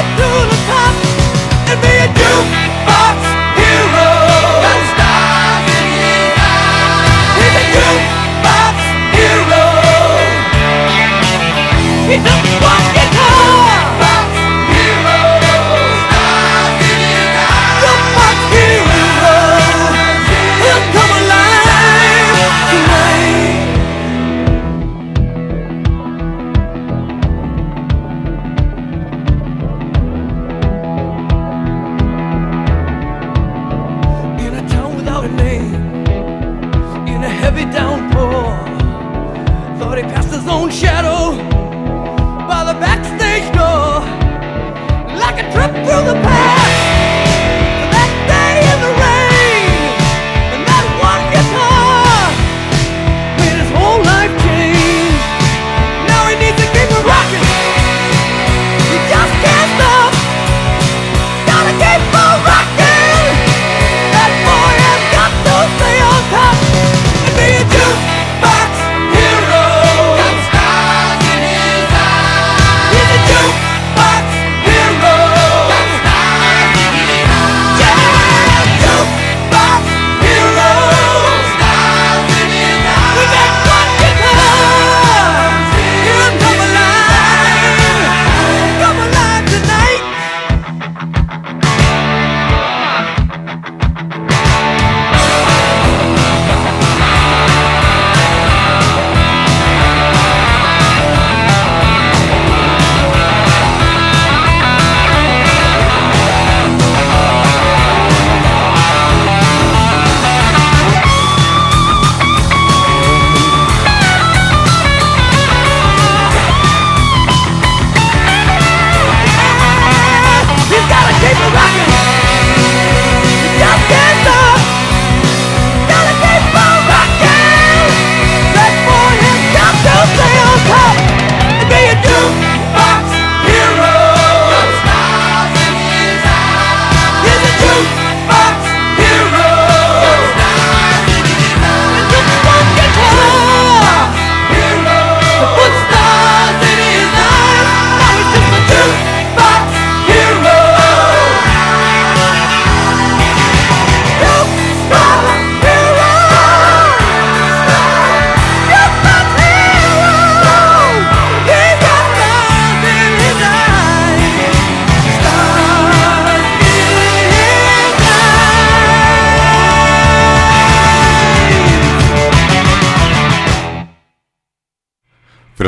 I 0.00 0.16
do 0.16 0.39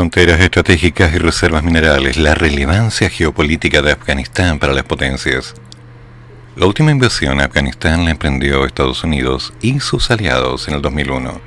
Fronteras 0.02 0.40
estratégicas 0.40 1.14
y 1.14 1.18
reservas 1.18 1.62
minerales, 1.62 2.16
la 2.16 2.34
relevancia 2.34 3.08
geopolítica 3.08 3.82
de 3.82 3.92
Afganistán 3.92 4.58
para 4.58 4.72
las 4.72 4.82
potencias. 4.82 5.54
La 6.56 6.66
última 6.66 6.90
invasión 6.90 7.40
a 7.40 7.44
Afganistán 7.44 8.04
la 8.04 8.10
emprendió 8.10 8.66
Estados 8.66 9.04
Unidos 9.04 9.54
y 9.60 9.78
sus 9.78 10.10
aliados 10.10 10.66
en 10.66 10.74
el 10.74 10.82
2001. 10.82 11.40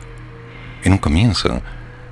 En 0.85 0.91
un 0.93 0.97
comienzo, 0.99 1.61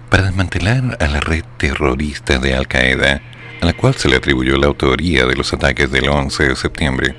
para 0.09 0.23
desmantelar 0.23 0.97
a 0.99 1.07
la 1.07 1.21
red 1.21 1.45
terrorista 1.55 2.39
de 2.39 2.55
Al 2.55 2.67
Qaeda, 2.67 3.21
a 3.61 3.65
la 3.65 3.71
cual 3.71 3.95
se 3.95 4.09
le 4.09 4.17
atribuyó 4.17 4.57
la 4.57 4.67
autoría 4.67 5.25
de 5.25 5.37
los 5.37 5.53
ataques 5.53 5.89
del 5.91 6.09
11 6.09 6.49
de 6.49 6.55
septiembre, 6.57 7.15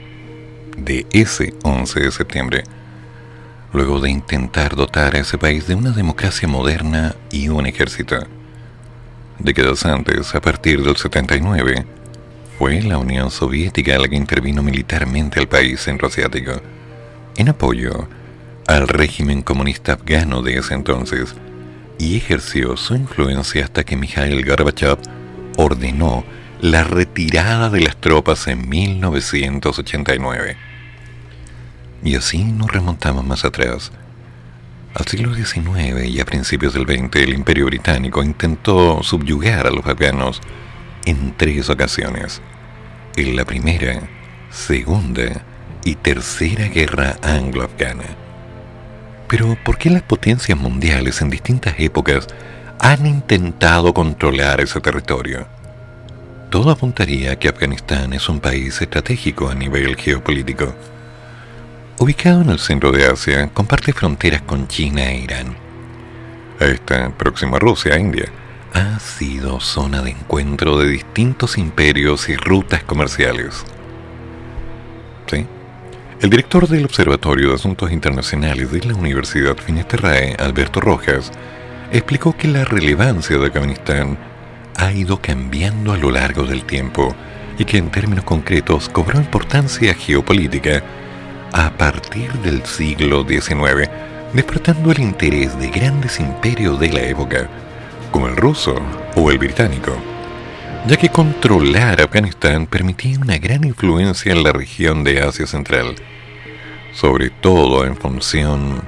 de 0.76 1.06
ese 1.12 1.55
11 1.62 1.98
de 1.98 2.10
septiembre, 2.10 2.64
luego 3.72 4.01
de 4.01 4.10
intentar 4.10 4.76
dotar 4.76 5.16
a 5.16 5.20
ese 5.20 5.38
país 5.38 5.66
de 5.66 5.76
una 5.76 5.92
democracia 5.92 6.46
moderna 6.46 7.16
y 7.30 7.48
un 7.48 7.64
ejército. 7.64 8.18
Décadas 9.39 9.85
antes, 9.85 10.35
a 10.35 10.40
partir 10.40 10.82
del 10.82 10.97
79, 10.97 11.85
fue 12.59 12.81
la 12.82 12.98
Unión 12.98 13.31
Soviética 13.31 13.98
la 13.98 14.09
que 14.09 14.16
intervino 14.16 14.62
militarmente 14.62 15.40
al 15.40 15.48
país 15.48 15.81
centroasiático, 15.81 16.52
en 17.36 17.48
apoyo 17.48 18.09
al 18.66 18.86
régimen 18.89 19.43
comunista 19.43 19.94
afgano 19.94 20.40
de 20.40 20.59
ese 20.59 20.74
entonces, 20.74 21.35
y 21.98 22.16
ejerció 22.16 22.77
su 22.77 22.94
influencia 22.94 23.65
hasta 23.65 23.85
que 23.85 23.97
Mikhail 23.97 24.44
Gorbachev 24.44 24.98
ordenó 25.56 26.24
la 26.61 26.85
retirada 26.85 27.70
de 27.70 27.81
las 27.81 27.97
tropas 27.97 28.47
en 28.47 28.69
1989. 28.69 30.56
Y 32.05 32.15
así 32.15 32.44
nos 32.44 32.73
remontamos 32.73 33.24
más 33.24 33.44
atrás. 33.44 33.93
Al 34.94 35.08
siglo 35.08 35.34
XIX 35.34 36.04
y 36.06 36.20
a 36.20 36.24
principios 36.24 36.72
del 36.72 36.84
XX, 36.86 37.16
el 37.16 37.34
Imperio 37.34 37.66
Británico 37.66 38.22
intentó 38.22 39.02
subyugar 39.02 39.66
a 39.66 39.70
los 39.70 39.84
afganos 39.86 40.40
en 41.04 41.36
tres 41.36 41.68
ocasiones. 41.68 42.40
En 43.16 43.34
la 43.34 43.44
primera, 43.44 44.08
segunda 44.50 45.42
y 45.82 45.96
tercera 45.96 46.68
guerra 46.68 47.16
anglo-afgana. 47.22 48.04
Pero 49.26 49.58
¿por 49.64 49.78
qué 49.78 49.90
las 49.90 50.02
potencias 50.02 50.56
mundiales 50.56 51.20
en 51.22 51.30
distintas 51.30 51.74
épocas 51.78 52.28
han 52.78 53.04
intentado 53.04 53.92
controlar 53.92 54.60
ese 54.60 54.80
territorio? 54.80 55.48
Todo 56.50 56.70
apuntaría 56.70 57.32
a 57.32 57.36
que 57.36 57.48
Afganistán 57.48 58.12
es 58.12 58.28
un 58.28 58.38
país 58.38 58.80
estratégico 58.80 59.48
a 59.48 59.56
nivel 59.56 59.96
geopolítico. 59.96 60.72
Ubicado 61.98 62.42
en 62.42 62.50
el 62.50 62.58
centro 62.58 62.90
de 62.90 63.06
Asia, 63.06 63.48
comparte 63.54 63.92
fronteras 63.92 64.42
con 64.42 64.66
China 64.66 65.04
e 65.10 65.20
Irán. 65.20 65.56
Esta, 66.58 67.10
próxima 67.10 67.58
Rusia 67.58 67.98
India, 67.98 68.26
ha 68.72 68.98
sido 68.98 69.60
zona 69.60 70.02
de 70.02 70.10
encuentro 70.10 70.78
de 70.78 70.88
distintos 70.88 71.56
imperios 71.56 72.28
y 72.28 72.36
rutas 72.36 72.82
comerciales. 72.82 73.64
El 76.20 76.30
director 76.30 76.66
del 76.68 76.86
Observatorio 76.86 77.50
de 77.50 77.56
Asuntos 77.56 77.92
Internacionales 77.92 78.70
de 78.72 78.80
la 78.80 78.94
Universidad 78.94 79.56
Finisterrae, 79.56 80.34
Alberto 80.38 80.80
Rojas, 80.80 81.30
explicó 81.92 82.34
que 82.34 82.48
la 82.48 82.64
relevancia 82.64 83.36
de 83.36 83.46
Afganistán 83.48 84.16
ha 84.76 84.90
ido 84.92 85.20
cambiando 85.20 85.92
a 85.92 85.98
lo 85.98 86.10
largo 86.10 86.44
del 86.44 86.64
tiempo 86.64 87.14
y 87.58 87.66
que 87.66 87.76
en 87.76 87.90
términos 87.90 88.24
concretos 88.24 88.88
cobró 88.88 89.18
importancia 89.18 89.92
geopolítica 89.92 90.82
a 91.55 91.70
partir 91.70 92.32
del 92.40 92.66
siglo 92.66 93.24
XIX, 93.24 93.89
despertando 94.32 94.90
el 94.90 94.98
interés 94.98 95.56
de 95.60 95.68
grandes 95.70 96.18
imperios 96.18 96.81
de 96.81 96.93
la 96.93 97.02
época, 97.02 97.48
como 98.10 98.26
el 98.26 98.36
ruso 98.36 98.74
o 99.14 99.31
el 99.31 99.39
británico, 99.39 99.97
ya 100.89 100.97
que 100.97 101.10
controlar 101.10 102.01
Afganistán 102.01 102.66
permitía 102.66 103.20
una 103.20 103.39
gran 103.39 103.62
influencia 103.62 104.32
en 104.32 104.43
la 104.43 104.51
región 104.51 105.05
de 105.05 105.22
Asia 105.22 105.47
Central, 105.47 105.94
sobre 106.93 107.31
todo 107.31 107.85
en 107.85 107.97
función 107.97 108.82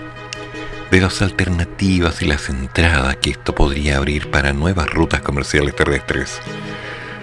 de 0.90 1.00
las 1.00 1.22
alternativas 1.22 2.20
y 2.22 2.26
las 2.26 2.48
entradas 2.48 3.16
que 3.18 3.30
esto 3.30 3.54
podría 3.54 3.98
abrir 3.98 4.28
para 4.32 4.52
nuevas 4.52 4.90
rutas 4.90 5.20
comerciales 5.20 5.76
terrestres, 5.76 6.40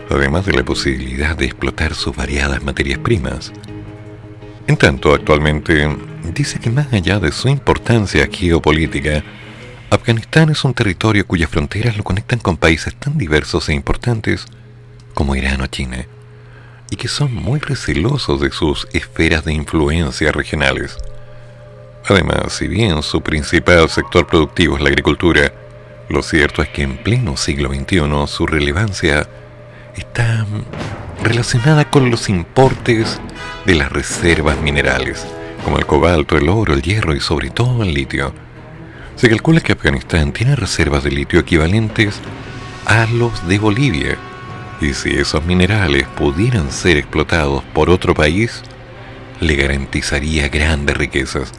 además 0.10 0.46
de 0.46 0.54
la 0.54 0.64
posibilidad 0.64 1.36
de 1.36 1.48
explotar 1.48 1.96
sus 1.96 2.16
variadas 2.16 2.64
materias 2.64 3.00
primas. 3.00 3.52
En 4.66 4.78
tanto, 4.78 5.14
actualmente 5.14 5.90
dice 6.34 6.60
que 6.60 6.70
más 6.70 6.92
allá 6.94 7.20
de 7.20 7.32
su 7.32 7.50
importancia 7.50 8.28
geopolítica, 8.32 9.24
Afganistán 9.90 10.50
es 10.50 10.64
un 10.64 10.74
territorio 10.74 11.28
cuyas 11.28 11.50
fronteras 11.50 11.98
lo 11.98 12.04
conectan 12.04 12.40
con 12.40 12.58
países 12.58 12.96
tan 12.96 13.18
diversos 13.18 13.68
e 13.70 13.74
importantes 13.74 14.46
como 15.14 15.36
Irán 15.36 15.62
o 15.62 15.68
China, 15.68 16.06
y 16.90 16.96
que 16.96 17.08
son 17.08 17.34
muy 17.34 17.60
recelosos 17.60 18.40
de 18.40 18.52
sus 18.52 18.88
esferas 18.94 19.44
de 19.44 19.54
influencia 19.54 20.32
regionales. 20.32 20.98
Además, 22.08 22.54
si 22.54 22.68
bien 22.68 23.04
su 23.04 23.22
principal 23.22 23.90
sector 23.90 24.26
productivo 24.28 24.78
es 24.78 24.82
la 24.82 24.90
agricultura, 24.90 25.54
lo 26.10 26.24
cierto 26.24 26.62
es 26.62 26.70
que 26.70 26.84
en 26.84 26.98
pleno 26.98 27.38
siglo 27.38 27.70
XXI 27.70 28.28
su 28.28 28.48
relevancia 28.48 29.28
está 29.96 30.46
relacionada 31.24 31.90
con 31.90 32.12
los 32.12 32.30
importes 32.30 33.20
de 33.66 33.76
las 33.76 33.92
reservas 33.92 34.60
minerales, 34.60 35.26
como 35.64 35.78
el 35.78 35.86
cobalto, 35.86 36.38
el 36.38 36.50
oro, 36.50 36.74
el 36.74 36.82
hierro 36.82 37.16
y 37.16 37.20
sobre 37.20 37.50
todo 37.50 37.84
el 37.84 37.94
litio. 37.94 38.34
Se 39.16 39.30
calcula 39.30 39.62
que 39.62 39.74
Afganistán 39.74 40.34
tiene 40.34 40.56
reservas 40.56 41.04
de 41.04 41.12
litio 41.12 41.40
equivalentes 41.40 42.20
a 42.86 43.06
los 43.06 43.48
de 43.48 43.60
Bolivia, 43.60 44.18
y 44.82 44.94
si 44.94 45.12
esos 45.12 45.46
minerales 45.46 46.08
pudieran 46.10 46.72
ser 46.72 46.98
explotados 46.98 47.64
por 47.74 47.90
otro 47.90 48.14
país, 48.14 48.62
le 49.40 49.56
garantizaría 49.56 50.50
grandes 50.50 50.98
riquezas, 50.98 51.52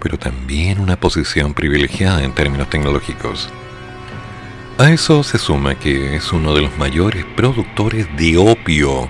pero 0.00 0.18
también 0.18 0.80
una 0.80 0.96
posición 0.96 1.52
privilegiada 1.52 2.22
en 2.24 2.32
términos 2.32 2.70
tecnológicos. 2.70 3.50
A 4.76 4.90
eso 4.90 5.22
se 5.22 5.38
suma 5.38 5.76
que 5.76 6.16
es 6.16 6.32
uno 6.32 6.52
de 6.52 6.62
los 6.62 6.76
mayores 6.78 7.24
productores 7.36 8.08
de 8.16 8.36
opio 8.36 9.08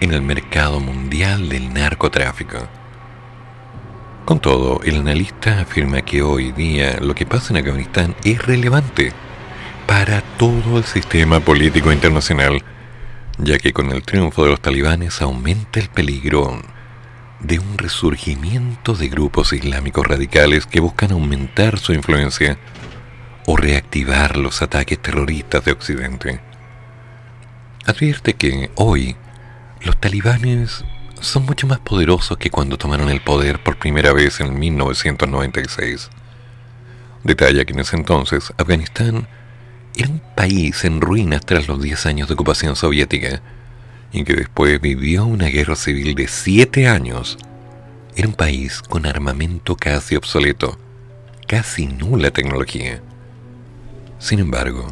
en 0.00 0.12
el 0.12 0.20
mercado 0.20 0.80
mundial 0.80 1.48
del 1.48 1.72
narcotráfico. 1.72 2.68
Con 4.26 4.38
todo, 4.38 4.82
el 4.84 4.96
analista 4.96 5.62
afirma 5.62 6.02
que 6.02 6.20
hoy 6.20 6.52
día 6.52 6.98
lo 7.00 7.14
que 7.14 7.24
pasa 7.24 7.54
en 7.54 7.60
Afganistán 7.60 8.16
es 8.22 8.44
relevante 8.44 9.14
para 9.86 10.20
todo 10.36 10.76
el 10.76 10.84
sistema 10.84 11.40
político 11.40 11.90
internacional, 11.90 12.62
ya 13.38 13.58
que 13.58 13.72
con 13.72 13.90
el 13.90 14.02
triunfo 14.02 14.44
de 14.44 14.50
los 14.50 14.60
talibanes 14.60 15.22
aumenta 15.22 15.80
el 15.80 15.88
peligro 15.88 16.60
de 17.40 17.58
un 17.58 17.78
resurgimiento 17.78 18.92
de 18.92 19.08
grupos 19.08 19.54
islámicos 19.54 20.06
radicales 20.06 20.66
que 20.66 20.80
buscan 20.80 21.12
aumentar 21.12 21.78
su 21.78 21.94
influencia 21.94 22.58
o 23.50 23.56
reactivar 23.56 24.36
los 24.36 24.60
ataques 24.60 24.98
terroristas 24.98 25.64
de 25.64 25.72
Occidente. 25.72 26.38
Advierte 27.86 28.34
que 28.34 28.70
hoy 28.74 29.16
los 29.80 29.98
talibanes 29.98 30.84
son 31.22 31.46
mucho 31.46 31.66
más 31.66 31.78
poderosos 31.78 32.36
que 32.36 32.50
cuando 32.50 32.76
tomaron 32.76 33.08
el 33.08 33.22
poder 33.22 33.62
por 33.62 33.78
primera 33.78 34.12
vez 34.12 34.40
en 34.40 34.58
1996. 34.58 36.10
Detalla 37.24 37.64
que 37.64 37.72
en 37.72 37.78
ese 37.78 37.96
entonces 37.96 38.52
Afganistán 38.58 39.26
era 39.96 40.10
un 40.10 40.20
país 40.36 40.84
en 40.84 41.00
ruinas 41.00 41.40
tras 41.46 41.68
los 41.68 41.80
10 41.80 42.04
años 42.04 42.28
de 42.28 42.34
ocupación 42.34 42.76
soviética 42.76 43.40
y 44.12 44.24
que 44.24 44.34
después 44.34 44.78
vivió 44.78 45.24
una 45.24 45.46
guerra 45.46 45.74
civil 45.74 46.14
de 46.14 46.28
7 46.28 46.86
años. 46.86 47.38
Era 48.14 48.28
un 48.28 48.34
país 48.34 48.82
con 48.82 49.06
armamento 49.06 49.74
casi 49.74 50.16
obsoleto, 50.16 50.78
casi 51.46 51.86
nula 51.86 52.30
tecnología. 52.30 53.00
Sin 54.18 54.40
embargo, 54.40 54.86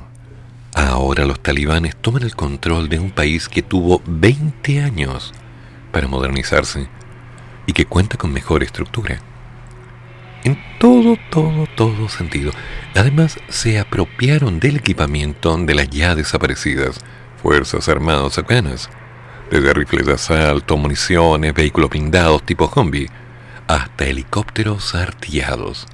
ahora 0.74 1.24
los 1.24 1.40
talibanes 1.40 1.96
toman 1.96 2.22
el 2.22 2.36
control 2.36 2.88
de 2.88 3.00
un 3.00 3.10
país 3.10 3.48
que 3.48 3.62
tuvo 3.62 4.00
20 4.06 4.82
años 4.82 5.34
para 5.90 6.06
modernizarse 6.06 6.88
y 7.66 7.72
que 7.72 7.86
cuenta 7.86 8.16
con 8.16 8.32
mejor 8.32 8.62
estructura. 8.62 9.18
En 10.44 10.56
todo, 10.78 11.16
todo, 11.30 11.66
todo 11.74 12.08
sentido. 12.08 12.52
Además, 12.94 13.36
se 13.48 13.80
apropiaron 13.80 14.60
del 14.60 14.76
equipamiento 14.76 15.56
de 15.56 15.74
las 15.74 15.90
ya 15.90 16.14
desaparecidas 16.14 17.00
Fuerzas 17.42 17.88
Armadas 17.88 18.38
afganas, 18.38 18.88
desde 19.50 19.74
rifles 19.74 20.06
de 20.06 20.12
asalto, 20.12 20.76
municiones, 20.76 21.52
vehículos 21.52 21.90
blindados 21.90 22.44
tipo 22.44 22.68
zombie, 22.68 23.08
hasta 23.66 24.06
helicópteros 24.06 24.94
artillados. 24.94 25.88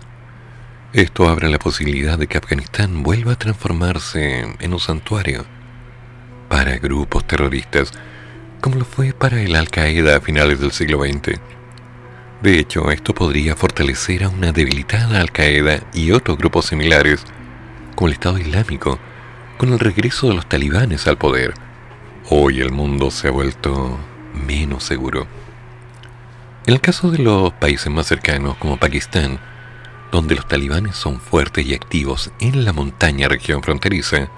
Esto 0.92 1.26
abre 1.26 1.48
la 1.48 1.58
posibilidad 1.58 2.18
de 2.18 2.26
que 2.26 2.36
Afganistán 2.36 3.02
vuelva 3.02 3.32
a 3.32 3.38
transformarse 3.38 4.56
en 4.60 4.72
un 4.74 4.78
santuario 4.78 5.46
para 6.50 6.76
grupos 6.76 7.26
terroristas, 7.26 7.92
como 8.60 8.76
lo 8.76 8.84
fue 8.84 9.14
para 9.14 9.40
el 9.40 9.56
Al-Qaeda 9.56 10.16
a 10.16 10.20
finales 10.20 10.60
del 10.60 10.70
siglo 10.70 11.02
XX. 11.02 11.40
De 12.42 12.58
hecho, 12.58 12.90
esto 12.90 13.14
podría 13.14 13.56
fortalecer 13.56 14.24
a 14.24 14.28
una 14.28 14.52
debilitada 14.52 15.18
Al-Qaeda 15.18 15.82
y 15.94 16.10
otros 16.10 16.36
grupos 16.36 16.66
similares, 16.66 17.24
como 17.94 18.08
el 18.08 18.12
Estado 18.12 18.36
Islámico, 18.36 18.98
con 19.56 19.72
el 19.72 19.78
regreso 19.78 20.28
de 20.28 20.34
los 20.34 20.46
talibanes 20.46 21.06
al 21.06 21.16
poder. 21.16 21.54
Hoy 22.28 22.60
el 22.60 22.70
mundo 22.70 23.10
se 23.10 23.28
ha 23.28 23.30
vuelto 23.30 23.98
menos 24.34 24.84
seguro. 24.84 25.26
En 26.66 26.74
el 26.74 26.82
caso 26.82 27.10
de 27.10 27.18
los 27.18 27.50
países 27.54 27.90
más 27.90 28.06
cercanos, 28.06 28.58
como 28.58 28.76
Pakistán, 28.76 29.40
donde 30.12 30.36
los 30.36 30.46
talibanes 30.46 30.94
son 30.94 31.18
fuertes 31.18 31.66
y 31.66 31.74
activos 31.74 32.30
en 32.38 32.66
la 32.66 32.74
montaña 32.74 33.28
región 33.28 33.62
fronteriza, 33.62 34.28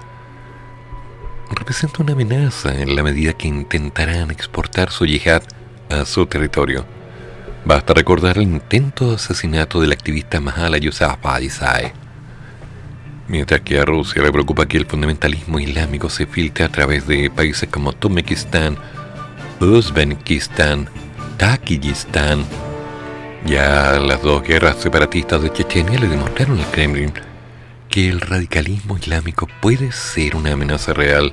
representa 1.51 2.03
una 2.03 2.13
amenaza 2.13 2.81
en 2.81 2.95
la 2.95 3.03
medida 3.03 3.33
que 3.33 3.49
intentarán 3.49 4.31
exportar 4.31 4.91
su 4.93 5.05
yihad 5.05 5.43
a 5.91 6.05
su 6.05 6.25
territorio. 6.27 6.87
Basta 7.65 7.93
recordar 7.93 8.39
el 8.39 8.45
intento 8.45 9.09
de 9.09 9.17
asesinato 9.17 9.81
del 9.81 9.93
activista 9.93 10.41
Mahala 10.41 10.79
Yousafzai. 10.79 11.93
Mientras 13.27 13.63
que 13.63 13.81
a 13.81 13.85
Rusia 13.85 14.23
le 14.23 14.31
preocupa 14.31 14.67
que 14.67 14.77
el 14.77 14.87
fundamentalismo 14.87 15.59
islámico 15.59 16.09
se 16.09 16.27
filtre 16.27 16.65
a 16.65 16.69
través 16.69 17.07
de 17.07 17.31
países 17.31 17.69
como 17.69 17.93
Turkmenistán, 17.93 18.77
Uzbekistán, 19.61 20.89
Tayikistán, 21.37 22.45
ya 23.45 23.99
las 24.01 24.23
dos 24.23 24.43
guerras 24.43 24.77
separatistas 24.81 25.43
de 25.43 25.53
Chechenia 25.53 25.99
le 25.99 26.09
demostraron 26.09 26.59
al 26.59 26.71
Kremlin 26.71 27.13
que 27.89 28.09
el 28.09 28.21
radicalismo 28.21 28.97
islámico 28.97 29.49
puede 29.61 29.93
ser 29.93 30.35
una 30.35 30.53
amenaza 30.53 30.93
real 30.93 31.33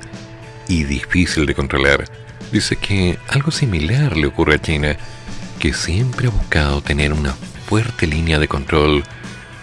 y 0.68 0.84
difícil 0.84 1.46
de 1.46 1.54
controlar. 1.54 2.04
Dice 2.52 2.76
que 2.76 3.18
algo 3.28 3.50
similar 3.50 4.16
le 4.16 4.26
ocurre 4.26 4.56
a 4.56 4.60
China, 4.60 4.96
que 5.58 5.72
siempre 5.72 6.28
ha 6.28 6.30
buscado 6.30 6.82
tener 6.82 7.12
una 7.12 7.32
fuerte 7.66 8.06
línea 8.06 8.38
de 8.38 8.48
control 8.48 9.02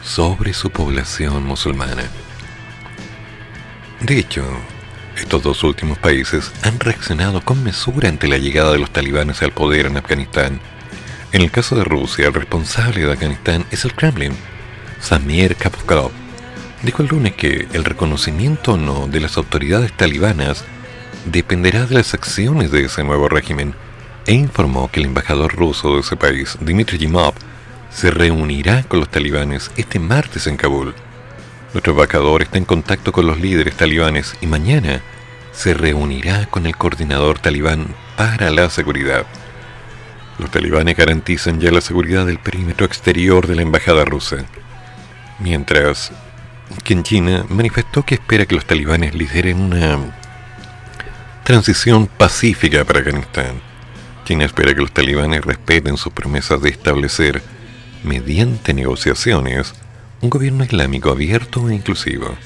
sobre 0.04 0.54
su 0.54 0.72
población 0.72 1.46
musulmana. 1.46 2.04
De 4.02 4.18
hecho, 4.18 4.44
estos 5.16 5.44
dos 5.44 5.64
últimos 5.64 5.98
países 5.98 6.52
han 6.64 6.80
reaccionado 6.80 7.42
con 7.42 7.64
mesura 7.64 8.10
ante 8.10 8.28
la 8.28 8.38
llegada 8.38 8.72
de 8.72 8.80
los 8.80 8.92
talibanes 8.92 9.42
al 9.44 9.52
poder 9.52 9.86
en 9.86 9.98
Afganistán. 9.98 10.60
En 11.32 11.44
el 11.44 11.52
caso 11.52 11.76
de 11.76 11.84
Rusia, 11.84 12.26
el 12.26 12.34
responsable 12.34 13.06
de 13.06 13.14
Afganistán 13.14 13.64
es 13.70 13.86
el 13.86 13.94
Kremlin, 13.94 14.34
Samir 15.00 15.56
Kapkov. 15.56 16.10
Dijo 16.82 17.04
el 17.04 17.10
lunes 17.10 17.36
que 17.36 17.68
el 17.74 17.86
reconocimiento 17.86 18.74
o 18.74 18.78
no 18.78 19.08
de 19.08 19.20
las 19.20 19.38
autoridades 19.38 19.94
talibanas 19.94 20.66
dependerá 21.26 21.86
de 21.86 21.96
las 21.96 22.16
acciones 22.16 22.72
de 22.72 22.86
ese 22.86 23.04
nuevo 23.04 23.30
régimen 23.30 23.76
e 24.26 24.34
informó 24.34 24.90
que 24.90 25.02
el 25.02 25.06
embajador 25.06 25.56
ruso 25.56 25.94
de 25.94 26.00
ese 26.00 26.16
país, 26.16 26.58
Dmitry 26.62 26.98
Yimov, 26.98 27.36
se 27.92 28.10
reunirá 28.10 28.82
con 28.82 29.00
los 29.00 29.10
talibanes 29.10 29.70
este 29.78 30.00
martes 30.00 30.48
en 30.48 30.58
Kabul. 30.58 30.96
Nuestro 31.74 31.94
embajador 31.94 32.42
está 32.42 32.58
en 32.58 32.66
contacto 32.66 33.12
con 33.12 33.28
los 33.28 33.40
líderes 33.40 33.76
talibanes 33.76 34.36
y 34.42 34.48
mañana 34.48 35.04
se 35.52 35.76
reunirá 35.76 36.48
con 36.48 36.66
el 36.66 36.76
coordinador 36.76 37.38
talibán 37.38 37.94
para 38.18 38.50
la 38.50 38.72
seguridad. 38.72 39.28
Los 40.40 40.52
talibanes 40.52 40.96
garantizan 40.96 41.60
ya 41.60 41.70
la 41.70 41.82
seguridad 41.82 42.26
del 42.26 42.40
perímetro 42.40 42.86
exterior 42.86 43.46
de 43.46 43.56
la 43.56 43.62
embajada 43.62 44.06
rusa, 44.06 44.46
mientras 45.40 46.12
que 46.84 46.94
en 46.94 47.04
China 47.04 47.46
manifestó 47.50 48.04
que 48.04 48.16
espera 48.16 48.46
que 48.46 48.56
los 48.56 48.66
talibanes 48.66 49.14
lideren 49.14 49.60
una 49.60 50.00
transición 51.44 52.08
pacífica 52.08 52.86
para 52.86 53.00
Afganistán. 53.00 53.62
China 54.24 54.46
espera 54.46 54.74
que 54.74 54.82
los 54.82 54.94
talibanes 54.94 55.44
respeten 55.44 55.98
sus 55.98 56.14
promesas 56.14 56.62
de 56.62 56.70
establecer, 56.70 57.42
mediante 58.04 58.74
negociaciones, 58.74 59.74
un 60.22 60.30
gobierno 60.30 60.64
islámico 60.64 61.10
abierto 61.10 61.70
e 61.70 61.76
inclusivo. 61.76 62.38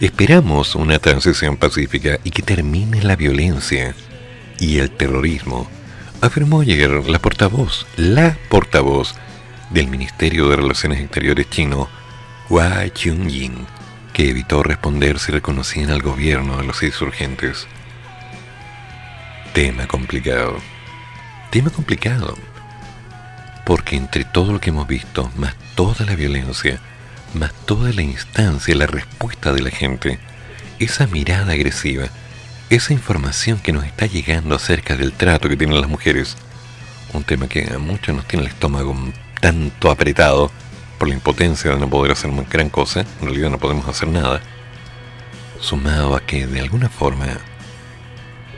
Esperamos 0.00 0.74
una 0.74 0.98
transición 0.98 1.56
pacífica 1.56 2.18
y 2.24 2.30
que 2.30 2.42
termine 2.42 3.02
la 3.02 3.16
violencia 3.16 3.94
y 4.58 4.78
el 4.78 4.90
terrorismo, 4.90 5.68
afirmó 6.20 6.60
ayer 6.60 6.90
la 6.90 7.18
portavoz, 7.18 7.86
la 7.96 8.36
portavoz 8.48 9.14
del 9.70 9.88
Ministerio 9.88 10.48
de 10.48 10.56
Relaciones 10.56 11.00
Exteriores 11.00 11.48
chino, 11.50 11.88
Hua 12.48 12.88
Chunying, 12.92 13.66
que 14.12 14.30
evitó 14.30 14.62
responder 14.62 15.18
si 15.18 15.32
reconocían 15.32 15.90
al 15.90 16.02
gobierno 16.02 16.56
de 16.56 16.64
los 16.64 16.82
insurgentes. 16.82 17.66
Tema 19.52 19.86
complicado. 19.86 20.56
Tema 21.50 21.70
complicado. 21.70 22.36
Porque 23.64 23.96
entre 23.96 24.24
todo 24.24 24.52
lo 24.52 24.60
que 24.60 24.70
hemos 24.70 24.88
visto, 24.88 25.30
más 25.36 25.54
toda 25.74 26.04
la 26.06 26.16
violencia, 26.16 26.80
más 27.34 27.52
toda 27.66 27.92
la 27.92 28.02
instancia, 28.02 28.74
la 28.74 28.86
respuesta 28.86 29.52
de 29.52 29.62
la 29.62 29.70
gente, 29.70 30.18
esa 30.78 31.06
mirada 31.06 31.52
agresiva, 31.52 32.08
esa 32.70 32.92
información 32.92 33.58
que 33.58 33.72
nos 33.72 33.84
está 33.84 34.04
llegando 34.06 34.54
acerca 34.54 34.96
del 34.96 35.12
trato 35.12 35.48
que 35.48 35.56
tienen 35.56 35.80
las 35.80 35.88
mujeres, 35.88 36.36
un 37.14 37.24
tema 37.24 37.48
que 37.48 37.72
a 37.72 37.78
muchos 37.78 38.14
nos 38.14 38.26
tiene 38.26 38.44
el 38.44 38.50
estómago 38.50 38.94
tanto 39.40 39.90
apretado 39.90 40.50
por 40.98 41.08
la 41.08 41.14
impotencia 41.14 41.70
de 41.70 41.78
no 41.78 41.88
poder 41.88 42.12
hacer 42.12 42.30
gran 42.50 42.68
cosa, 42.68 43.00
en 43.00 43.26
realidad 43.26 43.50
no 43.50 43.58
podemos 43.58 43.88
hacer 43.88 44.08
nada, 44.08 44.42
sumado 45.60 46.14
a 46.14 46.20
que 46.20 46.46
de 46.46 46.60
alguna 46.60 46.90
forma 46.90 47.26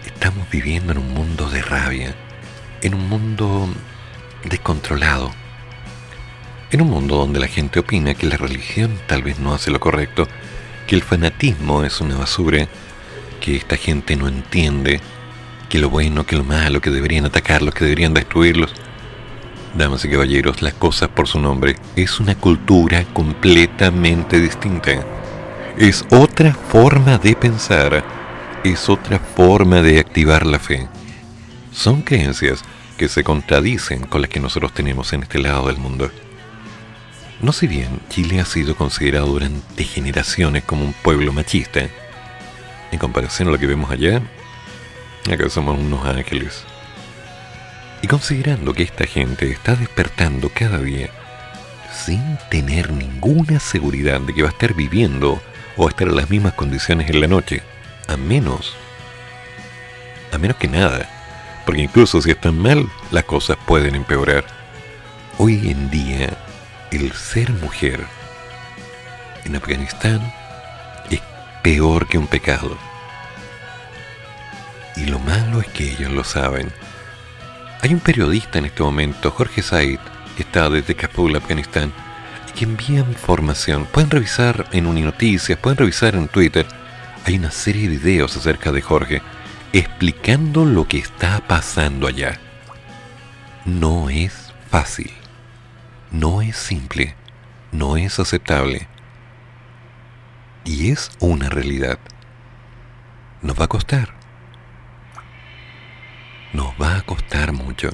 estamos 0.05 0.51
viviendo 0.51 0.91
en 0.91 0.99
un 0.99 1.15
mundo 1.15 1.49
de 1.49 1.62
rabia, 1.62 2.16
en 2.82 2.95
un 2.95 3.09
mundo 3.09 3.69
descontrolado, 4.45 5.31
en 6.73 6.82
un 6.82 6.91
mundo 6.91 7.16
donde 7.16 7.39
la 7.39 7.47
gente 7.47 7.78
opina 7.78 8.15
que 8.15 8.27
la 8.27 8.37
religión 8.37 8.99
tal 9.07 9.23
vez 9.23 9.39
no 9.39 9.55
hace 9.55 9.70
lo 9.70 9.78
correcto, 9.78 10.27
que 10.89 10.97
el 10.97 11.03
fanatismo 11.03 11.85
es 11.85 12.01
una 12.01 12.16
basura, 12.16 12.66
que 13.41 13.57
esta 13.57 13.77
gente 13.77 14.17
no 14.17 14.29
entiende 14.29 15.01
que 15.69 15.79
lo 15.79 15.89
bueno, 15.89 16.27
que 16.27 16.37
lo 16.37 16.45
malo, 16.45 16.81
que 16.81 16.91
deberían 16.91 17.25
atacarlos, 17.25 17.75
que 17.75 17.85
deberían 17.85 18.15
destruirlos. 18.15 18.73
Damas 19.75 20.05
y 20.05 20.09
caballeros, 20.09 20.62
las 20.62 20.75
cosas 20.75 21.09
por 21.09 21.29
su 21.29 21.39
nombre 21.41 21.77
es 21.97 22.21
una 22.21 22.35
cultura 22.35 23.05
completamente 23.12 24.41
distinta. 24.41 25.05
Es 25.79 26.05
otra 26.11 26.53
forma 26.53 27.19
de 27.19 27.35
pensar, 27.37 28.05
es 28.65 28.89
otra 28.89 29.19
forma 29.19 29.81
de 29.81 30.01
activar 30.01 30.45
la 30.45 30.59
fe. 30.59 30.89
Son 31.73 32.03
creencias 32.03 32.62
que 32.99 33.09
se 33.09 33.23
contradicen 33.23 34.03
con 34.03 34.21
las 34.21 34.31
que 34.31 34.41
nosotros 34.41 34.75
tenemos 34.75 35.12
en 35.12 35.23
este 35.23 35.39
lado 35.39 35.69
del 35.69 35.79
mundo. 35.79 36.11
No 37.41 37.53
si 37.53 37.67
bien 37.69 38.01
Chile 38.11 38.41
ha 38.41 38.45
sido 38.45 38.75
considerado 38.75 39.29
durante 39.29 39.85
generaciones 39.85 40.65
como 40.65 40.85
un 40.85 40.93
pueblo 40.93 41.33
machista, 41.33 41.89
en 42.93 42.99
comparación 42.99 43.49
a 43.49 43.53
lo 43.53 43.59
que 43.59 43.67
vemos 43.67 43.91
allá, 43.91 44.23
acá 45.31 45.49
somos 45.49 45.79
unos 45.79 46.05
ángeles. 46.07 46.65
Y 48.03 48.07
considerando 48.07 48.73
que 48.73 48.83
esta 48.83 49.07
gente 49.07 49.51
está 49.51 49.77
despertando 49.77 50.51
cada 50.55 50.79
día 50.79 51.11
sin 51.93 52.39
tener 52.51 52.93
ninguna 52.93 53.61
seguridad 53.61 54.21
de 54.21 54.33
que 54.33 54.43
va 54.43 54.49
a 54.49 54.53
estar 54.53 54.75
viviendo 54.75 55.41
o 55.77 55.87
a 55.87 55.91
estar 55.91 56.09
en 56.09 56.17
las 56.17 56.31
mismas 56.31 56.55
condiciones 56.55 57.11
en 57.11 57.21
la 57.21 57.27
noche, 57.27 57.62
a 58.09 58.17
menos, 58.17 58.75
a 60.33 60.39
menos 60.39 60.57
que 60.57 60.69
nada, 60.69 61.09
porque 61.67 61.83
incluso 61.83 62.21
si 62.23 62.31
están 62.31 62.59
mal, 62.59 62.89
las 63.11 63.25
cosas 63.25 63.57
pueden 63.67 63.95
empeorar. 63.95 64.45
Hoy 65.39 65.71
en 65.71 65.91
día, 65.91 66.37
el 66.91 67.12
ser 67.12 67.51
mujer 67.51 68.01
en 69.45 69.57
Afganistán 69.57 70.33
peor 71.62 72.07
que 72.07 72.19
un 72.19 72.27
pecado. 72.27 72.77
Y 74.97 75.07
lo 75.07 75.19
malo 75.19 75.61
es 75.61 75.69
que 75.69 75.91
ellos 75.91 76.11
lo 76.11 76.24
saben. 76.24 76.73
Hay 77.82 77.95
un 77.95 78.01
periodista 78.01 78.59
en 78.59 78.66
este 78.66 78.82
momento, 78.82 79.31
Jorge 79.31 79.62
Said, 79.62 80.01
que 80.37 80.43
está 80.43 80.69
desde 80.69 80.95
Kabul, 80.95 81.37
Afganistán, 81.37 81.93
y 82.49 82.53
que 82.53 82.65
envía 82.65 83.01
información. 83.01 83.87
Pueden 83.87 84.11
revisar 84.11 84.66
en 84.73 84.87
Uninoticias, 84.87 85.59
pueden 85.59 85.78
revisar 85.78 86.15
en 86.15 86.28
Twitter. 86.28 86.66
Hay 87.24 87.37
una 87.37 87.51
serie 87.51 87.89
de 87.89 87.97
videos 87.97 88.37
acerca 88.37 88.73
de 88.73 88.82
Jorge 88.82 89.23
explicando 89.73 90.65
lo 90.65 90.87
que 90.89 90.99
está 90.99 91.41
pasando 91.47 92.07
allá. 92.07 92.39
No 93.65 94.11
es 94.11 94.53
fácil. 94.70 95.12
No 96.11 96.43
es 96.43 96.57
simple. 96.57 97.15
No 97.73 97.97
es 97.97 98.19
aceptable. 98.19 98.89
Y 100.65 100.91
es 100.91 101.11
una 101.20 101.49
realidad. 101.49 101.99
Nos 103.43 103.59
va 103.59 103.65
a 103.65 103.69
costar 103.69 104.20
nos 106.53 106.73
va 106.81 106.97
a 106.97 107.03
costar 107.03 107.53
mucho. 107.53 107.91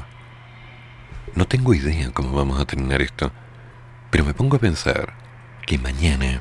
No 1.34 1.46
tengo 1.46 1.74
idea 1.74 2.10
cómo 2.12 2.32
vamos 2.32 2.58
a 2.58 2.64
terminar 2.64 3.02
esto, 3.02 3.30
pero 4.10 4.24
me 4.24 4.34
pongo 4.34 4.56
a 4.56 4.60
pensar 4.60 5.14
que 5.66 5.78
mañana 5.78 6.40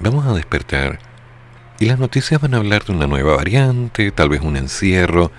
vamos 0.00 0.26
a 0.26 0.34
despertar 0.34 0.98
y 1.80 1.86
las 1.86 1.98
noticias 1.98 2.40
van 2.40 2.54
a 2.54 2.58
hablar 2.58 2.84
de 2.84 2.92
una 2.92 3.06
nueva 3.06 3.36
variante, 3.36 4.10
tal 4.12 4.28
vez 4.28 4.42
un 4.42 4.56
encierro, 4.56 5.32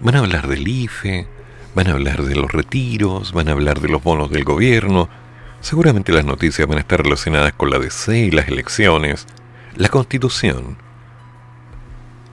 van 0.00 0.16
a 0.16 0.18
hablar 0.18 0.48
del 0.48 0.66
IFE, 0.66 1.28
van 1.74 1.86
a 1.86 1.92
hablar 1.92 2.22
de 2.24 2.34
los 2.34 2.50
retiros, 2.50 3.32
van 3.32 3.48
a 3.48 3.52
hablar 3.52 3.80
de 3.80 3.88
los 3.88 4.02
bonos 4.02 4.30
del 4.30 4.44
gobierno, 4.44 5.08
seguramente 5.60 6.12
las 6.12 6.24
noticias 6.24 6.66
van 6.66 6.78
a 6.78 6.80
estar 6.80 7.02
relacionadas 7.02 7.52
con 7.52 7.70
la 7.70 7.78
DC 7.78 8.18
y 8.18 8.30
las 8.30 8.48
elecciones, 8.48 9.26
la 9.76 9.88
constitución, 9.88 10.76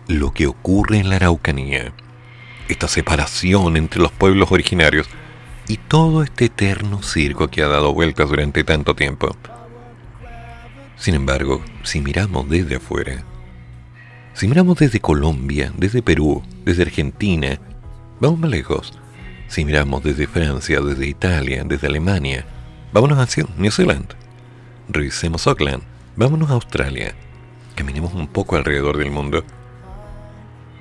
lo 0.07 0.31
que 0.33 0.47
ocurre 0.47 0.99
en 0.99 1.09
la 1.09 1.17
Araucanía 1.17 1.93
esta 2.67 2.87
separación 2.87 3.77
entre 3.77 4.01
los 4.01 4.11
pueblos 4.11 4.51
originarios 4.51 5.07
y 5.67 5.77
todo 5.77 6.23
este 6.23 6.45
eterno 6.45 7.01
circo 7.01 7.49
que 7.49 7.61
ha 7.61 7.67
dado 7.67 7.93
vueltas 7.93 8.29
durante 8.29 8.63
tanto 8.63 8.95
tiempo. 8.95 9.35
Sin 10.97 11.13
embargo, 11.13 11.63
si 11.83 12.01
miramos 12.01 12.49
desde 12.49 12.77
afuera, 12.77 13.23
si 14.33 14.47
miramos 14.47 14.77
desde 14.77 14.99
Colombia, 14.99 15.71
desde 15.77 16.01
Perú, 16.01 16.43
desde 16.65 16.83
Argentina, 16.83 17.59
vamos 18.19 18.39
más 18.39 18.49
lejos. 18.49 18.93
Si 19.47 19.63
miramos 19.63 20.03
desde 20.03 20.27
Francia, 20.27 20.81
desde 20.81 21.07
Italia, 21.07 21.63
desde 21.65 21.87
Alemania, 21.87 22.45
vámonos 22.91 23.17
hacia 23.19 23.45
New 23.57 23.71
Zealand. 23.71 24.13
Revisemos 24.89 25.47
Auckland, 25.47 25.83
vámonos 26.15 26.49
a 26.49 26.53
Australia. 26.53 27.15
Caminemos 27.77 28.15
un 28.15 28.25
poco 28.25 28.55
alrededor 28.55 28.97
del 28.97 29.11
mundo 29.11 29.43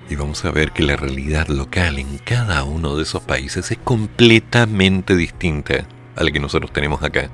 y 0.09 0.17
vamos 0.17 0.43
a 0.47 0.51
ver 0.51 0.73
que 0.73 0.83
la 0.83 0.97
realidad 0.97 1.47
local 1.49 1.99
en 1.99 2.17
cada 2.17 2.65
uno 2.65 2.97
de 2.97 3.03
esos 3.03 3.21
países 3.21 3.71
es 3.71 3.77
completamente 3.85 5.15
distinta 5.15 5.87
a 6.17 6.25
la 6.25 6.31
que 6.31 6.41
nosotros 6.41 6.73
tenemos 6.73 7.03
acá. 7.03 7.29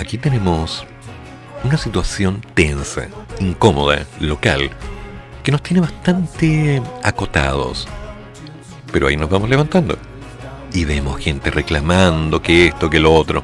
Aquí 0.00 0.18
tenemos 0.18 0.84
una 1.62 1.76
situación 1.76 2.44
tensa, 2.54 3.06
incómoda, 3.38 4.06
local, 4.18 4.68
que 5.44 5.52
nos 5.52 5.62
tiene 5.62 5.82
bastante 5.82 6.82
acotados. 7.04 7.86
Pero 8.90 9.06
ahí 9.06 9.16
nos 9.16 9.30
vamos 9.30 9.48
levantando. 9.48 9.96
Y 10.72 10.84
vemos 10.84 11.20
gente 11.20 11.52
reclamando 11.52 12.42
que 12.42 12.66
esto, 12.66 12.90
que 12.90 12.98
lo 12.98 13.14
otro. 13.14 13.40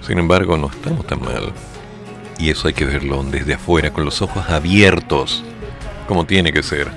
Sin 0.00 0.18
embargo, 0.18 0.56
no 0.56 0.68
estamos 0.68 1.06
tan 1.06 1.20
mal. 1.20 1.52
Y 2.38 2.50
eso 2.50 2.68
hay 2.68 2.74
que 2.74 2.84
verlo 2.84 3.22
desde 3.24 3.54
afuera, 3.54 3.92
con 3.92 4.04
los 4.04 4.22
ojos 4.22 4.48
abiertos 4.48 5.44
como 6.06 6.26
tiene 6.26 6.52
que 6.52 6.62
ser. 6.62 6.90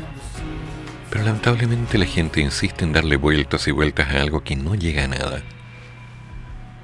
Pero 1.10 1.24
lamentablemente 1.24 1.98
la 1.98 2.06
gente 2.06 2.42
insiste 2.42 2.84
en 2.84 2.94
darle 2.94 3.16
vueltas 3.16 3.68
y 3.68 3.72
vueltas 3.72 4.10
a 4.10 4.22
algo 4.22 4.44
que 4.44 4.56
no 4.56 4.76
llega 4.76 5.06
a 5.06 5.08
nada. 5.08 5.42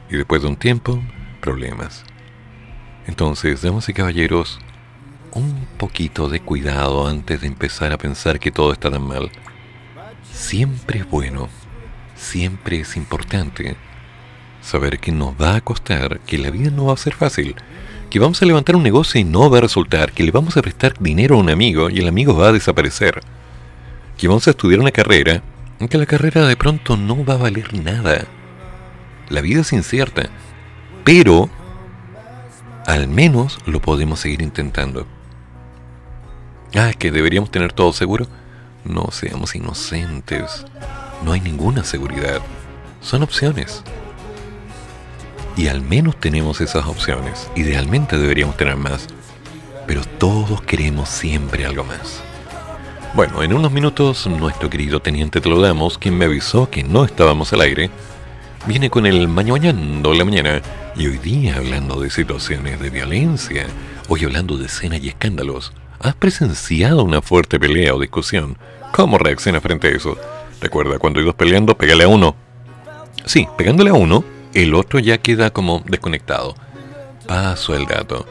Y 0.09 0.17
después 0.17 0.41
de 0.41 0.47
un 0.47 0.55
tiempo, 0.55 1.01
problemas. 1.41 2.03
Entonces, 3.07 3.61
damas 3.61 3.89
y 3.89 3.93
caballeros, 3.93 4.59
un 5.33 5.67
poquito 5.77 6.29
de 6.29 6.39
cuidado 6.39 7.07
antes 7.07 7.41
de 7.41 7.47
empezar 7.47 7.91
a 7.91 7.97
pensar 7.97 8.39
que 8.39 8.51
todo 8.51 8.71
está 8.71 8.89
tan 8.89 9.05
mal. 9.05 9.29
Siempre 10.31 10.99
es 10.99 11.09
bueno, 11.09 11.49
siempre 12.15 12.79
es 12.79 12.95
importante 12.95 13.75
saber 14.61 14.99
que 14.99 15.11
nos 15.11 15.33
va 15.39 15.55
a 15.55 15.61
costar, 15.61 16.21
que 16.21 16.37
la 16.37 16.49
vida 16.49 16.71
no 16.71 16.85
va 16.85 16.93
a 16.93 16.97
ser 16.97 17.13
fácil, 17.13 17.55
que 18.13 18.19
vamos 18.19 18.39
a 18.43 18.45
levantar 18.45 18.75
un 18.75 18.83
negocio 18.83 19.19
y 19.19 19.23
no 19.23 19.49
va 19.49 19.57
a 19.57 19.61
resultar, 19.61 20.11
que 20.11 20.21
le 20.21 20.29
vamos 20.29 20.55
a 20.55 20.61
prestar 20.61 20.93
dinero 20.99 21.35
a 21.35 21.39
un 21.39 21.49
amigo 21.49 21.89
y 21.89 21.97
el 21.97 22.07
amigo 22.07 22.35
va 22.37 22.49
a 22.49 22.51
desaparecer, 22.51 23.19
que 24.19 24.27
vamos 24.27 24.45
a 24.45 24.51
estudiar 24.51 24.81
una 24.81 24.91
carrera 24.91 25.41
en 25.79 25.87
que 25.87 25.97
la 25.97 26.05
carrera 26.05 26.45
de 26.45 26.55
pronto 26.55 26.95
no 26.95 27.25
va 27.25 27.33
a 27.33 27.37
valer 27.37 27.73
nada. 27.73 28.25
La 29.29 29.41
vida 29.41 29.61
es 29.61 29.73
incierta, 29.73 30.29
pero 31.03 31.49
al 32.85 33.07
menos 33.07 33.57
lo 33.65 33.81
podemos 33.81 34.19
seguir 34.19 34.43
intentando. 34.43 35.07
Ah, 36.75 36.91
que 36.93 37.09
deberíamos 37.09 37.49
tener 37.49 37.73
todo 37.73 37.93
seguro. 37.93 38.27
No 38.85 39.09
seamos 39.09 39.55
inocentes. 39.55 40.67
No 41.25 41.31
hay 41.31 41.41
ninguna 41.41 41.83
seguridad. 41.83 42.41
Son 43.01 43.23
opciones. 43.23 43.83
Y 45.55 45.67
al 45.67 45.81
menos 45.81 46.19
tenemos 46.19 46.61
esas 46.61 46.85
opciones. 46.87 47.49
Idealmente 47.55 48.17
deberíamos 48.17 48.57
tener 48.57 48.75
más. 48.75 49.07
Pero 49.85 50.01
todos 50.17 50.61
queremos 50.61 51.09
siempre 51.09 51.65
algo 51.65 51.83
más. 51.83 52.23
Bueno, 53.13 53.43
en 53.43 53.53
unos 53.53 53.71
minutos 53.71 54.25
nuestro 54.25 54.69
querido 54.69 54.99
teniente 54.99 55.39
te 55.39 55.49
lo 55.49 55.61
damos, 55.61 55.99
quien 55.99 56.17
me 56.17 56.25
avisó 56.25 56.71
que 56.71 56.83
no 56.83 57.05
estábamos 57.05 57.53
al 57.53 57.61
aire, 57.61 57.91
viene 58.65 58.89
con 58.89 59.05
el 59.05 59.27
mañoñando 59.27 60.15
la 60.15 60.25
mañana 60.25 60.61
y 60.95 61.05
hoy 61.05 61.19
día 61.19 61.57
hablando 61.57 62.01
de 62.01 62.09
situaciones 62.09 62.79
de 62.79 62.89
violencia, 62.89 63.67
hoy 64.07 64.23
hablando 64.23 64.57
de 64.57 64.65
escenas 64.65 64.99
y 65.03 65.09
escándalos. 65.09 65.73
¿Has 65.99 66.15
presenciado 66.15 67.03
una 67.03 67.21
fuerte 67.21 67.59
pelea 67.59 67.93
o 67.93 67.99
discusión? 67.99 68.57
¿Cómo 68.91 69.19
reacciona 69.19 69.61
frente 69.61 69.89
a 69.89 69.91
eso? 69.91 70.17
Recuerda, 70.59 70.97
cuando 70.97 71.19
hay 71.19 71.25
dos 71.25 71.35
peleando, 71.35 71.77
pégale 71.77 72.05
a 72.05 72.07
uno. 72.07 72.35
Sí, 73.25 73.47
pegándole 73.57 73.91
a 73.91 73.93
uno, 73.93 74.23
el 74.53 74.75
otro 74.75 74.99
ya 74.99 75.17
queda 75.17 75.51
como 75.51 75.83
desconectado. 75.85 76.55
Paso 77.27 77.75
el 77.75 77.85
dato. 77.85 78.25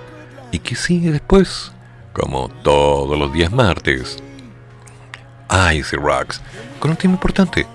¿Y 0.51 0.59
qué 0.61 0.77
sigue 0.77 1.11
después? 1.11 1.73
Como 2.13 2.49
todos 2.63 3.19
los 3.19 3.33
días 3.33 3.51
martes. 3.51 4.23
Icy 5.75 5.97
Rocks, 5.97 6.41
con 6.79 6.93
un 6.93 6.97
tema 6.97 7.15
importante. 7.15 7.67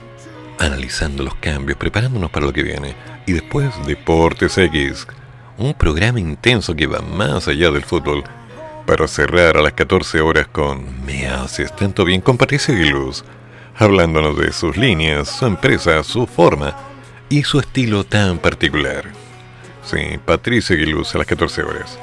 Analizando 0.60 1.24
los 1.24 1.36
cambios, 1.36 1.78
preparándonos 1.78 2.32
para 2.32 2.46
lo 2.46 2.54
que 2.54 2.64
viene. 2.64 2.96
Y 3.26 3.34
después 3.34 3.70
Deportes 3.86 4.58
X, 4.58 5.08
un 5.58 5.74
programa 5.74 6.20
intenso 6.20 6.76
que 6.76 6.88
va 6.88 7.02
más 7.02 7.48
allá 7.48 7.72
del 7.72 7.84
fútbol. 7.84 8.24
Para 8.86 9.08
cerrar 9.08 9.58
a 9.58 9.62
las 9.62 9.74
14 9.74 10.22
horas 10.22 10.48
con 10.48 11.06
Me 11.06 11.28
haces 11.28 11.76
tanto 11.76 12.06
bien 12.06 12.22
con 12.22 12.38
Patricia 12.38 12.74
hablándonos 13.80 14.38
de 14.38 14.52
sus 14.54 14.76
líneas, 14.76 15.30
su 15.30 15.46
empresa, 15.46 16.04
su 16.04 16.26
forma 16.26 16.76
y 17.30 17.44
su 17.44 17.60
estilo 17.60 18.04
tan 18.04 18.40
particular. 18.40 19.06
Sí, 19.84 20.20
Patricia 20.26 20.76
Aguiluz 20.76 21.16
a 21.16 21.20
las 21.20 21.28
14 21.28 21.64
horas. 21.64 22.00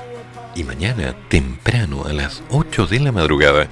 Y 0.55 0.64
mañana, 0.64 1.14
temprano, 1.28 2.05
a 2.06 2.12
las 2.12 2.42
8 2.51 2.86
de 2.86 3.01
la 3.01 3.12
madrugada, 3.12 3.68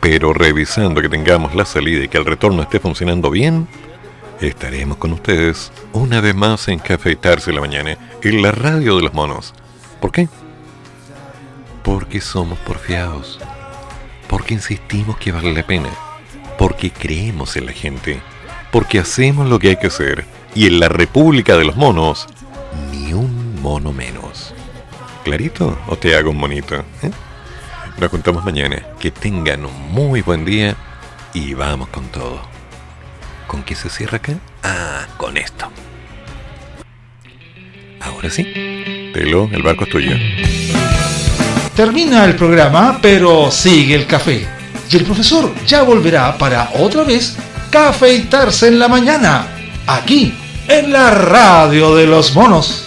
pero 0.00 0.32
revisando 0.32 1.02
que 1.02 1.08
tengamos 1.08 1.54
la 1.54 1.64
salida 1.64 2.04
y 2.04 2.08
que 2.08 2.18
el 2.18 2.24
retorno 2.24 2.62
esté 2.62 2.78
funcionando 2.78 3.30
bien, 3.30 3.68
estaremos 4.40 4.96
con 4.96 5.12
ustedes 5.12 5.72
una 5.92 6.20
vez 6.20 6.34
más 6.34 6.68
en 6.68 6.78
Cafeitarse 6.78 7.52
la 7.52 7.60
Mañana, 7.60 7.96
en 8.22 8.42
la 8.42 8.52
radio 8.52 8.96
de 8.96 9.02
los 9.02 9.14
monos. 9.14 9.54
¿Por 10.00 10.12
qué? 10.12 10.28
Porque 11.82 12.20
somos 12.20 12.58
porfiados. 12.60 13.40
Porque 14.28 14.54
insistimos 14.54 15.16
que 15.18 15.32
vale 15.32 15.52
la 15.52 15.66
pena. 15.66 15.90
Porque 16.56 16.90
creemos 16.90 17.56
en 17.56 17.66
la 17.66 17.72
gente. 17.72 18.20
Porque 18.70 18.98
hacemos 18.98 19.48
lo 19.48 19.58
que 19.58 19.70
hay 19.70 19.76
que 19.76 19.88
hacer. 19.88 20.24
Y 20.54 20.66
en 20.66 20.80
la 20.80 20.88
República 20.88 21.56
de 21.56 21.64
los 21.64 21.76
Monos, 21.76 22.26
ni 22.90 23.12
un 23.12 23.60
mono 23.62 23.92
menos. 23.92 24.52
¿Clarito? 25.24 25.78
¿O 25.86 25.96
te 25.96 26.16
hago 26.16 26.30
un 26.30 26.38
monito? 26.38 26.76
¿Eh? 26.76 27.10
Nos 27.98 28.10
juntamos 28.10 28.44
mañana. 28.44 28.82
Que 28.98 29.10
tengan 29.10 29.64
un 29.64 29.92
muy 29.92 30.22
buen 30.22 30.44
día 30.44 30.74
y 31.34 31.54
vamos 31.54 31.88
con 31.88 32.08
todo. 32.08 32.40
¿Con 33.46 33.62
qué 33.62 33.74
se 33.74 33.90
cierra 33.90 34.16
acá? 34.16 34.34
Ah, 34.62 35.06
con 35.16 35.36
esto. 35.36 35.70
Ahora 38.00 38.30
sí. 38.30 38.44
Telo, 39.12 39.48
el 39.52 39.62
barco 39.62 39.84
es 39.84 39.90
tuyo. 39.90 40.12
Termina 41.76 42.24
el 42.24 42.36
programa, 42.36 42.98
pero 43.00 43.50
sigue 43.50 43.94
el 43.94 44.06
café. 44.06 44.46
Y 44.90 44.96
el 44.96 45.04
profesor 45.04 45.52
ya 45.66 45.82
volverá 45.82 46.36
para 46.36 46.70
otra 46.74 47.04
vez 47.04 47.36
cafeitarse 47.70 48.68
en 48.68 48.78
la 48.78 48.88
mañana, 48.88 49.46
aquí, 49.96 50.34
en 50.68 50.92
la 50.92 51.10
radio 51.10 51.94
de 51.94 52.06
los 52.06 52.34
monos. 52.34 52.86